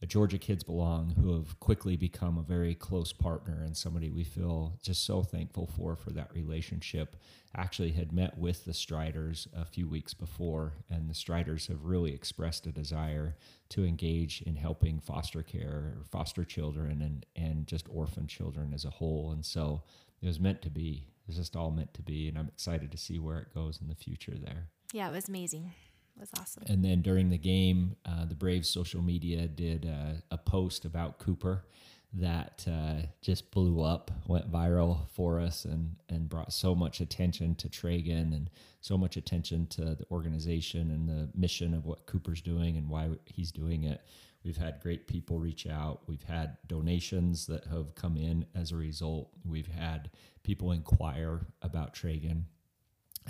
the 0.01 0.07
Georgia 0.07 0.39
Kids 0.39 0.63
Belong, 0.63 1.15
who 1.21 1.35
have 1.35 1.59
quickly 1.59 1.97
become 1.97 2.37
a 2.37 2.43
very 2.43 2.75
close 2.75 3.13
partner 3.13 3.63
and 3.65 3.77
somebody 3.77 4.11
we 4.11 4.25
feel 4.25 4.79
just 4.83 5.05
so 5.05 5.23
thankful 5.23 5.67
for 5.67 5.97
for 5.97 6.11
that 6.11 6.35
relationship. 6.35 7.17
Actually, 7.57 7.93
had 7.93 8.13
met 8.13 8.37
with 8.37 8.67
the 8.67 8.75
Striders 8.75 9.49
a 9.57 9.65
few 9.65 9.89
weeks 9.89 10.13
before, 10.13 10.75
and 10.91 11.09
the 11.09 11.15
Striders 11.15 11.69
have 11.69 11.85
really 11.85 12.13
expressed 12.13 12.67
a 12.67 12.73
desire 12.73 13.37
to 13.71 13.85
engage 13.87 14.43
in 14.43 14.57
helping 14.57 15.01
foster 15.01 15.43
care, 15.43 15.97
foster 16.11 16.45
children, 16.45 17.01
and 17.01 17.25
and 17.35 17.67
just 17.67 17.89
orphan 17.89 18.27
children 18.27 18.75
as 18.75 18.85
a 18.85 18.91
whole. 18.91 19.33
And 19.33 19.45
so 19.45 19.83
it 20.21 20.27
was 20.27 20.39
meant 20.39 20.61
to 20.63 20.71
be. 20.71 21.09
It's 21.27 21.39
just 21.39 21.57
all 21.57 21.71
meant 21.71 21.95
to 21.95 22.03
be, 22.03 22.29
and 22.29 22.39
I'm 22.39 22.49
excited 22.49 22.93
to 22.93 22.99
see 22.99 23.19
where 23.19 23.39
it 23.39 23.55
goes 23.55 23.81
in 23.81 23.89
the 23.89 23.95
future 23.95 24.35
there. 24.37 24.69
Yeah, 24.93 25.09
it 25.09 25.13
was 25.13 25.29
amazing 25.29 25.73
was 26.19 26.31
awesome. 26.39 26.65
And 26.67 26.85
then 26.85 27.03
during 27.03 27.31
the 27.31 27.39
game, 27.39 27.97
uh, 28.05 28.25
the 28.25 28.35
Braves 28.35 28.69
social 28.69 29.03
media 29.03 29.47
did 29.47 29.87
uh, 29.87 30.21
a 30.31 30.39
post 30.39 30.85
about 30.85 31.19
Cooper 31.19 31.65
that 32.13 32.65
uh, 32.67 33.07
just 33.21 33.51
blew 33.51 33.83
up, 33.83 34.11
went 34.27 34.51
viral 34.51 35.09
for 35.13 35.41
us, 35.41 35.65
and 35.65 35.97
and 36.09 36.29
brought 36.29 36.53
so 36.53 36.75
much 36.75 37.01
attention 37.01 37.55
to 37.57 37.69
Traegen 37.69 38.35
and 38.35 38.51
so 38.81 38.97
much 38.97 39.17
attention 39.17 39.67
to 39.67 39.83
the 39.97 40.07
organization 40.11 40.91
and 40.91 41.09
the 41.09 41.29
mission 41.35 41.75
of 41.75 41.85
what 41.85 42.07
Cooper's 42.07 42.41
doing 42.41 42.77
and 42.77 42.89
why 42.89 43.11
he's 43.25 43.53
doing 43.53 43.85
it. 43.85 44.01
We've 44.45 44.57
had 44.57 44.81
great 44.81 45.09
people 45.09 45.41
reach 45.41 45.67
out. 45.67 46.03
We've 46.07 46.23
had 46.23 46.57
donations 46.69 47.47
that 47.47 47.65
have 47.67 47.97
come 47.97 48.17
in 48.17 48.47
as 48.55 48.71
a 48.71 48.77
result. 48.77 49.31
We've 49.45 49.67
had 49.67 50.09
people 50.45 50.71
inquire 50.71 51.47
about 51.63 51.95
Traegen 51.95 52.45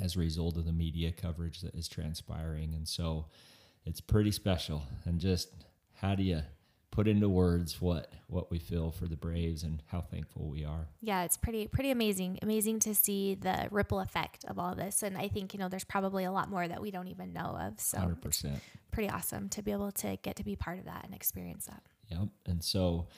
as 0.00 0.16
a 0.16 0.18
result 0.18 0.56
of 0.56 0.64
the 0.64 0.72
media 0.72 1.12
coverage 1.12 1.60
that 1.60 1.74
is 1.74 1.88
transpiring. 1.88 2.74
And 2.74 2.86
so 2.86 3.26
it's 3.84 4.00
pretty 4.00 4.32
special. 4.32 4.82
And 5.04 5.20
just 5.20 5.48
how 5.94 6.14
do 6.14 6.22
you 6.22 6.42
put 6.96 7.06
into 7.06 7.28
words 7.28 7.78
what 7.78 8.10
what 8.26 8.50
we 8.50 8.58
feel 8.58 8.90
for 8.90 9.06
the 9.06 9.16
Braves 9.16 9.62
and 9.62 9.82
how 9.88 10.00
thankful 10.00 10.48
we 10.48 10.64
are. 10.64 10.88
Yeah, 11.02 11.24
it's 11.24 11.36
pretty 11.36 11.66
pretty 11.66 11.90
amazing. 11.90 12.38
Amazing 12.40 12.80
to 12.80 12.94
see 12.94 13.34
the 13.34 13.68
ripple 13.70 14.00
effect 14.00 14.46
of 14.46 14.58
all 14.58 14.74
this. 14.74 15.02
And 15.02 15.16
I 15.16 15.28
think, 15.28 15.52
you 15.52 15.60
know, 15.60 15.68
there's 15.68 15.84
probably 15.84 16.24
a 16.24 16.32
lot 16.32 16.48
more 16.48 16.66
that 16.66 16.80
we 16.80 16.90
don't 16.90 17.08
even 17.08 17.34
know 17.34 17.58
of. 17.60 17.78
So 17.80 17.98
100%. 17.98 18.60
pretty 18.90 19.10
awesome 19.10 19.50
to 19.50 19.62
be 19.62 19.72
able 19.72 19.92
to 19.92 20.16
get 20.22 20.36
to 20.36 20.44
be 20.44 20.56
part 20.56 20.78
of 20.78 20.86
that 20.86 21.04
and 21.04 21.14
experience 21.14 21.66
that. 21.66 21.82
Yep. 22.10 22.28
And 22.46 22.64
so 22.64 23.08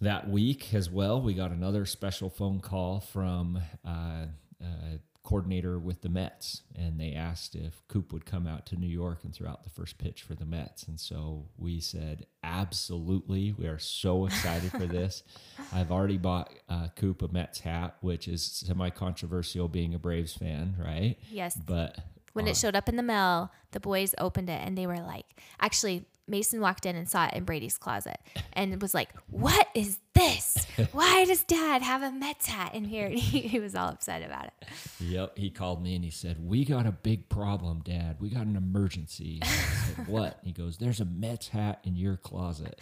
that 0.00 0.28
week 0.30 0.72
as 0.72 0.90
well, 0.90 1.20
we 1.20 1.34
got 1.34 1.50
another 1.50 1.84
special 1.84 2.30
phone 2.30 2.60
call 2.60 3.00
from 3.00 3.60
uh, 3.86 4.26
uh, 4.62 4.96
coordinator 5.24 5.78
with 5.78 6.02
the 6.02 6.08
Mets, 6.08 6.62
and 6.76 7.00
they 7.00 7.14
asked 7.14 7.54
if 7.56 7.82
Coop 7.88 8.12
would 8.12 8.26
come 8.26 8.46
out 8.46 8.66
to 8.66 8.76
New 8.76 8.86
York 8.88 9.24
and 9.24 9.34
throw 9.34 9.48
out 9.48 9.64
the 9.64 9.70
first 9.70 9.96
pitch 9.96 10.22
for 10.22 10.34
the 10.34 10.44
Mets. 10.44 10.84
And 10.84 11.00
so 11.00 11.46
we 11.56 11.80
said, 11.80 12.26
absolutely. 12.42 13.52
We 13.52 13.66
are 13.66 13.78
so 13.78 14.26
excited 14.26 14.70
for 14.70 14.86
this. 14.86 15.22
I've 15.72 15.90
already 15.90 16.18
bought 16.18 16.52
uh, 16.68 16.88
Coop 16.94 17.22
a 17.22 17.28
Mets 17.28 17.60
hat, 17.60 17.96
which 18.02 18.28
is 18.28 18.42
semi 18.42 18.90
controversial 18.90 19.66
being 19.66 19.94
a 19.94 19.98
Braves 19.98 20.34
fan, 20.34 20.76
right? 20.78 21.16
Yes. 21.30 21.56
But 21.56 21.98
when 22.34 22.46
uh, 22.46 22.50
it 22.50 22.56
showed 22.58 22.76
up 22.76 22.88
in 22.88 22.96
the 22.96 23.02
mail, 23.02 23.50
the 23.72 23.80
boys 23.80 24.14
opened 24.18 24.50
it 24.50 24.60
and 24.62 24.76
they 24.76 24.86
were 24.86 25.00
like, 25.00 25.24
actually, 25.58 26.04
Mason 26.28 26.60
walked 26.60 26.86
in 26.86 26.96
and 26.96 27.08
saw 27.08 27.26
it 27.26 27.34
in 27.34 27.44
Brady's 27.44 27.78
closet 27.78 28.18
and 28.52 28.80
was 28.80 28.94
like, 28.94 29.10
What 29.28 29.68
is 29.74 29.98
this? 30.14 30.66
Why 30.92 31.24
does 31.24 31.44
dad 31.44 31.82
have 31.82 32.02
a 32.02 32.10
Mets 32.10 32.46
hat 32.46 32.74
in 32.74 32.84
here? 32.84 33.06
And 33.14 33.18
he, 33.18 33.40
he, 33.40 33.60
was 33.60 33.74
all 33.74 33.88
upset 33.88 34.24
about 34.24 34.46
it. 34.46 34.68
Yep. 34.98 35.36
He 35.36 35.50
called 35.50 35.82
me 35.82 35.94
and 35.94 36.04
he 36.04 36.10
said, 36.10 36.36
We 36.40 36.64
got 36.64 36.86
a 36.86 36.92
big 36.92 37.28
problem, 37.28 37.82
dad. 37.84 38.16
We 38.18 38.30
got 38.30 38.46
an 38.46 38.56
emergency. 38.56 39.40
I 39.42 39.46
said, 39.46 40.06
What? 40.08 40.40
He 40.42 40.52
goes, 40.52 40.78
There's 40.78 41.00
a 41.00 41.04
Mets 41.04 41.48
hat 41.48 41.80
in 41.84 41.96
your 41.96 42.16
closet. 42.16 42.80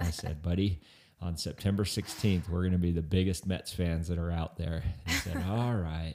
I 0.00 0.10
said, 0.10 0.40
Buddy, 0.42 0.80
on 1.20 1.36
September 1.36 1.84
16th, 1.84 2.48
we're 2.48 2.60
going 2.60 2.72
to 2.72 2.78
be 2.78 2.92
the 2.92 3.02
biggest 3.02 3.46
Mets 3.46 3.72
fans 3.72 4.08
that 4.08 4.18
are 4.18 4.30
out 4.30 4.56
there. 4.56 4.84
He 5.06 5.12
said, 5.14 5.42
All 5.48 5.74
right. 5.74 6.14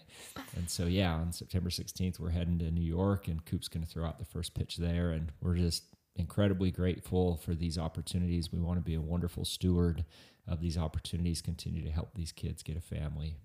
And 0.55 0.69
so, 0.69 0.85
yeah, 0.85 1.13
on 1.13 1.33
September 1.33 1.69
16th, 1.69 2.19
we're 2.19 2.29
heading 2.29 2.59
to 2.59 2.71
New 2.71 2.81
York 2.81 3.27
and 3.27 3.43
Coop's 3.45 3.67
going 3.67 3.83
to 3.83 3.89
throw 3.89 4.05
out 4.05 4.17
the 4.17 4.25
first 4.25 4.53
pitch 4.53 4.77
there. 4.77 5.11
And 5.11 5.31
we're 5.41 5.57
just 5.57 5.83
incredibly 6.21 6.71
grateful 6.71 7.35
for 7.35 7.53
these 7.53 7.77
opportunities. 7.77 8.51
We 8.51 8.59
want 8.59 8.77
to 8.77 8.83
be 8.83 8.93
a 8.93 9.01
wonderful 9.01 9.43
steward 9.43 10.05
of 10.47 10.61
these 10.61 10.77
opportunities, 10.77 11.41
continue 11.41 11.83
to 11.83 11.91
help 11.91 12.13
these 12.15 12.31
kids 12.31 12.63
get 12.63 12.77
a 12.77 12.81
family. 12.81 13.35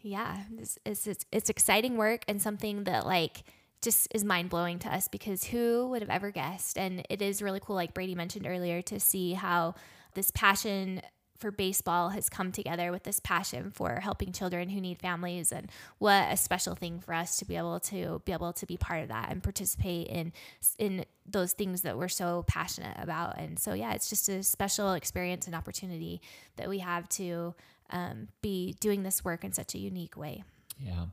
Yeah, 0.00 0.38
it's, 0.58 0.78
it's, 0.84 1.06
it's, 1.06 1.26
it's 1.30 1.50
exciting 1.50 1.96
work 1.96 2.24
and 2.26 2.40
something 2.40 2.84
that 2.84 3.06
like 3.06 3.44
just 3.82 4.08
is 4.14 4.24
mind 4.24 4.50
blowing 4.50 4.78
to 4.80 4.92
us 4.92 5.08
because 5.08 5.44
who 5.44 5.88
would 5.88 6.02
have 6.02 6.10
ever 6.10 6.30
guessed? 6.30 6.76
And 6.76 7.04
it 7.08 7.22
is 7.22 7.42
really 7.42 7.60
cool, 7.60 7.76
like 7.76 7.94
Brady 7.94 8.14
mentioned 8.14 8.46
earlier, 8.46 8.82
to 8.82 8.98
see 8.98 9.34
how 9.34 9.74
this 10.14 10.30
passion 10.32 11.02
for 11.38 11.50
baseball 11.50 12.10
has 12.10 12.28
come 12.28 12.50
together 12.50 12.90
with 12.90 13.04
this 13.04 13.20
passion 13.20 13.70
for 13.70 14.00
helping 14.00 14.32
children 14.32 14.68
who 14.68 14.80
need 14.80 14.98
families 14.98 15.52
and 15.52 15.70
what 15.98 16.30
a 16.32 16.36
special 16.36 16.74
thing 16.74 17.00
for 17.00 17.14
us 17.14 17.36
to 17.38 17.44
be 17.44 17.56
able 17.56 17.78
to 17.78 18.20
be 18.24 18.32
able 18.32 18.52
to 18.52 18.66
be 18.66 18.76
part 18.76 19.02
of 19.02 19.08
that 19.08 19.30
and 19.30 19.42
participate 19.42 20.08
in 20.08 20.32
in 20.78 21.04
those 21.26 21.52
things 21.52 21.82
that 21.82 21.96
we're 21.96 22.08
so 22.08 22.44
passionate 22.46 22.96
about. 23.00 23.38
And 23.38 23.58
so 23.58 23.72
yeah 23.72 23.92
it's 23.92 24.08
just 24.08 24.28
a 24.28 24.42
special 24.42 24.92
experience 24.92 25.46
and 25.46 25.54
opportunity 25.54 26.20
that 26.56 26.68
we 26.68 26.80
have 26.80 27.08
to 27.10 27.54
um, 27.90 28.28
be 28.42 28.74
doing 28.80 29.02
this 29.02 29.24
work 29.24 29.44
in 29.44 29.52
such 29.52 29.74
a 29.74 29.78
unique 29.78 30.16
way. 30.16 30.42
Yeah. 30.80 31.06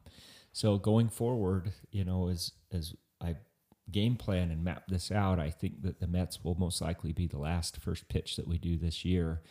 So 0.54 0.78
going 0.78 1.10
forward 1.10 1.72
you 1.92 2.04
know 2.04 2.30
as 2.30 2.52
as 2.72 2.94
i 3.22 3.36
game 3.92 4.16
plan 4.16 4.50
and 4.50 4.64
map 4.64 4.88
this 4.88 5.12
out 5.12 5.40
i 5.40 5.52
think 5.52 5.84
that 5.84 6.00
the 6.00 6.08
mets 6.08 6.44
will 6.44 6.56
most 6.56 6.82
likely 6.82 7.14
be 7.14 7.28
the 7.28 7.38
last 7.38 7.78
first 7.78 8.10
pitch 8.10 8.36
that 8.36 8.48
we 8.48 8.58
do 8.58 8.78
this 8.78 9.06
year 9.06 9.42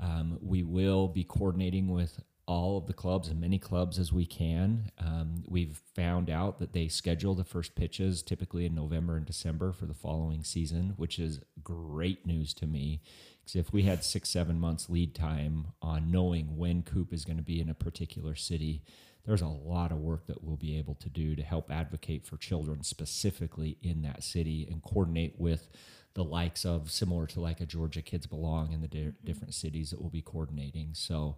um, 0.00 0.38
we 0.40 0.62
will 0.62 1.08
be 1.08 1.24
coordinating 1.24 1.88
with 1.88 2.20
all 2.48 2.78
of 2.78 2.86
the 2.86 2.94
clubs, 2.94 3.28
as 3.28 3.34
many 3.34 3.58
clubs 3.58 3.98
as 3.98 4.10
we 4.10 4.24
can. 4.24 4.90
Um, 4.98 5.44
we've 5.46 5.82
found 5.94 6.30
out 6.30 6.58
that 6.58 6.72
they 6.72 6.88
schedule 6.88 7.34
the 7.34 7.44
first 7.44 7.74
pitches 7.74 8.22
typically 8.22 8.64
in 8.64 8.74
November 8.74 9.18
and 9.18 9.26
December 9.26 9.70
for 9.70 9.84
the 9.84 9.94
following 9.94 10.42
season, 10.42 10.94
which 10.96 11.18
is 11.18 11.40
great 11.62 12.26
news 12.26 12.54
to 12.54 12.66
me. 12.66 13.02
Because 13.40 13.56
if 13.56 13.72
we 13.72 13.82
had 13.82 14.02
six, 14.02 14.30
seven 14.30 14.58
months 14.58 14.88
lead 14.88 15.14
time 15.14 15.68
on 15.82 16.10
knowing 16.10 16.56
when 16.56 16.82
Coop 16.82 17.12
is 17.12 17.26
going 17.26 17.36
to 17.36 17.42
be 17.42 17.60
in 17.60 17.68
a 17.68 17.74
particular 17.74 18.34
city, 18.34 18.82
there's 19.26 19.42
a 19.42 19.46
lot 19.46 19.92
of 19.92 19.98
work 19.98 20.26
that 20.26 20.42
we'll 20.42 20.56
be 20.56 20.78
able 20.78 20.94
to 20.94 21.10
do 21.10 21.36
to 21.36 21.42
help 21.42 21.70
advocate 21.70 22.24
for 22.24 22.38
children 22.38 22.82
specifically 22.82 23.76
in 23.82 24.00
that 24.00 24.22
city 24.22 24.66
and 24.70 24.82
coordinate 24.82 25.34
with 25.38 25.68
the 26.14 26.24
likes 26.24 26.64
of 26.64 26.90
similar 26.90 27.26
to 27.26 27.40
like 27.40 27.60
a 27.60 27.66
Georgia 27.66 28.02
Kids 28.02 28.26
Belong 28.26 28.72
in 28.72 28.80
the 28.80 28.88
di- 28.88 28.98
mm-hmm. 28.98 29.26
different 29.26 29.54
cities 29.54 29.90
that 29.90 30.00
we'll 30.00 30.10
be 30.10 30.22
coordinating. 30.22 30.90
So 30.92 31.36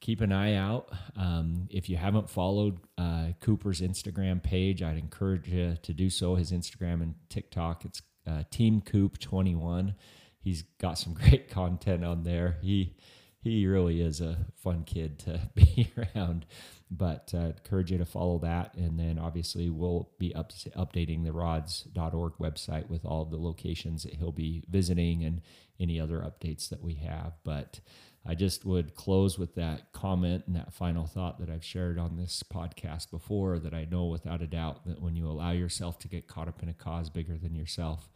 keep 0.00 0.20
an 0.20 0.32
eye 0.32 0.54
out. 0.54 0.90
Um, 1.16 1.68
if 1.70 1.88
you 1.88 1.96
haven't 1.96 2.28
followed 2.28 2.78
uh, 2.98 3.28
Cooper's 3.40 3.80
Instagram 3.80 4.42
page, 4.42 4.82
I'd 4.82 4.98
encourage 4.98 5.48
you 5.48 5.76
to 5.82 5.92
do 5.92 6.10
so. 6.10 6.34
His 6.34 6.52
Instagram 6.52 7.02
and 7.02 7.14
TikTok, 7.28 7.84
it's 7.84 8.02
uh, 8.26 8.42
Team 8.50 8.80
Coop 8.80 9.18
21. 9.18 9.94
He's 10.40 10.62
got 10.78 10.98
some 10.98 11.14
great 11.20 11.48
content 11.48 12.04
on 12.04 12.22
there. 12.22 12.58
He 12.62 12.96
he 13.44 13.66
really 13.66 14.00
is 14.00 14.22
a 14.22 14.38
fun 14.56 14.84
kid 14.84 15.18
to 15.20 15.38
be 15.54 15.92
around. 15.96 16.46
But 16.90 17.32
uh, 17.34 17.52
encourage 17.58 17.92
you 17.92 17.98
to 17.98 18.04
follow 18.04 18.38
that. 18.38 18.74
And 18.74 18.98
then 18.98 19.18
obviously, 19.18 19.68
we'll 19.68 20.10
be 20.18 20.34
up, 20.34 20.52
updating 20.76 21.24
the 21.24 21.32
rods.org 21.32 22.34
website 22.40 22.88
with 22.88 23.04
all 23.04 23.24
the 23.24 23.36
locations 23.36 24.04
that 24.04 24.14
he'll 24.14 24.32
be 24.32 24.64
visiting 24.68 25.24
and 25.24 25.42
any 25.78 26.00
other 26.00 26.20
updates 26.20 26.68
that 26.70 26.82
we 26.82 26.94
have. 26.94 27.34
But 27.42 27.80
I 28.26 28.34
just 28.34 28.64
would 28.64 28.94
close 28.94 29.38
with 29.38 29.54
that 29.56 29.92
comment 29.92 30.44
and 30.46 30.56
that 30.56 30.72
final 30.72 31.06
thought 31.06 31.38
that 31.40 31.50
I've 31.50 31.64
shared 31.64 31.98
on 31.98 32.16
this 32.16 32.42
podcast 32.42 33.10
before 33.10 33.58
that 33.58 33.74
I 33.74 33.86
know 33.90 34.06
without 34.06 34.40
a 34.40 34.46
doubt 34.46 34.86
that 34.86 35.02
when 35.02 35.16
you 35.16 35.28
allow 35.28 35.50
yourself 35.50 35.98
to 36.00 36.08
get 36.08 36.28
caught 36.28 36.48
up 36.48 36.62
in 36.62 36.68
a 36.70 36.74
cause 36.74 37.10
bigger 37.10 37.36
than 37.36 37.54
yourself, 37.54 38.08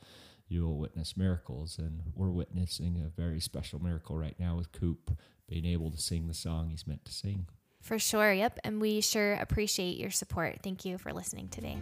you 0.48 0.62
will 0.62 0.78
witness 0.78 1.16
miracles. 1.16 1.78
And 1.78 2.00
we're 2.14 2.30
witnessing 2.30 3.02
a 3.04 3.08
very 3.20 3.40
special 3.40 3.80
miracle 3.80 4.16
right 4.16 4.36
now 4.38 4.56
with 4.56 4.72
Coop 4.72 5.16
being 5.48 5.64
able 5.64 5.90
to 5.90 5.98
sing 5.98 6.28
the 6.28 6.34
song 6.34 6.68
he's 6.70 6.86
meant 6.86 7.04
to 7.04 7.12
sing. 7.12 7.46
For 7.80 7.98
sure. 7.98 8.32
Yep. 8.32 8.60
And 8.64 8.80
we 8.80 9.00
sure 9.00 9.34
appreciate 9.34 9.98
your 9.98 10.10
support. 10.10 10.58
Thank 10.62 10.84
you 10.84 10.98
for 10.98 11.12
listening 11.12 11.48
today. 11.48 11.78